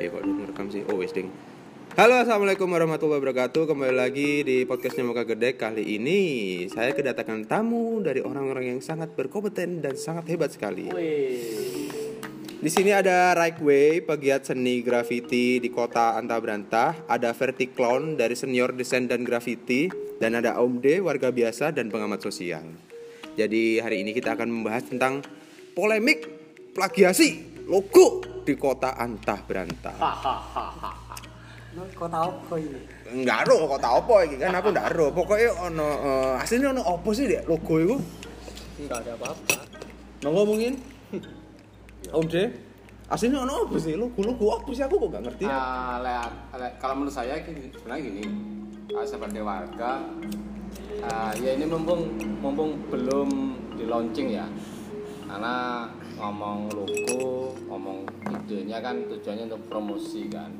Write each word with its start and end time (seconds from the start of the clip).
Eh 0.00 0.08
kok 0.08 0.24
udah 0.24 0.32
ngerekam 0.32 0.72
sih? 0.72 0.80
Oh 0.88 0.96
wes 0.96 1.12
ding. 1.12 1.28
Halo 1.92 2.24
assalamualaikum 2.24 2.64
warahmatullahi 2.72 3.20
wabarakatuh. 3.20 3.68
Kembali 3.68 3.92
lagi 3.92 4.40
di 4.40 4.64
podcastnya 4.64 5.04
Muka 5.04 5.28
Gede 5.28 5.60
Kali 5.60 5.84
ini 5.84 6.20
saya 6.72 6.96
kedatangan 6.96 7.44
tamu 7.44 8.00
dari 8.00 8.24
orang-orang 8.24 8.72
yang 8.72 8.80
sangat 8.80 9.12
berkompeten 9.12 9.84
dan 9.84 10.00
sangat 10.00 10.24
hebat 10.32 10.56
sekali. 10.56 10.88
Di 12.64 12.70
sini 12.72 12.96
ada 12.96 13.36
Raikwe, 13.36 14.00
pegiat 14.00 14.48
seni 14.48 14.80
graffiti 14.80 15.60
di 15.60 15.68
kota 15.68 16.16
Anta 16.16 16.40
Berantah 16.40 17.04
Ada 17.04 17.36
Verticlone 17.36 18.16
dari 18.16 18.32
senior 18.32 18.72
desain 18.72 19.04
dan 19.04 19.20
graffiti. 19.20 19.92
Dan 20.16 20.32
ada 20.32 20.56
Om 20.64 20.80
D, 20.80 21.04
warga 21.04 21.28
biasa 21.28 21.76
dan 21.76 21.92
pengamat 21.92 22.24
sosial. 22.24 22.64
Jadi 23.36 23.84
hari 23.84 24.00
ini 24.00 24.16
kita 24.16 24.32
akan 24.32 24.48
membahas 24.48 24.88
tentang 24.88 25.20
polemik 25.76 26.24
plagiasi 26.72 27.44
logo 27.68 28.39
di 28.50 28.58
kota 28.58 28.98
Antah 28.98 29.38
Berantah 29.46 29.94
kota 31.94 32.18
apa 32.26 32.54
ini? 32.58 32.82
Enggak 33.14 33.46
ro 33.46 33.70
kota 33.70 34.02
apa 34.02 34.14
iki 34.26 34.42
kan 34.42 34.50
aku 34.58 34.74
ndak 34.74 34.90
ro. 34.90 35.14
Pokoke 35.14 35.46
ono 35.54 35.86
uh, 35.86 36.42
asline 36.42 36.66
ono 36.74 36.82
apa 36.82 37.08
sih 37.14 37.30
dek 37.30 37.46
logo 37.46 37.78
iku? 37.78 37.94
Enggak 38.82 39.06
ada 39.06 39.14
apa-apa. 39.14 39.54
Monggo 40.26 40.42
mungkin. 40.50 40.74
Om 42.10 42.26
D. 42.26 42.34
Asline 43.06 43.38
ono 43.38 43.70
apa 43.70 43.78
sih 43.78 43.94
logo 43.94 44.18
logo 44.18 44.50
apa 44.50 44.66
sih 44.74 44.82
aku 44.82 44.98
kok 44.98 45.08
gak 45.14 45.22
ngerti. 45.30 45.44
Ah, 45.46 46.02
le- 46.02 46.58
le- 46.58 46.74
kalau 46.82 46.94
menurut 46.98 47.14
saya 47.14 47.38
gini, 47.38 47.70
sebenarnya 47.70 48.02
gini, 48.02 48.22
ah, 48.90 49.06
sebagai 49.06 49.42
warga, 49.46 50.02
ah, 51.06 51.30
ya 51.38 51.54
ini 51.54 51.70
mumpung 51.70 52.18
mumpung 52.42 52.82
belum 52.90 53.30
di 53.78 53.86
launching 53.86 54.34
ya, 54.34 54.46
karena 55.30 55.86
ngomong 56.18 56.70
logo, 56.74 57.39
ngomong 57.70 58.02
idenya 58.26 58.82
kan 58.82 58.98
tujuannya 59.06 59.46
untuk 59.46 59.62
promosi 59.70 60.26
kan, 60.26 60.50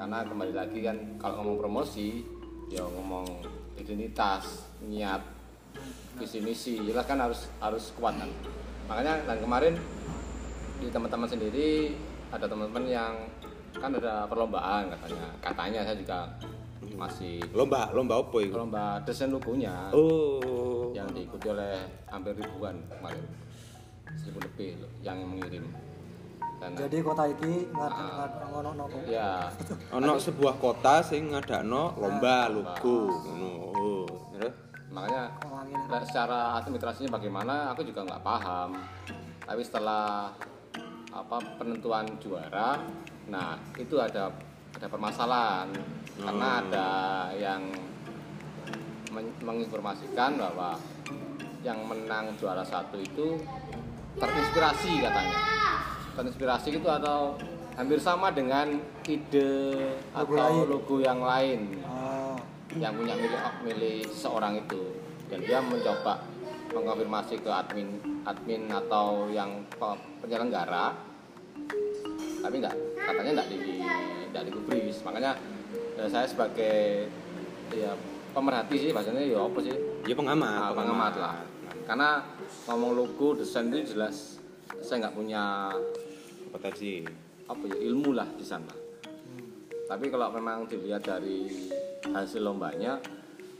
karena 0.00 0.24
kembali 0.24 0.56
lagi 0.56 0.80
kan 0.80 0.96
kalau 1.20 1.44
ngomong 1.44 1.60
promosi, 1.60 2.24
ya 2.72 2.80
ngomong 2.80 3.28
identitas, 3.76 4.64
niat, 4.80 5.20
visi 6.16 6.40
misi, 6.40 6.80
jelas 6.80 7.04
kan 7.04 7.20
harus 7.20 7.52
harus 7.60 7.92
kuat 8.00 8.16
kan, 8.16 8.30
makanya 8.88 9.20
dan 9.28 9.36
kemarin 9.44 9.74
di 10.80 10.88
teman-teman 10.88 11.28
sendiri 11.28 11.92
ada 12.32 12.48
teman-teman 12.48 12.84
yang 12.88 13.14
kan 13.76 13.92
ada 13.92 14.24
perlombaan 14.24 14.88
katanya. 14.96 15.28
Katanya 15.44 15.80
saya 15.84 15.96
juga 15.98 16.18
masih 16.94 17.42
Lomba 17.50 17.90
lomba 17.90 18.22
apa 18.22 18.38
iku? 18.38 18.54
lomba 18.64 19.02
desain 19.02 19.28
logonya. 19.28 19.90
Oh. 19.92 20.94
yang 20.94 21.10
diikuti 21.10 21.50
oleh 21.50 21.74
hampir 22.06 22.38
ribuan 22.38 22.78
kemarin. 22.86 23.24
Seribu 24.14 24.46
lebih 24.46 24.78
yang 25.02 25.18
mengirim 25.26 25.66
dan 26.56 26.70
Jadi 26.74 26.96
kota 27.00 27.24
iki 27.26 27.68
nggak 27.68 27.90
Ah. 27.90 28.28
ngono 28.48 28.70
nopo. 28.74 28.96
ya 29.04 29.50
Ono 29.92 30.12
sebuah 30.16 30.54
kota 30.56 31.00
sing 31.00 31.30
ngadakno 31.30 31.94
lomba 31.94 32.48
logo 32.48 32.98
ngono. 33.20 33.50
Oh. 33.74 34.04
Terus 34.32 34.54
makanya 34.88 35.34
lah, 35.90 36.02
secara 36.02 36.38
administrasinya 36.56 37.10
bagaimana 37.12 37.54
aku 37.70 37.82
juga 37.82 38.06
nggak 38.06 38.22
paham 38.22 38.78
tapi 39.42 39.60
setelah 39.60 40.30
apa 41.10 41.36
penentuan 41.58 42.06
juara 42.16 42.78
nah 43.26 43.58
itu 43.74 43.98
ada 43.98 44.30
ada 44.72 44.86
permasalahan 44.86 45.68
karena 46.16 46.48
ada 46.62 46.88
yang 47.34 47.62
men- 49.10 49.34
menginformasikan 49.40 50.38
bahwa 50.38 50.78
yang 51.62 51.82
menang 51.82 52.34
juara 52.34 52.62
satu 52.62 52.94
itu 52.96 53.34
terinspirasi 54.14 55.02
katanya 55.02 55.38
terinspirasi 56.14 56.68
itu 56.72 56.88
atau 56.88 57.34
hampir 57.74 57.98
sama 57.98 58.30
dengan 58.30 58.78
ide 59.04 59.50
Logo 60.10 60.34
atau 60.34 60.34
lain. 60.38 60.64
logo 60.64 60.96
yang 60.98 61.20
lain 61.20 61.60
Oh, 61.82 62.38
yang 62.74 62.94
punya 62.94 63.14
milik 63.14 63.40
milik 63.62 64.06
seorang 64.08 64.56
itu. 64.56 64.82
Dan 65.26 65.42
dia 65.42 65.58
mencoba 65.58 66.22
mengkonfirmasi 66.70 67.38
ke 67.38 67.50
admin 67.50 67.88
admin 68.24 68.66
atau 68.68 69.26
yang 69.28 69.50
pe- 69.68 70.00
penyelenggara. 70.20 70.94
Tapi 72.40 72.54
enggak 72.56 72.76
katanya 73.00 73.30
enggak 73.32 73.48
di 73.48 73.58
enggak 74.28 74.44
digubris. 74.46 74.96
Makanya 75.02 75.32
eh, 75.96 76.08
saya 76.08 76.26
sebagai 76.26 77.08
ya 77.70 77.90
pemerhati 78.30 78.74
sih 78.76 78.90
bahasanya 78.90 79.22
ya 79.22 79.38
apa 79.40 79.58
sih? 79.60 79.74
Ya 80.04 80.14
pengamat, 80.14 80.58
Ah, 80.60 80.72
pengamat 80.72 81.14
lah. 81.16 81.36
Karena 81.84 82.08
ngomong 82.66 82.92
logo 82.94 83.34
desain 83.34 83.66
itu 83.68 83.92
jelas. 83.92 84.38
Saya 84.78 85.02
nggak 85.02 85.16
punya 85.16 85.72
Potensi. 86.54 87.02
apa 87.44 87.60
ya 87.68 87.76
ilmu 87.90 88.16
lah 88.16 88.24
di 88.38 88.46
sana 88.46 88.72
tapi 89.84 90.08
kalau 90.08 90.32
memang 90.32 90.64
dilihat 90.64 91.04
dari 91.04 91.68
hasil 92.08 92.40
lombanya 92.40 92.96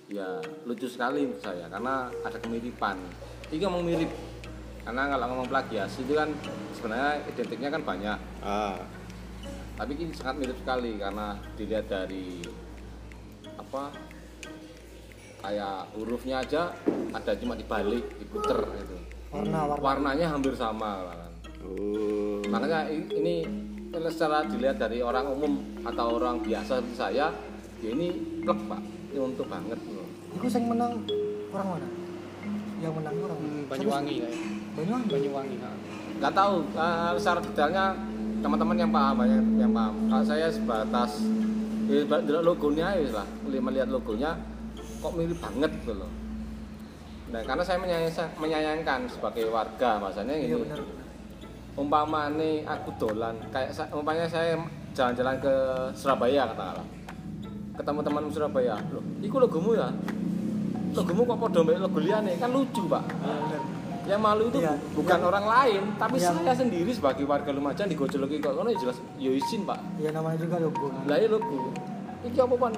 ya 0.08 0.40
lucu 0.64 0.88
sekali 0.88 1.28
menurut 1.28 1.42
saya 1.44 1.68
karena 1.68 2.08
ada 2.24 2.38
kemiripan 2.40 2.96
ini 3.52 3.60
ngomong 3.60 3.84
mirip 3.84 4.08
karena 4.88 5.02
kalau 5.12 5.26
ngomong 5.32 5.48
plagiasi 5.52 6.04
itu 6.04 6.16
kan 6.16 6.32
sebenarnya 6.72 7.12
identiknya 7.28 7.68
kan 7.72 7.82
banyak 7.84 8.18
Ah. 8.40 8.80
tapi 9.76 10.00
ini 10.00 10.12
sangat 10.16 10.40
mirip 10.40 10.56
sekali 10.64 10.96
karena 10.96 11.36
dilihat 11.60 11.84
dari 11.88 12.40
apa 13.60 13.92
kayak 15.44 15.92
hurufnya 15.92 16.40
aja 16.40 16.72
ada 17.12 17.32
cuma 17.36 17.52
dibalik 17.52 18.04
diputer 18.16 18.64
gitu 18.80 18.96
warna 19.28 19.60
warna. 19.68 19.82
warnanya 19.84 20.26
hampir 20.32 20.56
sama 20.56 21.04
kan 21.04 21.33
Oh. 21.64 22.44
makanya 22.52 22.92
ini 22.92 23.44
secara 23.94 24.44
dilihat 24.44 24.76
dari 24.76 25.00
orang 25.00 25.30
umum 25.30 25.52
atau 25.86 26.18
orang 26.18 26.42
biasa 26.42 26.82
seperti 26.82 26.96
saya 26.98 27.26
ya 27.80 27.88
ini 27.88 28.40
plek 28.42 28.60
pak 28.68 28.80
ini 29.14 29.18
untuk 29.22 29.46
banget 29.46 29.78
loh 29.90 30.04
Iku 30.34 30.46
sing 30.50 30.66
menang 30.66 30.98
orang 31.54 31.78
mana? 31.78 31.88
Yang 32.82 32.92
menang 32.98 33.14
orang. 33.22 33.38
Hmm, 33.38 33.62
Banyuwangi 33.70 34.14
kayak 34.18 34.34
Banyuwangi. 34.74 35.08
Banyuwangi 35.14 35.56
ha. 35.62 35.70
nggak 36.18 36.34
tahu 36.34 36.54
eh, 36.74 37.12
secara 37.22 37.40
detailnya 37.42 37.84
teman-teman 38.42 38.76
yang 38.76 38.90
paham 38.92 39.14
banyak 39.24 39.42
yang 39.56 39.72
paham 39.72 39.94
kalau 40.10 40.24
saya 40.26 40.46
sebatas 40.50 41.10
ya, 41.88 42.40
logonya 42.42 42.86
aja 42.92 43.22
lah 43.22 43.26
melihat 43.46 43.88
logonya 43.88 44.36
kok 45.00 45.12
mirip 45.16 45.38
banget 45.40 45.70
gitu 45.80 45.92
loh 45.96 46.10
nah 47.32 47.40
karena 47.40 47.62
saya 47.64 47.78
menyayangkan, 47.80 48.28
menyayangkan 48.36 49.00
sebagai 49.10 49.48
warga 49.48 49.98
bahasanya 49.98 50.34
Iya 50.36 50.60
ini 50.60 50.62
benar. 50.66 51.03
Umpama 51.74 52.30
nih 52.30 52.62
aku 52.62 52.94
dolan 52.96 53.34
kayak 53.50 53.74
umpamanya 53.90 54.30
saya 54.30 54.54
jalan-jalan 54.94 55.34
ke 55.42 55.54
Surabaya 55.92 56.46
katakanlah. 56.46 56.86
Ketemu 57.74 58.00
teman 58.06 58.24
Surabaya 58.30 58.74
loh 58.94 59.02
iku 59.18 59.36
logomu 59.42 59.74
ya? 59.74 59.90
Logomu 60.94 61.26
kok 61.26 61.38
podo 61.40 61.58
mbek 61.66 61.82
logo 61.82 61.98
liyane? 61.98 62.38
Kan 62.38 62.54
lucu 62.54 62.86
pak. 62.86 63.02
Iya 63.10 63.34
benar. 63.40 63.62
yang 64.04 64.20
malu 64.20 64.52
itu 64.52 64.60
Iya, 64.60 64.76
bukan 64.92 65.16
yang- 65.16 65.28
orang 65.32 65.46
lain 65.48 65.82
tapi 65.96 66.20
yang- 66.20 66.36
saya 66.36 66.52
sendiri 66.52 66.92
sebagai 66.92 67.24
warga 67.24 67.48
Lumajang 67.50 67.88
digojoloki 67.88 68.36
kok. 68.36 68.52
Kono 68.52 68.68
ya 68.68 68.76
jelas 68.78 69.00
yo 69.16 69.32
izin 69.32 69.64
pak. 69.64 69.80
Ya 69.96 70.12
namanya 70.12 70.36
juga 70.38 70.60
logo. 70.60 70.92
lah 71.08 71.16
ya 71.16 71.26
logo. 71.26 71.72
Iki 72.22 72.38
apa 72.38 72.54
pan 72.54 72.72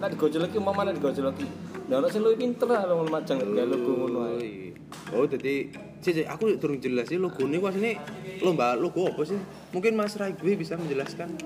lah 0.00 0.08
digojoloki 0.08 0.56
umpama 0.56 0.86
nek 0.86 0.96
digojoloki 0.96 1.46
lah 1.90 1.98
ono 1.98 2.06
sing 2.06 2.22
luwih 2.22 2.38
pinter 2.38 2.70
lah 2.70 2.86
Lumajang 2.86 3.42
gawe 3.42 3.66
logo 3.66 3.90
ngono 3.98 4.18
ae. 4.32 4.70
Oh, 5.10 5.26
jadi 5.26 5.74
Cik, 6.00 6.24
aku 6.24 6.56
turun 6.56 6.80
jelas 6.80 7.12
sih 7.12 7.20
logo 7.20 7.44
ini 7.44 7.60
wah 7.60 7.68
ini 7.76 7.92
lomba 8.40 8.72
logo 8.72 9.12
apa 9.12 9.20
sih? 9.28 9.36
Mungkin 9.76 9.92
Mas 10.00 10.16
Raigwe 10.16 10.56
bisa 10.56 10.80
menjelaskan. 10.80 11.36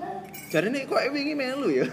Jadi 0.47 0.71
ini 0.71 0.87
kok 0.87 0.95
wingi 1.11 1.35
melu 1.35 1.67
ya? 1.75 1.85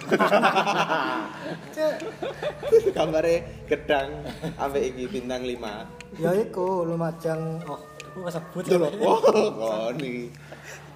Gambarnya 2.94 3.66
gedang 3.66 4.22
sampai 4.54 4.94
iki 4.94 5.10
bintang 5.10 5.42
5. 5.42 6.22
Ya 6.22 6.30
iku 6.38 6.86
Lumajang. 6.86 7.66
Oh, 7.66 7.82
aku 7.82 8.16
nggak 8.22 8.34
sebut. 8.38 8.62
Itu 8.62 8.76
loh. 8.78 8.90
Oh, 9.02 9.90
ini. 9.98 10.30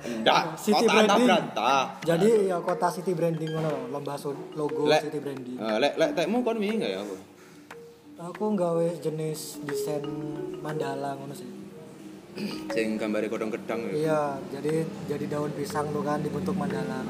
Enggak, 0.07 0.55
City 0.55 0.87
kota 0.87 0.93
branding. 1.03 1.27
Berantah. 1.27 1.83
Jadi 2.07 2.29
ya 2.47 2.57
kota 2.63 2.87
city 2.95 3.13
branding 3.19 3.51
ngono, 3.51 3.91
lomba 3.91 4.15
logo 4.55 4.87
Lek- 4.87 5.03
city 5.11 5.19
branding. 5.19 5.59
Eh, 5.59 5.77
lek 5.83 5.99
lek 5.99 6.11
tekmu 6.15 6.47
kon 6.47 6.63
wingi 6.63 6.79
enggak 6.79 6.93
ya 6.95 7.01
aku? 7.03 7.17
Aku 8.17 8.45
nggawe 8.55 8.87
jenis 9.03 9.61
desain 9.67 10.07
mandala 10.63 11.19
ngono 11.19 11.35
sih. 11.35 11.56
Sing 12.73 13.01
gambare 13.01 13.33
kodong 13.33 13.49
gedang 13.49 13.81
ya. 13.89 13.93
Iya, 13.97 14.23
jadi 14.53 14.85
jadi 15.09 15.25
daun 15.33 15.53
pisang 15.57 15.89
tuh 15.91 16.05
kan 16.05 16.21
dibentuk 16.21 16.53
mandala. 16.53 17.01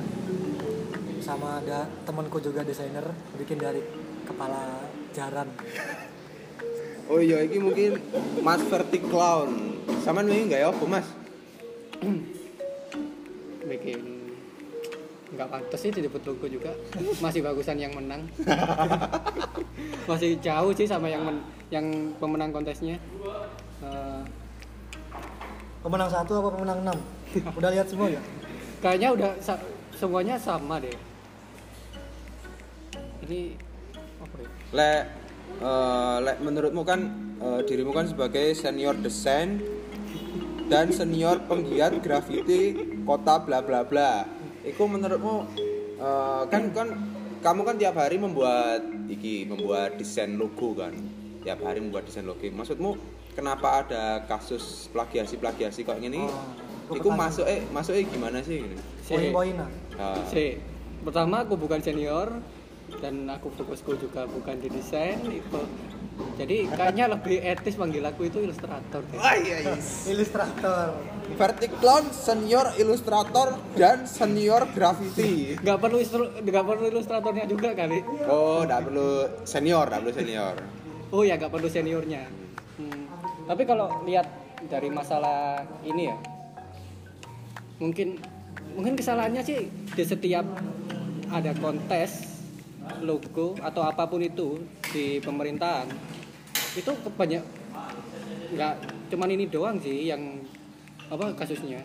Sama 1.18 1.58
ada 1.58 1.90
temanku 2.06 2.38
juga 2.38 2.62
desainer 2.62 3.02
bikin 3.34 3.58
dari 3.58 3.82
kepala 4.24 4.86
jaran. 5.12 5.48
Oh 7.06 7.22
iya, 7.22 7.38
iki 7.38 7.62
mungkin 7.62 8.02
Mas 8.42 8.58
Verticlown. 8.66 9.78
Saman 10.02 10.26
wingi 10.26 10.50
enggak 10.50 10.66
ya 10.66 10.74
apa, 10.74 10.84
Mas? 10.90 11.06
bikin 13.66 13.98
nggak 15.26 15.48
pantas 15.50 15.80
sih 15.82 15.90
disebut 15.90 16.22
logo 16.22 16.46
juga 16.46 16.70
masih 17.24 17.42
bagusan 17.42 17.76
yang 17.76 17.92
menang 17.92 18.22
masih 20.10 20.38
jauh 20.38 20.70
sih 20.70 20.86
sama 20.86 21.10
yang 21.10 21.26
men- 21.26 21.44
yang 21.68 22.14
pemenang 22.22 22.54
kontesnya 22.54 22.94
Pemenang 25.86 26.10
satu 26.10 26.42
apa 26.42 26.48
pemenang 26.50 26.82
enam? 26.82 26.98
Udah 27.62 27.70
lihat 27.70 27.86
semua 27.86 28.10
ya? 28.10 28.18
kayaknya 28.80 29.08
udah 29.16 29.30
sa- 29.40 29.64
semuanya 29.96 30.36
sama 30.36 30.76
deh 30.80 30.92
ini 33.26 33.56
apa 34.20 34.36
ya 34.38 34.48
Lek 34.76 35.02
eh, 35.62 36.16
lek 36.22 36.36
menurutmu 36.44 36.82
kan 36.84 37.00
eh, 37.40 37.60
dirimu 37.64 37.90
kan 37.96 38.06
sebagai 38.06 38.52
senior 38.52 38.94
desain 39.00 39.58
dan 40.66 40.90
senior 40.92 41.40
penggiat 41.46 41.98
graffiti 42.02 42.74
kota 43.06 43.38
bla 43.38 43.62
bla 43.62 43.86
bla. 43.86 44.26
Iku 44.66 44.84
menurutmu 44.90 45.46
eh, 45.98 46.42
kan 46.50 46.62
kan 46.74 46.88
kamu 47.40 47.60
kan 47.62 47.76
tiap 47.78 47.96
hari 47.96 48.18
membuat 48.18 48.82
iki 49.06 49.46
membuat 49.46 49.96
desain 49.96 50.34
logo 50.34 50.74
kan. 50.74 50.92
Tiap 51.46 51.62
hari 51.62 51.78
membuat 51.78 52.10
desain 52.10 52.26
logo. 52.26 52.42
Maksudmu 52.42 52.98
kenapa 53.36 53.84
ada 53.84 54.24
kasus 54.24 54.88
plagiasi 54.90 55.36
plagiasi 55.36 55.84
kok 55.84 56.00
gini? 56.00 56.24
Oh, 56.24 56.96
Iku 56.96 57.12
masuk 57.12 57.44
eh 57.44 57.60
masuk 57.68 57.92
eh 57.92 58.08
gimana 58.08 58.40
sih? 58.40 58.64
ini? 58.64 58.76
Poin-poinan. 59.04 59.70
Ah. 60.00 60.16
C 60.26 60.56
pertama 61.04 61.44
aku 61.44 61.54
bukan 61.54 61.78
senior 61.78 62.32
dan 62.98 63.28
aku 63.28 63.52
fokusku 63.52 64.00
juga 64.00 64.24
bukan 64.24 64.56
di 64.58 64.72
desain 64.72 65.18
itu 65.26 65.60
jadi 66.40 66.64
kayaknya 66.72 67.12
lebih 67.12 67.44
etis 67.44 67.76
panggil 67.76 68.00
aku 68.00 68.24
itu 68.24 68.40
ilustrator 68.40 69.04
deh. 69.12 69.18
Wah, 69.20 69.36
iya, 69.36 69.68
iya. 69.68 69.76
Ilustrator. 70.16 70.96
Verticlon 71.36 72.08
senior 72.08 72.72
ilustrator 72.80 73.60
dan 73.76 74.08
senior 74.08 74.64
graffiti. 74.72 75.60
nggak 75.60 75.76
perlu 75.76 76.00
nggak 76.40 76.64
perlu 76.64 76.84
ilustratornya 76.88 77.44
juga 77.44 77.76
kali 77.76 78.00
Oh, 78.24 78.64
enggak 78.64 78.88
perlu 78.88 79.08
senior, 79.44 79.84
enggak 79.90 80.00
perlu 80.00 80.12
senior. 80.16 80.54
oh 81.12 81.22
ya 81.22 81.34
nggak 81.36 81.52
perlu 81.52 81.68
seniornya. 81.68 82.22
Tapi 83.46 83.62
kalau 83.64 84.02
lihat 84.04 84.26
dari 84.66 84.90
masalah 84.90 85.62
ini 85.86 86.10
ya 86.10 86.16
mungkin 87.78 88.18
mungkin 88.74 88.94
kesalahannya 88.98 89.42
sih 89.46 89.70
di 89.70 90.04
setiap 90.04 90.44
ada 91.30 91.52
kontes 91.58 92.42
logo 93.02 93.58
atau 93.62 93.82
apa 93.82 94.06
pun 94.06 94.22
itu 94.22 94.62
di 94.94 95.18
pemerintahan 95.22 95.90
itu 96.76 96.92
banyak 97.16 97.42
nggak 98.54 98.74
cuman 99.10 99.28
ini 99.32 99.44
doang 99.50 99.76
sih 99.80 100.10
yang 100.10 100.42
apa 101.10 101.34
kasusnya. 101.38 101.82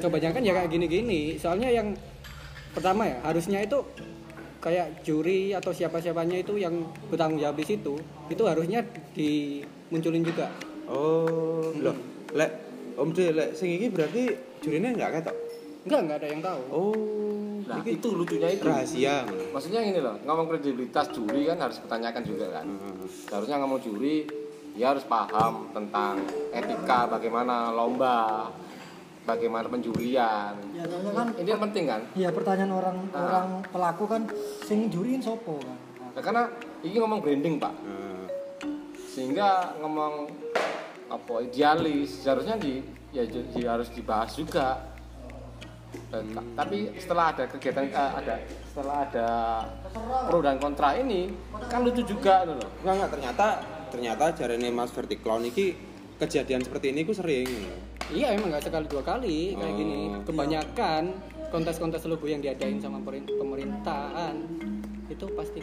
Kebanyakan 0.00 0.44
ya 0.44 0.52
kayak 0.56 0.70
gini-gini. 0.72 1.36
Soalnya 1.36 1.68
yang 1.68 1.92
pertama 2.72 3.08
ya 3.08 3.18
harusnya 3.24 3.64
itu 3.64 3.80
kayak 4.58 5.04
juri 5.04 5.54
atau 5.54 5.70
siapa-siapanya 5.70 6.40
itu 6.40 6.58
yang 6.58 6.88
bertanggung 7.08 7.38
jawab 7.38 7.56
di 7.62 7.66
situ 7.68 7.94
itu 8.26 8.42
harusnya 8.42 8.82
dimunculin 9.88 10.22
juga 10.22 10.46
Oh, 10.86 11.68
loh, 11.74 11.96
lek 12.32 12.50
Om 12.94 13.08
D, 13.10 13.30
lek 13.30 13.52
sing 13.52 13.68
iki 13.70 13.88
berarti 13.88 14.32
jurine 14.58 14.90
enggak 14.90 15.20
ketok. 15.20 15.36
enggak 15.84 16.00
enggak 16.00 16.16
ada 16.16 16.28
yang 16.28 16.40
tahu 16.40 16.62
Oh, 16.70 16.96
Nah, 17.60 17.76
iki 17.78 17.90
itu 17.94 18.08
lucunya 18.10 18.48
itu. 18.50 18.64
rahasia. 18.64 19.28
Maksudnya 19.52 19.80
gini 19.82 20.00
loh, 20.00 20.16
ngomong 20.22 20.48
kredibilitas 20.48 21.12
juri 21.12 21.44
kan 21.44 21.58
harus 21.58 21.76
dipertanyakan 21.76 22.22
juga 22.24 22.46
kan. 22.50 22.64
Hmm. 22.64 23.04
Seharusnya 23.04 23.60
ngomong 23.60 23.76
juri, 23.78 24.24
dia 24.72 24.88
harus 24.88 25.04
paham 25.04 25.68
tentang 25.70 26.16
etika 26.50 27.04
bagaimana 27.06 27.68
lomba, 27.70 28.48
bagaimana 29.22 29.68
penjurian. 29.68 30.56
Ya, 30.72 30.84
kan 31.12 31.28
Ini 31.36 31.48
yang 31.50 31.62
penting 31.62 31.84
kan. 31.84 32.00
Iya 32.14 32.32
pertanyaan 32.32 32.72
orang 32.72 32.96
Ah. 33.10 33.20
orang 33.22 33.48
pelaku 33.68 34.04
kan 34.06 34.22
sing 34.64 34.88
juriin 34.88 35.20
sopo 35.20 35.60
kan. 35.60 35.76
Nah, 36.16 36.22
karena 36.24 36.42
ini 36.80 36.96
ngomong 36.96 37.20
branding 37.20 37.60
pak, 37.60 37.74
Nah, 37.76 38.17
sehingga 39.18 39.50
ngomong 39.76 40.30
apa 41.08 41.34
idealis 41.42 42.22
seharusnya 42.22 42.54
di 42.54 42.78
ya 43.10 43.26
di- 43.26 43.66
harus 43.66 43.90
dibahas 43.90 44.30
juga. 44.32 44.78
Dan 46.08 46.30
ta- 46.30 46.44
Tapi 46.54 46.94
setelah 46.94 47.32
ada 47.32 47.44
kegiatan 47.48 47.84
eh, 47.84 47.96
ada 48.14 48.34
setelah 48.62 48.96
ada 49.02 49.28
pro 50.28 50.38
dan 50.38 50.56
kontra 50.56 50.94
ini 50.94 51.32
kan 51.66 51.82
lucu 51.82 52.04
juga 52.06 52.44
gitu 52.44 52.54
loh. 52.54 52.70
enggak 52.78 52.94
enggak 52.94 53.10
ternyata 53.10 53.46
ternyata 53.88 54.24
jarene 54.32 54.68
Mas 54.68 54.92
Verticlon 54.92 55.42
iki 55.44 55.74
kejadian 56.16 56.60
seperti 56.60 56.92
ini 56.92 57.02
ku 57.02 57.10
sering. 57.10 57.48
iya 58.08 58.32
emang 58.32 58.48
nggak 58.48 58.64
sekali 58.64 58.86
dua 58.86 59.00
kali 59.02 59.52
kayak 59.54 59.64
Oh. 59.66 59.76
gini 59.76 59.98
kebanyakan 60.22 61.02
kontes-kontes 61.48 62.04
logo 62.04 62.24
yang 62.24 62.40
diadain 62.40 62.76
sama 62.78 63.00
pemerintahan 63.00 64.36
itu 65.08 65.24
pasti 65.34 65.60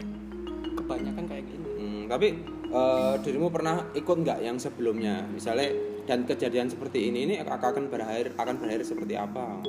kebanyakan 0.75 1.23
kayak 1.23 1.41
gini 1.43 1.64
Hmm, 2.05 2.13
tapi 2.13 2.37
eh, 2.69 3.13
dirimu 3.25 3.49
pernah 3.49 3.89
ikut 3.97 4.17
nggak 4.21 4.39
yang 4.45 4.61
sebelumnya? 4.61 5.25
Misalnya 5.25 5.73
dan 6.05 6.21
kejadian 6.29 6.69
seperti 6.69 7.09
ini 7.09 7.25
ini 7.25 7.35
akan 7.41 7.89
berakhir 7.89 8.37
akan 8.37 8.61
berakhir 8.61 8.85
seperti 8.85 9.17
apa? 9.17 9.65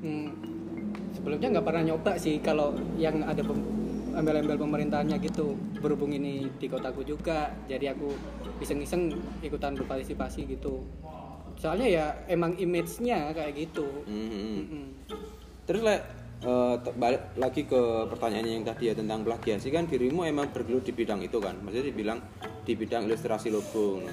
Hmm, 0.00 0.32
sebelumnya 1.12 1.60
nggak 1.60 1.66
pernah 1.68 1.82
nyoba 1.92 2.16
sih 2.16 2.40
kalau 2.40 2.72
yang 2.96 3.20
ada 3.20 3.44
embel-embel 4.14 4.56
pemerintahannya 4.56 5.20
gitu 5.20 5.58
berhubung 5.82 6.14
ini 6.16 6.48
di 6.56 6.70
kotaku 6.70 7.04
juga 7.04 7.52
jadi 7.68 7.92
aku 7.92 8.14
iseng-iseng 8.62 9.12
ikutan 9.42 9.74
berpartisipasi 9.74 10.46
gitu 10.54 10.86
soalnya 11.58 11.86
ya 11.90 12.06
emang 12.30 12.54
image-nya 12.56 13.34
kayak 13.34 13.52
gitu 13.58 13.86
Hmm, 14.06 14.28
hmm. 14.30 14.54
Mm-mm. 14.54 14.86
Terus 15.66 15.80
lek 15.82 16.02
te- 16.44 16.94
balik 17.00 17.22
lagi 17.40 17.64
ke 17.64 17.80
pertanyaannya 18.12 18.52
yang 18.60 18.66
tadi 18.68 18.92
ya 18.92 18.94
tentang 18.94 19.24
plagiasi 19.24 19.72
kan 19.72 19.88
dirimu 19.88 20.28
emang 20.28 20.52
bergelut 20.52 20.84
di 20.84 20.92
bidang 20.92 21.24
itu 21.24 21.40
kan? 21.40 21.56
Maksudnya 21.64 21.88
dibilang 21.88 22.20
di 22.64 22.72
bidang 22.76 23.08
ilustrasi 23.08 23.48
logo 23.48 24.04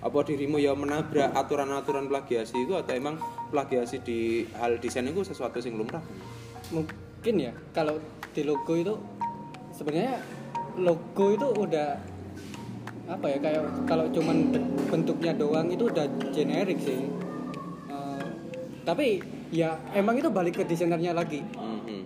apa 0.00 0.18
dirimu 0.24 0.56
ya 0.56 0.72
menabrak 0.72 1.36
aturan-aturan 1.36 2.08
plagiasi 2.08 2.64
itu 2.64 2.72
atau 2.72 2.96
emang 2.96 3.20
plagiasi 3.52 4.00
di 4.00 4.48
hal 4.56 4.80
desain 4.80 5.04
itu 5.04 5.20
sesuatu 5.26 5.60
yang 5.60 5.76
lumrah? 5.76 6.00
Mungkin 6.72 7.34
ya 7.36 7.52
kalau 7.76 8.00
di 8.32 8.42
logo 8.46 8.72
itu 8.78 8.94
sebenarnya 9.74 10.22
logo 10.78 11.26
itu 11.34 11.46
udah 11.52 11.98
apa 13.10 13.26
ya 13.26 13.38
kayak 13.42 13.62
kalau 13.90 14.06
cuman 14.14 14.54
be- 14.54 14.66
bentuknya 14.86 15.34
doang 15.34 15.66
itu 15.68 15.90
udah 15.90 16.06
generik 16.30 16.78
sih. 16.78 17.10
Eh, 17.90 18.24
tapi 18.86 19.20
ya 19.50 19.74
emang 19.92 20.16
itu 20.16 20.30
balik 20.30 20.62
ke 20.62 20.64
desainernya 20.64 21.12
lagi. 21.12 21.42
Hmm, 21.58 21.69
hmm. 21.90 22.02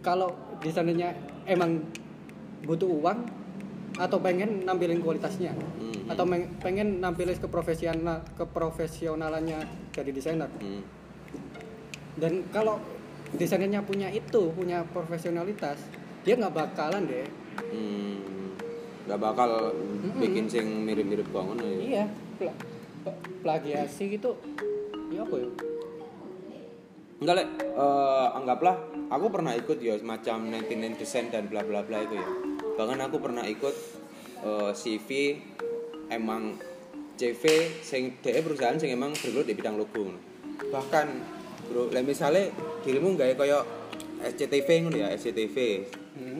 kalau 0.00 0.28
desainernya 0.58 1.16
emang 1.44 1.80
butuh 2.62 2.86
uang 2.86 3.18
atau 3.94 4.18
pengen 4.18 4.62
nampilin 4.62 4.98
kualitasnya 4.98 5.52
Hmm. 5.52 6.08
atau 6.08 6.24
pengen 6.58 6.98
nampilin 6.98 7.34
keprofesional 7.34 8.20
keprofesionalannya 8.34 9.58
dari 9.90 10.10
desainer 10.10 10.48
Hmm. 10.58 10.82
dan 12.16 12.44
kalau 12.48 12.76
desainernya 13.32 13.80
punya 13.80 14.08
itu 14.08 14.52
punya 14.52 14.84
profesionalitas 14.86 15.80
dia 16.22 16.36
nggak 16.36 16.52
bakalan 16.52 17.04
deh 17.04 17.26
Hmm. 17.68 18.20
nggak 19.02 19.18
bakal 19.18 19.72
bikin 20.14 20.46
sing 20.46 20.86
mirip-mirip 20.86 21.26
bangun 21.28 21.58
ya. 21.58 21.68
iya 21.74 22.04
pla- 22.38 22.58
pla- 23.02 23.18
plagiasi 23.42 24.12
gitu 24.12 24.36
ya 25.10 25.20
apa 25.20 25.36
ya 25.36 25.48
Enggak 27.22 27.38
lek, 27.38 27.48
eh, 27.62 28.28
anggaplah 28.34 28.76
aku 29.06 29.30
pernah 29.30 29.54
ikut 29.54 29.78
ya 29.78 29.94
semacam 29.94 30.58
99 30.58 30.98
desain 30.98 31.30
dan 31.30 31.46
bla 31.46 31.62
bla 31.62 31.86
bla 31.86 32.02
itu 32.02 32.18
ya. 32.18 32.28
Bahkan 32.74 32.98
aku 32.98 33.22
pernah 33.22 33.46
ikut 33.46 33.74
eh, 34.42 34.70
CV 34.74 35.38
emang 36.10 36.58
CV 37.14 37.70
sing 37.78 38.18
DE 38.18 38.42
perusahaan 38.42 38.74
sing 38.74 38.90
emang 38.90 39.14
bergelut 39.14 39.46
di 39.46 39.54
bidang 39.54 39.78
logo. 39.78 40.10
Bahkan 40.66 41.06
bro, 41.70 41.94
lek 41.94 42.02
misale 42.02 42.50
dirimu 42.82 43.14
gawe 43.14 43.38
koyo 43.38 43.62
SCTV 44.18 44.68
ngono 44.82 44.98
ya, 44.98 45.14
SCTV. 45.14 45.56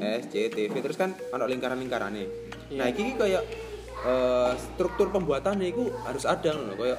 SCTV 0.02 0.74
terus 0.82 0.98
kan 0.98 1.14
ono 1.30 1.46
lingkaran-lingkarane. 1.46 2.26
Nah, 2.74 2.90
iki 2.90 3.06
ki 3.06 3.14
koyo 3.14 3.38
eh, 4.02 4.52
struktur 4.58 5.14
pembuatannya 5.14 5.70
itu 5.70 5.94
harus 6.02 6.26
ada 6.26 6.58
ngono 6.58 6.74
koyo 6.74 6.98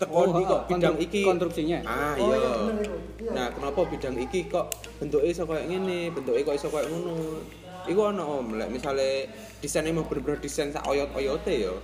tekon 0.00 0.28
Oh, 0.34 0.42
kok 0.42 0.50
ah, 0.50 0.62
bidang 0.66 0.96
iki 0.98 1.20
konstruksinya. 1.22 1.78
Ah 1.86 2.14
Oh, 2.18 2.32
iya. 2.32 2.36
iya, 2.36 2.50
bener. 2.66 2.86
Iya. 3.20 3.30
Nah, 3.30 3.46
kenapa 3.54 3.80
bidang 3.86 4.16
iki 4.18 4.40
kok 4.50 4.66
bentuknya 4.98 5.30
iso 5.30 5.42
kayak 5.46 5.64
ngene, 5.70 6.00
bentuknya 6.10 6.42
kok 6.42 6.56
iso 6.58 6.68
kayak 6.70 6.86
ngono. 6.90 7.14
Iku 7.84 8.00
ono 8.00 8.24
om, 8.40 8.46
lek 8.56 8.72
misale 8.72 9.28
desain 9.60 9.84
emang 9.84 10.08
bener-bener 10.08 10.40
desain 10.40 10.72
sak 10.72 10.88
oyot-oyote 10.88 11.54
ya. 11.54 11.74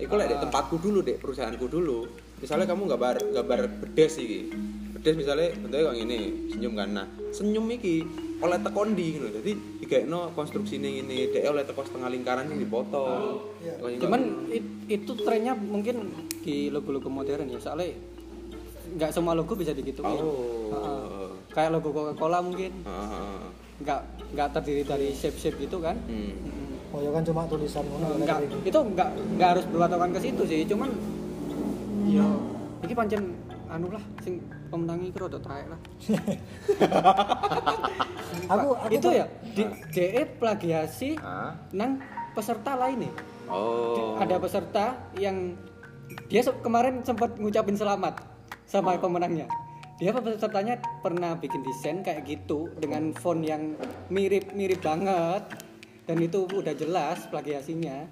Iku 0.00 0.12
lek 0.16 0.32
di 0.32 0.36
tempatku 0.40 0.80
dulu, 0.80 1.04
dek 1.04 1.20
perusahaanku 1.20 1.66
dulu. 1.68 2.08
Misalnya 2.40 2.66
kamu 2.66 2.88
gambar 2.90 3.14
gambar 3.30 3.60
bedes 3.84 4.18
iki. 4.18 4.50
Bedes 4.96 5.14
misalnya 5.14 5.52
bentuknya 5.60 5.92
kayak 5.92 5.96
ngene, 6.02 6.20
senyum 6.50 6.72
kan. 6.74 6.88
Nah, 6.90 7.06
senyum 7.30 7.66
iki 7.70 8.02
oleh 8.42 8.58
tekon 8.58 8.88
di 8.92 9.06
ngono. 9.12 9.28
Dadi 9.30 9.52
digaekno 9.78 10.18
konstruksine 10.32 10.88
ngene, 10.92 11.30
dek 11.30 11.42
oleh 11.44 11.62
teko 11.62 11.80
setengah 11.80 12.08
lingkaran 12.08 12.44
sing 12.44 12.58
dipotong. 12.58 13.38
Kayak 13.60 13.98
cuman 13.98 14.20
it- 14.48 14.70
itu 14.88 15.12
trennya 15.16 15.54
mungkin 15.54 16.10
di 16.38 16.68
logo-logo 16.68 17.06
modern 17.08 17.46
ya 17.46 17.56
soalnya 17.56 17.94
nggak 18.92 19.10
semua 19.10 19.32
logo 19.32 19.54
bisa 19.54 19.70
digituin 19.70 20.20
Oh. 20.20 20.68
Heeh. 20.68 21.28
kayak 21.48 21.70
logo 21.70 21.88
Coca-Cola 21.90 22.38
mungkin 22.40 22.82
Heeh. 22.82 23.38
nggak 23.80 24.00
nggak 24.32 24.48
terdiri 24.52 24.82
dari 24.82 25.08
shape-shape 25.10 25.56
gitu 25.58 25.78
kan 25.78 25.96
Hmm. 26.04 26.34
Oh 26.90 27.00
ya 27.00 27.08
kan 27.08 27.22
cuma 27.22 27.46
tulisan 27.46 27.80
ngono 27.82 28.20
nggak 28.20 28.36
lettering. 28.42 28.68
itu 28.68 28.78
nggak 28.84 29.08
nggak 29.32 29.48
harus 29.48 29.64
berpatokan 29.64 30.10
ke 30.12 30.20
situ 30.20 30.42
sih 30.44 30.60
cuman 30.66 30.90
yo 32.04 32.26
ini 32.80 32.92
pancen 32.92 33.22
anu 33.72 33.88
lah 33.88 34.02
sing 34.20 34.38
pemenangi 34.68 35.08
iku 35.08 35.16
rada 35.22 35.38
taek 35.38 35.66
lah. 35.66 35.78
aku 38.48 38.66
aku 38.76 38.86
itu 38.90 39.08
ya 39.10 39.24
di 39.50 39.62
DE 39.90 40.22
plagiasi 40.36 41.16
Ah, 41.18 41.54
nang 41.70 41.98
peserta 42.30 42.74
lain 42.74 43.02
nih. 43.02 43.12
Oh. 43.46 44.16
Ada 44.16 44.36
peserta 44.36 44.96
yang 45.16 45.56
dia 46.28 46.40
se- 46.40 46.56
kemarin 46.60 47.00
sempat 47.00 47.34
ngucapin 47.36 47.74
selamat 47.74 48.20
sama 48.64 48.96
pemenangnya. 48.96 49.46
Dia 49.96 50.10
pesertanya 50.10 50.78
pernah 50.98 51.34
bikin 51.34 51.60
desain 51.62 52.00
kayak 52.00 52.24
gitu 52.24 52.66
dengan 52.74 53.10
font 53.14 53.40
yang 53.40 53.76
mirip-mirip 54.08 54.80
banget 54.80 55.42
dan 56.02 56.16
itu 56.18 56.44
udah 56.44 56.72
jelas 56.72 57.22
plagiasinya. 57.26 58.04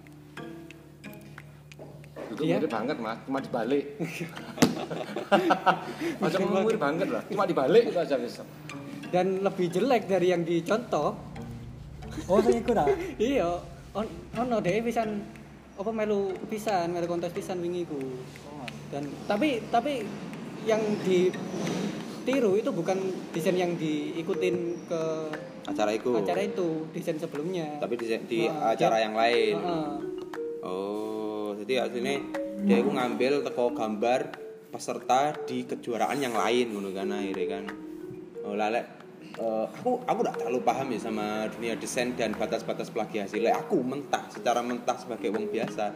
itu 2.31 2.47
Iya. 2.47 2.57
mirip 2.57 2.71
banget 2.71 2.97
mas, 2.97 3.19
cuma 3.21 3.39
dibalik. 3.39 3.85
Macam 6.23 6.39
mirip 6.47 6.81
banget 6.81 7.09
lah, 7.09 7.23
cuma 7.27 7.45
dibalik 7.45 7.85
itu 7.87 7.99
aja 7.99 8.17
bisa. 8.17 8.43
Dan 9.11 9.43
lebih 9.43 9.67
jelek 9.69 10.07
dari 10.07 10.31
yang 10.31 10.43
dicontoh. 10.43 11.17
oh 12.27 12.43
iku 12.43 12.75
dah 12.75 12.87
iya, 13.23 13.47
on 13.95 14.07
ono 14.35 14.59
dhewe 14.59 14.83
pisan 14.83 15.23
apa 15.75 15.91
melu 15.91 16.35
pisan, 16.51 16.91
melu 16.91 17.07
kontes 17.07 17.31
pisan 17.31 17.59
wingi 17.59 17.87
ku. 17.87 17.99
Dan 18.91 19.07
tapi 19.25 19.63
tapi 19.71 20.03
yang 20.67 20.83
ditiru 21.03 22.59
itu 22.59 22.71
bukan 22.71 22.99
desain 23.31 23.55
yang 23.55 23.73
diikutin 23.75 24.57
ke 24.85 25.03
acara 25.65 25.95
itu. 25.95 26.11
acara 26.13 26.43
itu, 26.43 26.85
desain 26.91 27.17
sebelumnya. 27.17 27.79
Tapi 27.79 27.95
di, 27.95 28.07
di 28.27 28.41
Nah, 28.45 28.75
acara 28.75 28.99
dia- 28.99 29.05
yang 29.07 29.15
lain. 29.15 29.55
Heeh. 29.57 29.93
Oh, 30.61 31.57
jadi 31.57 31.89
aslinya 31.89 32.21
dia 32.61 32.77
itu 32.79 32.91
ngambil 32.93 33.41
teko 33.41 33.73
gambar 33.73 34.21
peserta 34.71 35.35
di 35.45 35.67
kejuaraan 35.67 36.19
yang 36.23 36.33
lain 36.33 36.71
ngono 36.71 36.91
kan 36.95 37.11
akhirnya 37.11 37.47
kan. 37.59 37.65
Oh, 38.47 38.55
lalek 38.57 38.87
eh, 39.37 39.67
aku 39.69 40.01
aku 40.07 40.19
tidak 40.25 40.37
terlalu 40.41 40.61
paham 40.65 40.87
ya 40.95 41.01
sama 41.03 41.27
dunia 41.53 41.75
desain 41.77 42.15
dan 42.15 42.33
batas-batas 42.39 42.89
plagiasi. 42.89 43.43
Lek 43.43 43.53
aku 43.53 43.83
mentah 43.83 44.31
secara 44.31 44.63
mentah 44.63 44.97
sebagai 44.97 45.29
wong 45.35 45.51
biasa. 45.51 45.93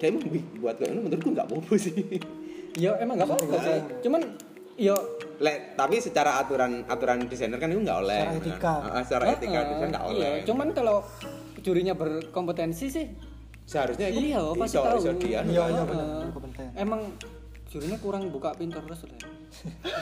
Dia 0.00 0.10
emang 0.10 0.26
buat 0.58 0.74
kayak 0.80 0.90
menurutku 0.90 1.30
nggak 1.30 1.46
apa-apa 1.46 1.74
sih. 1.78 1.94
Ya 2.74 2.98
emang 2.98 3.20
nggak 3.20 3.28
apa-apa 3.30 3.56
sih. 3.62 3.78
Cuman 4.02 4.22
ya 4.74 4.96
Lek, 5.34 5.74
tapi 5.74 5.98
secara 5.98 6.38
aturan 6.38 6.86
aturan 6.86 7.26
desainer 7.26 7.58
kan 7.58 7.70
itu 7.70 7.82
nggak 7.82 7.98
oleh. 8.06 8.20
Secara 8.22 8.38
etika. 8.38 8.74
Ah, 8.82 9.02
secara 9.02 9.24
etika 9.34 9.50
Heeh, 9.54 9.66
desain 9.70 9.88
nggak 9.90 10.06
oleh. 10.06 10.30
Iya, 10.42 10.46
cuman 10.46 10.68
kalau 10.70 10.96
jurinya 11.62 11.94
berkompetensi 11.94 12.86
sih 12.90 13.06
seharusnya 13.64 14.12
itu 14.12 14.36
iya 14.36 14.40
pasti 14.54 14.76
tahu. 14.76 15.00
dia, 15.16 15.40
Iya, 15.40 15.64
iya. 15.72 15.82
Emang 16.76 17.00
jurinya 17.74 17.98
kurang 17.98 18.30
buka 18.30 18.54
pintar 18.54 18.86
terus 18.86 19.02
udah. 19.02 19.18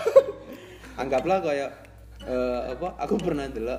anggaplah 1.01 1.41
kayak 1.41 1.71
eh, 2.29 2.61
apa 2.77 3.01
aku 3.01 3.17
pernah 3.17 3.49
dulu 3.49 3.73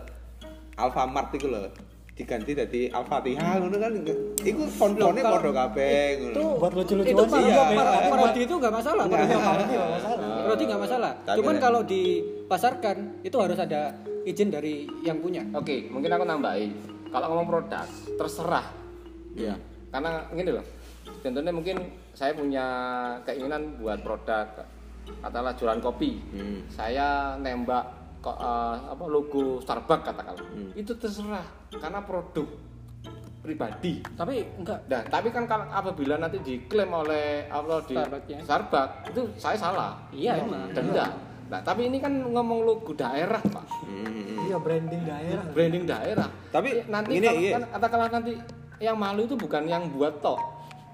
Alfamart 0.73 1.29
itu 1.38 1.45
loh 1.45 1.69
diganti 2.13 2.57
dari 2.57 2.81
Al-Fatihah 2.89 3.57
ngono 3.57 3.77
kan 3.77 3.93
iku 4.41 4.65
kalau- 4.77 5.05
padha 5.05 5.51
kabeh 5.53 6.05
ngono 6.21 6.33
Itu 6.33 6.45
Buat 6.62 6.73
lucu-lucuan 6.77 7.13
itu 7.13 7.23
sih, 7.25 7.41
iya. 7.50 7.63
par- 7.73 8.05
parodi 8.13 8.41
itu 8.45 8.53
nggak 8.53 8.73
masalah. 8.73 9.03
Parodi 9.09 9.17
iya, 9.17 9.25
nggak 9.25 9.53
iya, 9.65 9.77
nggak 9.81 9.93
masalah. 9.97 10.27
Parodi 10.45 10.63
nggak 10.69 10.81
masalah. 10.85 11.12
Cuman 11.38 11.55
kalau 11.57 11.81
dipasarkan 11.81 12.97
itu 13.25 13.38
harus 13.41 13.57
ada 13.57 13.81
izin 14.29 14.50
dari 14.53 14.85
yang 15.01 15.17
punya. 15.25 15.41
Oke, 15.57 15.89
mungkin 15.89 16.13
aku 16.13 16.23
nambahin. 16.25 16.71
Kalau 17.09 17.25
ngomong 17.33 17.47
produk, 17.50 17.85
terserah. 18.17 18.65
Iya. 19.33 19.57
Karena 19.89 20.29
gini 20.29 20.50
loh. 20.53 20.65
Contohnya 21.25 21.50
mungkin 21.50 21.81
saya 22.13 22.32
punya 22.38 22.65
keinginan 23.25 23.77
buat 23.82 24.05
produk 24.05 24.48
katakanlah 25.03 25.53
jualan 25.60 25.79
kopi. 25.84 26.22
Hmm. 26.32 26.60
Saya 26.72 27.36
nembak 27.36 27.86
kok 28.24 28.38
eh, 28.39 28.77
apa 28.88 29.03
logo 29.10 29.60
Starbucks 29.60 30.03
katakanlah. 30.08 30.48
Hmm. 30.48 30.72
Itu 30.77 30.96
terserah 30.96 31.43
karena 31.75 32.00
produk 32.05 32.48
pribadi. 33.43 34.00
Tapi 34.15 34.36
enggak. 34.55 34.88
Nah, 34.88 35.03
tapi 35.12 35.27
kan 35.36 35.43
kalau 35.43 35.67
apabila 35.67 36.15
nanti 36.15 36.39
diklaim 36.39 36.91
oleh 36.96 37.51
apa 37.51 37.84
di 37.84 37.96
Starbucks-nya. 38.00 38.39
Starbucks 38.48 38.93
itu 39.12 39.22
saya 39.36 39.58
salah. 39.60 39.91
Iya 40.15 40.39
emang. 40.39 40.72
Denda. 40.72 41.12
Nah, 41.51 41.60
tapi 41.60 41.91
ini 41.91 42.00
kan 42.00 42.10
ngomong 42.10 42.65
logo 42.65 42.96
daerah, 42.96 43.38
Pak. 43.38 43.65
Hmm. 43.86 44.48
iya 44.48 44.58
branding 44.58 45.03
daerah 45.05 45.46
Branding 45.53 45.86
daerah. 45.86 46.29
Tapi 46.50 46.88
nanti 46.88 47.20
ini, 47.20 47.27
kalau 47.27 47.41
iya. 47.43 47.51
kan 47.60 47.63
katakanlah 47.77 48.10
nanti 48.10 48.34
yang 48.82 48.98
malu 48.98 49.27
itu 49.27 49.36
bukan 49.36 49.67
yang 49.67 49.91
buat 49.91 50.24
tok. 50.24 50.39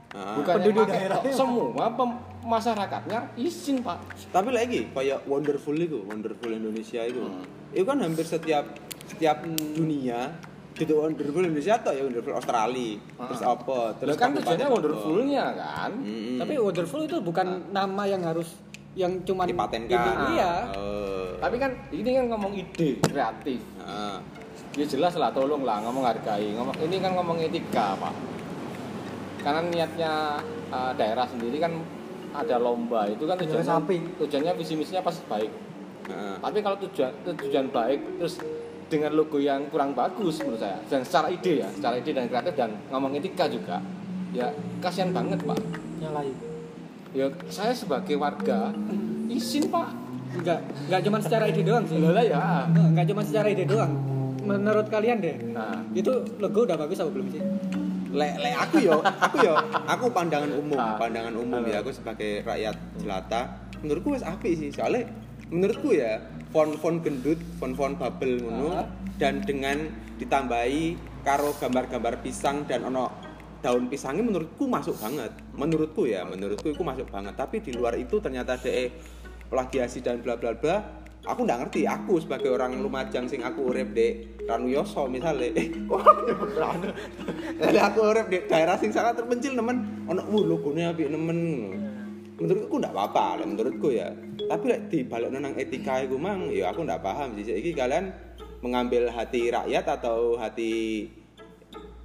Ah. 0.10 0.34
Bukan 0.36 0.54
Penduduk 0.58 0.86
daerah. 0.86 1.22
Semua 1.30 1.86
pem- 1.94 2.18
masyarakatnya 2.42 3.20
izin, 3.36 3.86
Pak. 3.86 3.98
Tapi 4.30 4.50
lagi 4.50 4.90
kayak 4.90 5.22
wonderful 5.24 5.76
itu, 5.76 6.02
wonderful 6.02 6.50
Indonesia 6.50 7.06
itu. 7.06 7.22
Itu 7.70 7.86
kan 7.86 8.02
hampir 8.02 8.26
setiap 8.26 8.66
setiap 9.06 9.46
dunia 9.74 10.34
itu 10.76 10.94
wonderful 10.96 11.44
Indonesia 11.44 11.76
atau 11.76 11.92
ya 11.92 12.02
wonderful 12.02 12.34
Australia. 12.34 12.98
Terus 12.98 13.42
apa? 13.44 13.80
Terus 14.00 14.16
kan 14.16 14.30
tujuannya 14.32 14.68
wonderfulnya 14.68 15.46
kan. 15.54 15.92
Mm-mm. 15.94 16.40
Tapi 16.40 16.54
wonderful 16.58 17.02
itu 17.04 17.18
bukan 17.20 17.70
nama 17.70 18.04
yang 18.06 18.24
harus 18.24 18.56
yang 18.96 19.22
cuman 19.22 19.46
dipatenkan. 19.46 19.94
ini, 19.94 20.42
Iya. 20.42 20.54
Oh. 20.74 21.30
Tapi 21.38 21.56
kan 21.56 21.72
ini 21.92 22.10
kan 22.10 22.26
ngomong 22.28 22.52
ide 22.52 22.98
kreatif. 23.00 23.62
Ah. 23.78 24.18
Ya 24.74 24.86
jelas 24.86 25.14
lah, 25.14 25.30
tolong 25.30 25.62
lah 25.62 25.84
ngomong 25.84 26.02
hargai. 26.02 26.50
Ngomong 26.50 26.74
ini 26.82 26.98
kan 26.98 27.12
ngomong 27.14 27.38
etika, 27.38 27.94
Pak. 27.94 28.14
Karena 29.40 29.62
niatnya 29.64 30.14
uh, 30.70 30.92
daerah 30.96 31.26
sendiri 31.28 31.58
kan 31.64 31.74
ada 32.30 32.62
lomba 32.62 33.10
itu 33.10 33.26
kan 33.26 33.42
tujuannya 33.42 33.66
sapi. 33.66 33.98
tujuannya 34.22 34.54
visi 34.60 34.74
misinya 34.78 35.02
pasti 35.02 35.26
baik. 35.26 35.52
Ah. 36.10 36.38
Tapi 36.42 36.58
kalau 36.62 36.78
tujuan 36.86 37.12
tujuan 37.26 37.68
baik 37.74 38.22
terus 38.22 38.38
dengan 38.90 39.14
logo 39.14 39.38
yang 39.38 39.70
kurang 39.70 39.94
bagus 39.94 40.42
menurut 40.42 40.62
saya 40.62 40.82
dan 40.90 41.06
secara 41.06 41.30
ide 41.30 41.62
ya, 41.62 41.70
secara 41.70 42.02
ide 42.02 42.12
dan 42.14 42.26
kreatif 42.26 42.54
dan 42.58 42.74
ngomong 42.90 43.14
etika 43.18 43.46
juga, 43.46 43.78
ya 44.34 44.50
kasihan 44.82 45.14
banget 45.14 45.42
pak. 45.46 45.58
yang 46.02 46.16
lain 46.16 46.34
Ya 47.14 47.26
saya 47.50 47.74
sebagai 47.74 48.18
warga 48.18 48.70
izin 49.30 49.70
pak. 49.74 49.90
Enggak, 50.30 50.62
enggak 50.86 51.02
cuma 51.10 51.18
secara 51.18 51.50
ide 51.50 51.62
doang 51.66 51.86
sih. 51.90 51.98
Lola 51.98 52.22
ya. 52.22 52.70
Enggak 52.70 53.06
cuma 53.10 53.22
secara 53.26 53.50
ide 53.50 53.66
doang. 53.66 53.98
Menurut 54.46 54.90
kalian 54.90 55.22
deh, 55.22 55.38
Nah, 55.54 55.86
itu 55.94 56.10
logo 56.42 56.66
udah 56.66 56.78
bagus 56.78 56.98
apa 57.02 57.10
belum 57.14 57.28
sih? 57.30 57.42
Lek 58.10 58.42
lek 58.42 58.54
aku 58.58 58.76
yo, 58.82 58.98
aku 59.06 59.38
yo, 59.46 59.54
aku 59.86 60.10
pandangan 60.10 60.50
umum, 60.50 60.82
Ah. 60.82 60.98
pandangan 60.98 61.34
umum 61.38 61.62
ya 61.70 61.86
aku 61.86 61.94
sebagai 61.94 62.42
rakyat 62.42 62.74
jelata, 62.98 63.62
menurutku 63.86 64.18
wis 64.18 64.26
apik 64.26 64.58
sih. 64.58 64.74
Soalnya 64.74 65.06
menurutku 65.54 65.94
ya 65.94 66.18
font-font 66.50 67.06
gendut, 67.06 67.38
font-font 67.62 67.94
bubble 68.02 68.42
ngono 68.42 68.82
Ah. 68.82 68.86
dan 69.22 69.46
dengan 69.46 69.86
ditambahi 70.18 70.98
karo 71.22 71.54
gambar-gambar 71.62 72.26
pisang 72.26 72.66
dan 72.66 72.90
ono 72.90 73.14
daun 73.62 73.92
pisangnya 73.92 74.26
menurutku 74.26 74.66
masuk 74.66 74.98
banget. 74.98 75.30
Menurutku 75.54 76.10
ya, 76.10 76.26
menurutku 76.26 76.74
itu 76.74 76.82
masuk 76.82 77.06
banget. 77.14 77.38
Tapi 77.38 77.62
di 77.62 77.76
luar 77.76 77.94
itu 77.94 78.18
ternyata 78.18 78.58
DE 78.58 78.90
plagiasi 79.52 80.02
dan 80.02 80.24
bla 80.26 80.34
bla 80.40 80.58
bla. 80.58 80.99
Aku 81.28 81.44
nggak 81.44 81.68
ngerti. 81.68 81.84
Aku 81.84 82.24
sebagai 82.24 82.56
orang 82.56 82.80
Lumajang 82.80 83.28
sing 83.28 83.44
aku 83.44 83.76
urip 83.76 83.92
di 83.92 84.24
Ranuyoso 84.48 85.12
misalnya. 85.12 85.52
Jadi 87.60 87.80
aku 87.80 88.00
urip 88.08 88.32
di 88.32 88.40
daerah 88.48 88.80
sing 88.80 88.96
sangat 88.96 89.20
terpencil 89.20 89.60
nemen. 89.60 90.08
Ono 90.08 90.24
wuh 90.32 90.48
logonya 90.48 90.96
apik 90.96 91.12
nemen. 91.12 91.40
Menurutku 92.40 92.80
nggak 92.80 92.96
apa-apa, 92.96 93.44
menurutku 93.44 93.92
ya. 93.92 94.16
Tapi 94.40 94.64
lek 94.72 94.88
dibalik 94.88 95.28
nang 95.36 95.60
etika 95.60 96.00
iku 96.00 96.16
mang, 96.16 96.48
ya 96.56 96.72
aku 96.72 96.88
nggak 96.88 97.04
paham 97.04 97.36
sih. 97.36 97.52
Iki 97.52 97.76
kalian 97.76 98.16
mengambil 98.64 99.12
hati 99.12 99.52
rakyat 99.52 99.86
atau 100.00 100.40
hati 100.40 101.04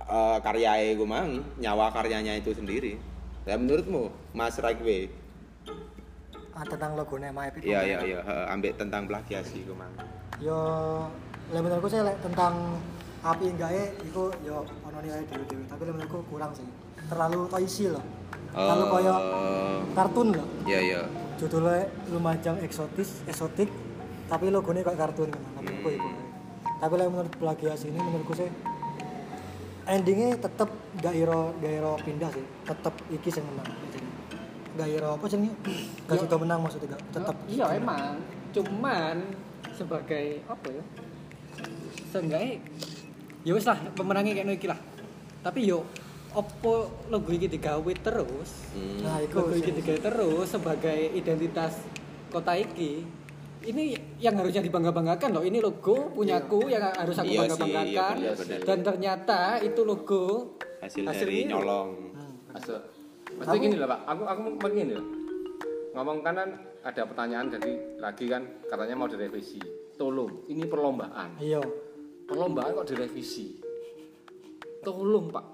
eh 0.04 0.38
karya 0.42 0.90
iku 0.90 1.06
mang, 1.06 1.38
nyawa 1.62 1.94
karyanya 1.94 2.34
itu 2.34 2.50
sendiri. 2.50 2.98
Ya 3.46 3.54
menurutmu, 3.54 4.10
Mas 4.34 4.58
Ragwe? 4.58 5.06
Ah, 6.54 6.64
tentang 6.64 6.94
logonya 6.94 7.30
My 7.30 7.50
Epic 7.50 7.60
Iya 7.60 7.70
Company. 7.76 7.90
iya 7.90 7.98
iya, 8.02 8.20
heeh, 8.22 8.44
ambek 8.48 8.72
tentang 8.74 9.02
plagiasi 9.04 9.56
iku 9.60 9.74
mang. 9.74 9.92
yo 10.38 10.58
lek 11.48 11.60
menurutku 11.60 11.86
sih 11.86 12.00
lek 12.00 12.18
tentang 12.18 12.54
api 13.22 13.44
enggak 13.48 13.70
ya 13.70 13.84
itu 13.98 14.22
yo 14.42 14.56
ono 14.82 14.98
nih 14.98 15.10
aja 15.12 15.34
dewi 15.40 15.64
tapi 15.64 15.82
lek 15.82 15.94
menurutku 15.94 16.18
kurang 16.26 16.50
sih. 16.52 16.66
Terlalu 17.04 17.38
toisi 17.46 17.84
loh. 17.86 18.04
Terlalu 18.50 18.84
koyo 18.88 19.14
Oh, 19.14 19.78
kartun 19.92 20.28
loh. 20.32 20.48
Iya 20.64 20.80
iya. 20.80 21.00
judulnya 21.34 21.90
Lumajang 22.08 22.62
eksotis 22.62 23.26
eksotik 23.26 23.66
tapi 24.24 24.48
logonya 24.48 24.80
kayak 24.82 24.96
kartun 24.96 25.28
kan 25.28 25.42
menurutku 25.58 25.90
itu 25.92 26.10
tapi 26.74 26.94
lek 26.94 27.08
menurut 27.08 27.34
plagiasi 27.34 27.90
ini 27.90 27.98
menurutku 27.98 28.34
sih 28.34 28.48
endingnya 29.84 30.38
tetep 30.38 30.70
gak 30.96 31.12
iro 31.12 31.52
gak 31.58 31.72
iro 31.72 31.92
pindah 32.00 32.30
sih. 32.30 32.44
Tetep 32.64 32.94
iki 33.10 33.28
sing 33.28 33.44
menang 33.44 33.68
iro 34.82 35.14
apa 35.14 35.24
sih 35.30 35.38
gak 36.10 36.16
sido 36.18 36.36
menang 36.36 36.58
maksudnya 36.60 36.98
gak? 36.98 37.02
Tetep 37.14 37.36
iya 37.46 37.66
emang. 37.70 38.18
cuman 38.50 39.16
sebagai 39.70 40.42
apa 40.46 40.66
ya? 40.70 40.84
Seenggaknya 42.10 42.62
ya 43.42 43.52
wis 43.52 43.66
lah 43.66 43.78
pemenangnya 43.94 44.34
kayak 44.34 44.54
iki 44.54 44.66
lah. 44.66 44.78
Tapi 45.42 45.66
yo 45.66 45.82
opo 46.34 47.06
logo 47.10 47.30
iki 47.30 47.46
digawe 47.46 47.92
terus? 47.98 48.74
Hmm. 48.74 49.02
nah 49.02 49.18
itu 49.18 49.34
logo 49.34 49.54
iki 49.54 49.70
digawe 49.70 49.98
terus 50.02 50.46
sebagai 50.50 51.14
identitas 51.14 51.78
kota 52.30 52.54
iki 52.54 53.06
ini 53.64 53.96
yang 54.20 54.36
harusnya 54.36 54.60
dibangga-banggakan 54.60 55.40
loh. 55.40 55.42
Ini 55.42 55.58
logo 55.58 56.12
punyaku 56.12 56.68
yang 56.68 56.84
harus 56.94 57.16
aku 57.16 57.32
Iya 57.32 57.40
bangga-banggakan. 57.48 58.14
iya 58.20 58.32
dan 58.60 58.78
ternyata 58.84 59.40
itu 59.58 59.80
logo 59.82 60.54
hasil, 60.84 61.02
Hasil 61.08 61.26
dari 61.26 61.42
ini. 61.42 61.50
nyolong. 61.50 61.90
Maksudnya 63.34 63.60
gini 63.60 63.76
lah 63.76 63.88
Pak, 63.88 64.00
aku 64.06 64.22
aku 64.24 64.38
mau 64.40 64.52
begini 64.60 64.92
loh. 64.94 65.06
Ngomong 65.94 66.18
kanan 66.20 66.48
ada 66.80 67.02
pertanyaan 67.04 67.46
dari 67.48 67.72
lagi 67.96 68.24
kan 68.26 68.42
katanya 68.64 68.94
mau 68.94 69.06
direvisi. 69.06 69.58
Tolong, 69.94 70.50
ini 70.50 70.66
perlombaan. 70.66 71.38
iya 71.38 71.62
Perlombaan 72.24 72.74
kok 72.74 72.88
direvisi. 72.88 73.62
Tolong 74.80 75.30
Pak. 75.30 75.46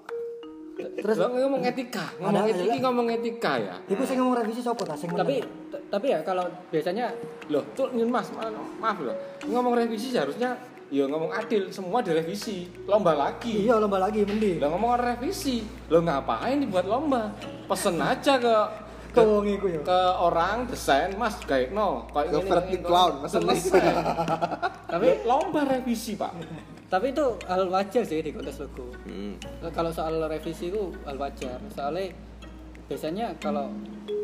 Terus- 0.71 1.13
Terus 1.13 1.17
ngomong 1.21 1.61
etika, 1.61 2.05
ngomong 2.17 2.45
etika, 2.47 2.77
ngomong 2.81 3.07
etika 3.11 3.53
ya. 3.59 3.75
Iku 3.85 4.01
sing 4.01 4.17
ngomong 4.17 4.41
revisi 4.41 4.65
sapa 4.65 4.81
ta 4.81 4.97
sing 4.97 5.13
tapi 5.13 5.43
tapi 5.91 6.07
ya 6.09 6.23
kalau 6.23 6.47
biasanya 6.71 7.11
Loh, 7.51 7.61
tuh 7.75 7.91
Mas, 8.07 8.31
ma- 8.31 8.47
maaf 8.79 8.97
loh. 9.03 9.13
Ngomong 9.45 9.75
revisi 9.75 10.09
seharusnya 10.09 10.55
ya 10.91 11.07
ngomong 11.07 11.31
adil, 11.31 11.71
semua 11.71 12.03
direvisi. 12.03 12.67
Lomba 12.83 13.15
lagi. 13.15 13.63
iya 13.63 13.79
lomba 13.79 13.97
lagi 13.97 14.27
mending 14.27 14.59
Lah 14.59 14.67
ngomong 14.69 14.99
revisi. 14.99 15.63
Lo 15.87 16.03
ngapain 16.03 16.59
dibuat 16.59 16.85
lomba? 16.85 17.31
Pesen 17.65 17.95
aja 17.97 18.35
ke 18.35 18.55
ke 19.11 19.19
wong 19.19 19.43
iku 19.43 19.67
ya 19.67 19.79
ke 19.83 19.99
orang 20.23 20.63
desain 20.71 21.11
mas 21.19 21.35
kayak 21.43 21.75
no 21.75 22.07
kayak 22.15 22.31
Ke 22.31 22.63
gini, 22.63 22.79
Clown, 22.79 23.19
pesen 23.19 23.43
selesai 23.43 23.83
tapi 24.95 25.07
lomba 25.27 25.67
revisi 25.67 26.15
pak 26.15 26.31
tapi 26.87 27.11
itu 27.11 27.35
hal 27.43 27.67
wajar 27.67 28.07
sih 28.07 28.23
di 28.23 28.31
kontes 28.31 28.63
logo 28.63 28.87
Hmm. 29.03 29.35
kalau 29.75 29.91
soal 29.91 30.15
revisi 30.31 30.71
itu 30.71 30.95
hal 31.03 31.19
wajar 31.19 31.59
soalnya 31.75 32.15
biasanya 32.87 33.35
kalau 33.43 33.67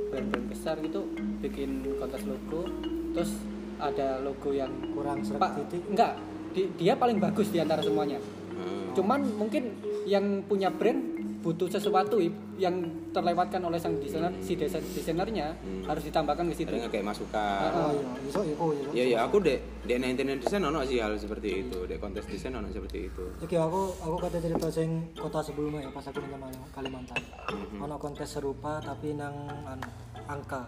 brand-brand 0.08 0.48
besar 0.48 0.80
gitu 0.80 1.04
bikin 1.44 1.84
kontes 2.00 2.24
logo 2.24 2.64
terus 3.12 3.44
ada 3.84 4.24
logo 4.24 4.56
yang 4.56 4.72
kurang 4.96 5.20
serak 5.20 5.52
titik 5.60 5.84
enggak 5.92 6.16
di- 6.58 6.70
dia 6.76 6.98
paling 6.98 7.22
bagus 7.22 7.54
di 7.54 7.62
antara 7.62 7.86
semuanya. 7.86 8.18
Hmm. 8.58 8.90
cuman 8.98 9.22
mungkin 9.38 9.78
yang 10.10 10.42
punya 10.42 10.74
brand 10.74 10.98
butuh 11.38 11.70
sesuatu 11.70 12.18
yang 12.58 12.74
terlewatkan 13.14 13.62
oleh 13.62 13.78
sang 13.78 14.02
desainer 14.02 14.34
si 14.42 14.58
desain 14.58 14.82
desainernya 14.82 15.54
harus 15.86 16.04
ditambahkan 16.04 16.50
ke 16.50 16.56
situ. 16.58 16.74
Ada 16.74 16.90
kayak 16.90 17.06
masukan 17.06 17.70
oh 17.72 17.94
iya. 17.94 18.10
Iso 18.26 18.42
iku 18.44 18.66
iso 18.74 18.90
Iya. 18.92 19.04
Ya 19.08 19.18
aku 19.22 19.38
dek 19.40 19.62
dek 19.86 20.02
internet 20.02 20.42
desain 20.42 20.60
ono 20.60 20.82
sih 20.82 20.98
hal 20.98 21.14
seperti 21.14 21.62
itu. 21.62 21.86
Dek 21.86 22.02
kontes 22.02 22.26
desain 22.26 22.52
ono 22.52 22.68
seperti 22.68 23.08
itu. 23.08 23.24
Iki 23.40 23.56
aku 23.56 23.82
aku 24.02 24.16
kata 24.18 24.38
cerita 24.42 24.68
sing 24.68 24.90
kota 25.14 25.40
sebelumnya 25.40 25.86
ya 25.86 25.92
pas 25.94 26.04
aku 26.04 26.18
nang 26.26 26.52
Kalimantan. 26.74 27.22
Mhm. 27.54 27.86
Ono 27.86 27.96
kontes 27.96 28.28
serupa 28.28 28.82
tapi 28.82 29.14
nang 29.14 29.38
anu, 29.64 29.88
angka. 30.26 30.66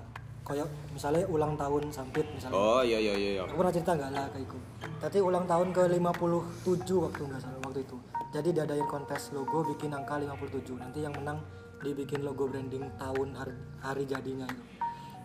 Kayak 0.49 0.65
misalnya 0.89 1.23
ulang 1.29 1.53
tahun 1.53 1.93
sampit 1.93 2.25
misalnya. 2.33 2.57
oh 2.57 2.81
iya 2.81 2.97
iya 2.97 3.13
iya 3.13 3.29
iya. 3.37 3.41
Aku 3.45 3.53
pernah 3.53 3.69
cerita 3.69 3.93
nggak 3.93 4.09
lah 4.09 4.25
kayak 4.33 4.49
iku. 4.49 4.57
Tadi 4.97 5.17
ulang 5.21 5.45
tahun 5.45 5.67
ke 5.69 5.83
57 5.93 7.05
waktu 7.05 7.21
nggak 7.29 7.41
salah 7.45 7.59
waktu 7.61 7.79
itu. 7.85 7.97
Jadi 8.33 8.49
diadain 8.57 8.87
kontes 8.89 9.29
logo 9.29 9.61
bikin 9.69 9.93
angka 9.93 10.17
57. 10.17 10.73
Nanti 10.81 11.05
yang 11.05 11.13
menang 11.13 11.37
dibikin 11.85 12.25
logo 12.25 12.49
branding 12.49 12.81
tahun 12.97 13.37
hari, 13.37 13.53
hari 13.79 14.03
jadinya 14.09 14.49
itu. 14.49 14.63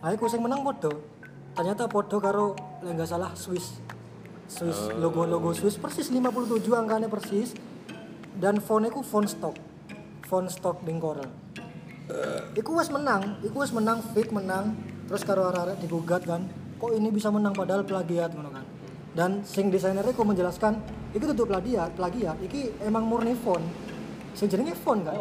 Nah, 0.05 0.13
aku 0.13 0.29
sing 0.29 0.45
menang 0.45 0.61
podo. 0.61 0.93
Ternyata 1.57 1.89
podo 1.89 2.21
karo 2.21 2.53
nggak 2.85 3.09
salah 3.09 3.33
Swiss. 3.33 3.81
Swiss 4.45 4.93
logo-logo 4.93 5.57
Swiss 5.57 5.81
persis 5.81 6.13
57 6.13 6.61
angkanya 6.69 7.09
persis. 7.09 7.57
Dan 8.37 8.61
fontnya 8.61 8.93
ku 8.93 9.01
font 9.01 9.25
stock. 9.25 9.57
Font 10.29 10.53
stock 10.53 10.85
Bing 10.85 11.01
Coral. 11.01 11.45
Iku 12.53 12.77
wes 12.77 12.93
menang, 12.93 13.41
iku 13.41 13.65
wes 13.65 13.73
menang 13.73 14.05
fit 14.13 14.29
menang. 14.29 14.77
Terus 15.05 15.21
karo 15.21 15.45
arek 15.49 15.77
digugat 15.81 16.25
kan, 16.25 16.49
kok 16.81 16.91
ini 16.91 17.13
bisa 17.13 17.29
menang 17.29 17.53
padahal 17.53 17.85
plagiat 17.85 18.33
ngono 18.33 18.49
kan. 18.49 18.65
Dan 19.15 19.45
sing 19.47 19.71
desainernya 19.71 20.11
kok 20.11 20.27
menjelaskan, 20.27 20.73
itu 21.15 21.23
tutup 21.31 21.53
plagiat, 21.53 21.95
plagiat, 21.95 22.35
iki 22.43 22.73
emang 22.83 23.07
murni 23.07 23.37
font. 23.37 23.63
Sing 24.35 24.51
jenenge 24.51 24.75
font 24.75 25.05
kan. 25.05 25.15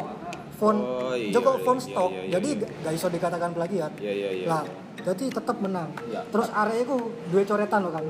Font 0.54 0.78
Oh, 0.78 1.12
iya, 1.14 1.34
Joko 1.34 1.58
iya, 1.58 1.62
font 1.66 1.78
iya, 1.82 1.86
stock, 1.86 2.10
iya, 2.10 2.22
iya, 2.22 2.32
jadi 2.38 2.48
iya. 2.48 2.60
gak- 2.62 2.72
gak 2.82 2.92
iso 2.94 3.06
dikatakan 3.10 3.50
plagiat. 3.54 3.92
Iya 3.98 4.12
iya 4.12 4.30
iya. 4.30 4.46
Lah, 4.46 4.64
jadi 5.02 5.24
tetap 5.30 5.56
menang. 5.58 5.90
Iya. 6.06 6.20
Terus 6.30 6.48
area 6.50 6.78
itu 6.80 6.96
dua 7.30 7.42
coretan 7.44 7.80
loh 7.84 7.92
kan. 7.92 8.04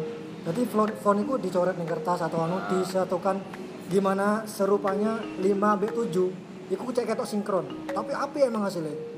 Jadi 0.44 0.60
font, 0.68 1.18
itu 1.18 1.34
dicoret 1.40 1.72
di 1.72 1.86
kertas 1.88 2.20
atau 2.20 2.44
anu 2.44 2.60
disatukan 2.68 3.40
gimana 3.88 4.44
serupanya 4.44 5.16
5 5.40 5.80
B 5.80 5.82
7 5.88 6.52
Iku 6.64 6.88
cek 6.88 7.12
ketok 7.12 7.28
sinkron. 7.28 7.66
Tapi 7.92 8.12
api 8.16 8.48
emang 8.48 8.64
hasilnya. 8.64 9.13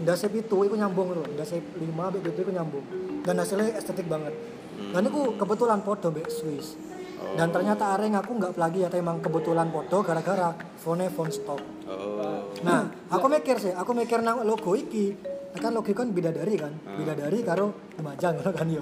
Ndasep 0.00 0.32
itu 0.32 0.56
iku 0.64 0.74
nyambung 0.76 1.12
loh. 1.12 1.26
Ndasep 1.28 1.60
5 1.76 2.12
B 2.12 2.14
7 2.24 2.44
iku 2.44 2.52
nyambung. 2.52 2.84
Dan 3.20 3.36
hasilnya 3.36 3.76
estetik 3.76 4.08
banget. 4.08 4.32
Dan 4.90 5.06
itu 5.06 5.20
kebetulan 5.36 5.84
podo 5.84 6.08
mbek 6.08 6.28
Swiss. 6.32 6.80
Dan 7.36 7.52
ternyata 7.52 7.92
area 7.94 8.16
ngaku 8.16 8.32
nggak 8.40 8.52
plagiat 8.56 8.92
emang 8.96 9.20
kebetulan 9.20 9.68
podo 9.68 10.00
gara-gara 10.00 10.56
fontnya 10.80 11.12
font 11.12 11.28
stock. 11.28 11.60
Oh. 11.84 12.48
Nah, 12.64 12.88
aku 13.12 13.28
mikir 13.28 13.60
sih, 13.60 13.76
aku 13.76 13.92
mikir 13.92 14.24
nang 14.24 14.40
logo 14.48 14.72
iki. 14.72 15.12
Kan 15.60 15.76
logo 15.76 15.92
kan 15.92 16.08
bidadari 16.14 16.54
kan, 16.56 16.72
bidadari 16.96 17.44
karo 17.44 17.92
Lumajang 18.00 18.40
kan 18.40 18.68
yo. 18.72 18.80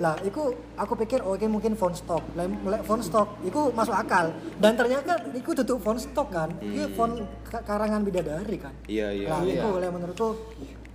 Lah, 0.00 0.16
iku 0.18 0.48
aku 0.74 0.96
pikir 0.96 1.20
oh 1.20 1.36
iki 1.36 1.44
mungkin 1.44 1.76
font 1.76 1.92
stock. 1.92 2.24
Lah 2.32 2.48
font 2.80 3.04
stock 3.04 3.36
iku 3.42 3.68
masuk 3.70 3.92
akal. 3.92 4.32
Dan 4.56 4.72
ternyata 4.72 5.28
iku 5.30 5.52
tutup 5.52 5.76
font 5.78 6.00
stock 6.00 6.32
kan. 6.32 6.48
Iki 6.56 6.96
font 6.96 7.20
ka- 7.44 7.60
karangan 7.60 8.00
bidadari 8.00 8.56
kan. 8.56 8.72
Iya 8.88 9.12
iya. 9.12 9.28
Lah, 9.28 9.40
Iya. 9.44 9.60
iku 9.60 9.68
lek 9.76 9.90
menurutku 9.90 10.28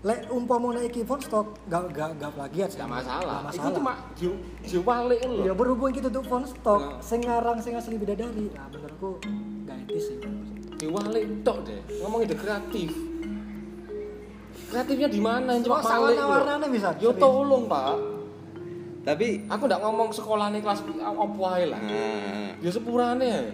lek 0.02 0.26
umpama 0.28 0.74
nek 0.74 0.90
iki 0.90 1.02
font 1.02 1.22
stock 1.22 1.54
gak 1.66 1.94
gak 1.94 2.18
gak 2.18 2.34
plagiat 2.34 2.68
sih. 2.68 2.82
Gak 2.82 2.90
masalah. 2.92 3.46
Gak 3.46 3.54
Itu 3.54 3.62
masalah. 3.62 3.78
cuma 3.78 3.94
di 4.12 4.26
diwalik 4.66 5.22
loh. 5.24 5.44
Ya 5.44 5.54
berhubung 5.54 5.90
iki 5.90 6.02
tutup 6.02 6.26
font 6.26 6.46
stock, 6.46 6.82
Nah. 6.82 6.98
sing 7.00 7.22
ngarang 7.22 7.62
sing 7.62 7.78
asli 7.78 7.96
bidadari. 7.96 8.50
Nah, 8.52 8.66
menurutku 8.68 9.22
gak 9.64 9.86
etis 9.86 10.04
sih. 10.10 10.18
Diwalik 10.76 11.46
tok 11.46 11.62
deh. 11.62 11.78
Ngomong 12.02 12.26
ide 12.26 12.34
kreatif. 12.34 12.90
Kreatifnya 14.66 15.08
di 15.08 15.22
mana? 15.22 15.62
Cuma 15.62 15.78
malik 15.78 16.18
loh. 16.18 16.26
warna-warnanya 16.28 16.68
bisa? 16.68 16.90
Yo 16.98 17.14
tolong 17.14 17.70
pak. 17.70 18.15
Tapi 19.06 19.46
Aku 19.46 19.70
ndak 19.70 19.80
ngomong 19.86 20.10
sekolah 20.10 20.50
nih 20.50 20.66
kelas 20.66 20.82
apa 20.82 21.24
ae 21.56 21.66
lah. 21.70 21.78
nah, 21.78 22.58
Ya 22.58 22.70
sepurane. 22.74 23.54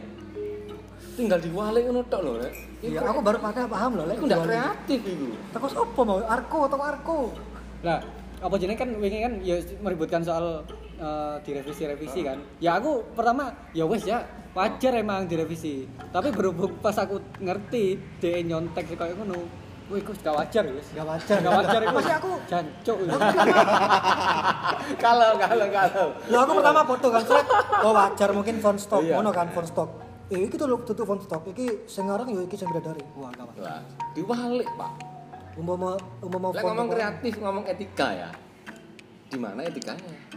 Tinggal 1.12 1.44
diwalik 1.44 1.84
ngono 1.92 2.02
tok 2.08 2.22
lho, 2.24 2.32
Rek. 2.40 2.54
Iya, 2.82 3.04
aku 3.04 3.20
baru 3.20 3.38
pada 3.38 3.68
paham 3.68 4.00
loh. 4.00 4.08
lek 4.08 4.16
Iku 4.18 4.26
ndak 4.32 4.48
kreatif 4.48 5.00
iku. 5.04 5.28
Teko 5.52 6.02
mau? 6.08 6.24
Arko 6.24 6.60
atau 6.72 6.80
Arko? 6.80 7.18
Lah, 7.84 8.00
apa 8.42 8.56
jenenge 8.58 8.80
kan 8.80 8.90
wingi 8.96 9.20
kan 9.22 9.34
ya 9.44 9.60
meributkan 9.84 10.24
soal 10.24 10.64
eh, 10.98 11.36
direvisi-revisi 11.44 12.24
kan. 12.24 12.40
Ya 12.64 12.80
aku 12.80 13.04
pertama 13.12 13.52
ya 13.76 13.84
wes 13.86 14.08
ya 14.08 14.24
wajar 14.56 14.98
emang 14.98 15.28
direvisi. 15.28 15.86
Tapi 16.16 16.32
berhubung 16.32 16.80
pas 16.80 16.96
aku 16.96 17.20
ngerti 17.44 18.00
DE 18.24 18.42
nyontek 18.48 18.88
sih 18.88 18.98
kayak 18.98 19.20
ngono. 19.20 19.46
Wih, 19.92 20.02
kok 20.08 20.16
gak 20.24 20.36
wajar 20.40 20.64
ya. 20.64 20.72
Gak 20.80 21.06
wajar. 21.06 21.38
Gak 21.44 21.54
wajar 21.60 21.80
itu. 21.84 21.96
Masih 22.00 22.16
aku. 22.16 22.32
jancuk. 22.48 22.98
ya. 23.04 23.12
Kalau 25.04 25.36
kalau 25.36 25.68
kalau. 25.68 26.08
Lo 26.32 26.38
aku 26.42 26.52
pertama 26.64 26.82
foto 26.88 27.08
kan 27.12 27.22
Fred. 27.28 27.48
Oh 27.84 27.92
wajar 27.92 28.30
mungkin 28.32 28.56
font 28.64 28.80
stock. 28.80 29.04
Iya. 29.04 29.20
Mono 29.20 29.32
kan 29.36 29.52
font 29.52 29.68
stock. 29.68 29.90
Eh, 30.32 30.48
iki 30.48 30.56
tuh 30.56 30.72
lo 30.72 30.80
tutup 30.88 31.04
font 31.04 31.20
stock. 31.20 31.44
Iki 31.52 31.92
sing 31.92 32.08
ngarang 32.08 32.32
yo 32.32 32.48
iki 32.48 32.56
sing 32.56 32.72
bidadari. 32.72 33.04
Wah, 33.20 33.30
gak 33.36 33.52
wajar. 33.52 33.64
Lah, 33.68 33.82
diwalik, 34.16 34.68
Pak. 34.80 34.92
Umpama 35.60 36.00
umpama 36.24 36.48
Lah 36.56 36.64
font 36.64 36.72
ngomong 36.72 36.88
kreatif, 36.96 37.34
ngomong 37.44 37.64
etika 37.68 38.08
ya. 38.16 38.30
Di 39.28 39.38
mana 39.38 39.68
etikanya? 39.68 40.32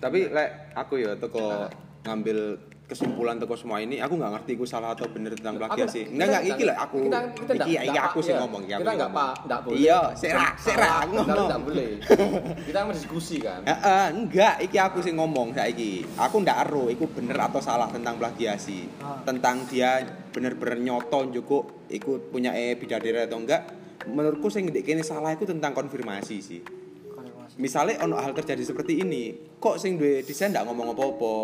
tapi 0.00 0.32
lek 0.32 0.72
aku 0.72 0.96
ya 0.96 1.12
teko 1.20 1.68
ngambil 2.08 2.56
kesimpulan 2.90 3.38
teko 3.38 3.54
semua 3.54 3.78
ini 3.78 4.02
aku 4.02 4.18
nggak 4.18 4.32
ngerti 4.34 4.58
aku 4.58 4.66
salah 4.66 4.98
atau 4.98 5.06
bener 5.06 5.38
tentang 5.38 5.62
plagiat 5.62 5.86
sih. 5.86 6.10
Enggak 6.10 6.26
enggak 6.26 6.42
iki 6.50 6.62
lah 6.66 6.76
aku. 6.82 6.98
kita- 7.06 7.30
kita 7.30 7.52
ndak- 7.54 7.68
iki 7.70 7.74
iki 7.86 7.98
aku 8.02 8.18
sih 8.18 8.34
ngomong 8.34 8.62
aku 8.66 8.82
Kita 8.82 8.92
nggak 8.98 9.10
pak, 9.14 9.32
ndak 9.46 9.60
boleh. 9.62 9.78
Iya, 9.78 10.00
serak 10.18 10.52
serak 10.58 10.92
aku 11.00 11.14
ngomong. 11.14 11.46
ndak 11.46 11.60
boleh. 11.62 11.90
Kita 12.66 12.78
berdiskusi 12.82 13.36
kan. 13.38 13.60
Heeh, 13.62 14.04
enggak, 14.10 14.54
iki 14.58 14.76
aku 14.76 14.98
sih 14.98 15.12
ngomong 15.14 15.54
saiki. 15.54 16.02
Aku 16.18 16.42
ndak 16.42 16.66
ero 16.66 16.90
iku 16.90 17.06
bener 17.06 17.38
atau 17.38 17.62
salah 17.62 17.86
tentang 17.86 18.18
plagiasi. 18.18 18.90
Ah. 18.98 19.22
Tentang 19.22 19.62
dia 19.70 20.02
bener-bener 20.30 20.82
nyoto 20.82 21.22
njuk 21.24 21.50
iku 21.86 22.18
punya 22.26 22.50
e 22.50 22.74
bidadari 22.74 23.22
atau 23.22 23.38
enggak. 23.38 23.62
Menurutku 24.08 24.48
sing 24.48 24.66
ndek 24.66 24.82
kene 24.82 25.04
salah 25.04 25.30
iku 25.30 25.46
tentang 25.46 25.70
konfirmasi 25.70 26.36
sih. 26.40 26.60
Konfirmasi. 27.06 27.54
Misalnya 27.60 28.02
ono 28.02 28.16
hal 28.16 28.32
terjadi 28.32 28.64
seperti 28.64 29.04
ini, 29.04 29.30
kok 29.60 29.76
sing 29.76 29.94
duwe 29.94 30.24
desain 30.24 30.50
ndak 30.50 30.64
ngomong 30.64 30.96
apa-apa. 30.96 31.36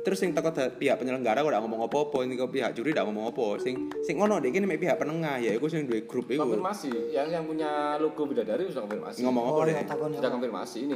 Terus 0.00 0.16
sing 0.16 0.32
teko 0.32 0.48
da- 0.48 0.72
pihak 0.72 0.96
penyelenggara 0.96 1.40
kok 1.40 1.50
ndak 1.50 1.60
ngomong 1.60 1.84
apa-apa, 1.84 2.24
ini 2.24 2.32
kok 2.32 2.48
pihak 2.48 2.72
juri 2.72 2.90
ndak 2.90 3.04
ngomong 3.04 3.28
apa. 3.28 3.60
Sing 3.60 3.92
sing 4.00 4.16
ngono 4.16 4.40
kene 4.40 4.64
mek 4.64 4.80
pihak 4.80 4.96
penengah 4.96 5.36
ya 5.36 5.52
iku 5.52 5.68
sing 5.68 5.84
duwe 5.84 6.02
grup 6.02 6.24
iku. 6.26 6.40
Konfirmasi, 6.42 7.12
yang 7.12 7.28
yang 7.28 7.44
punya 7.44 8.00
logo 8.00 8.24
bidadari 8.24 8.64
sudah 8.66 8.88
konfirmasi. 8.88 9.20
Ngomong 9.22 9.44
apa 9.44 9.52
Oh, 9.52 9.64
deh? 9.64 9.74
iya, 9.74 9.84
Sudah 10.16 10.30
konfirmasi 10.32 10.78
ini 10.82 10.94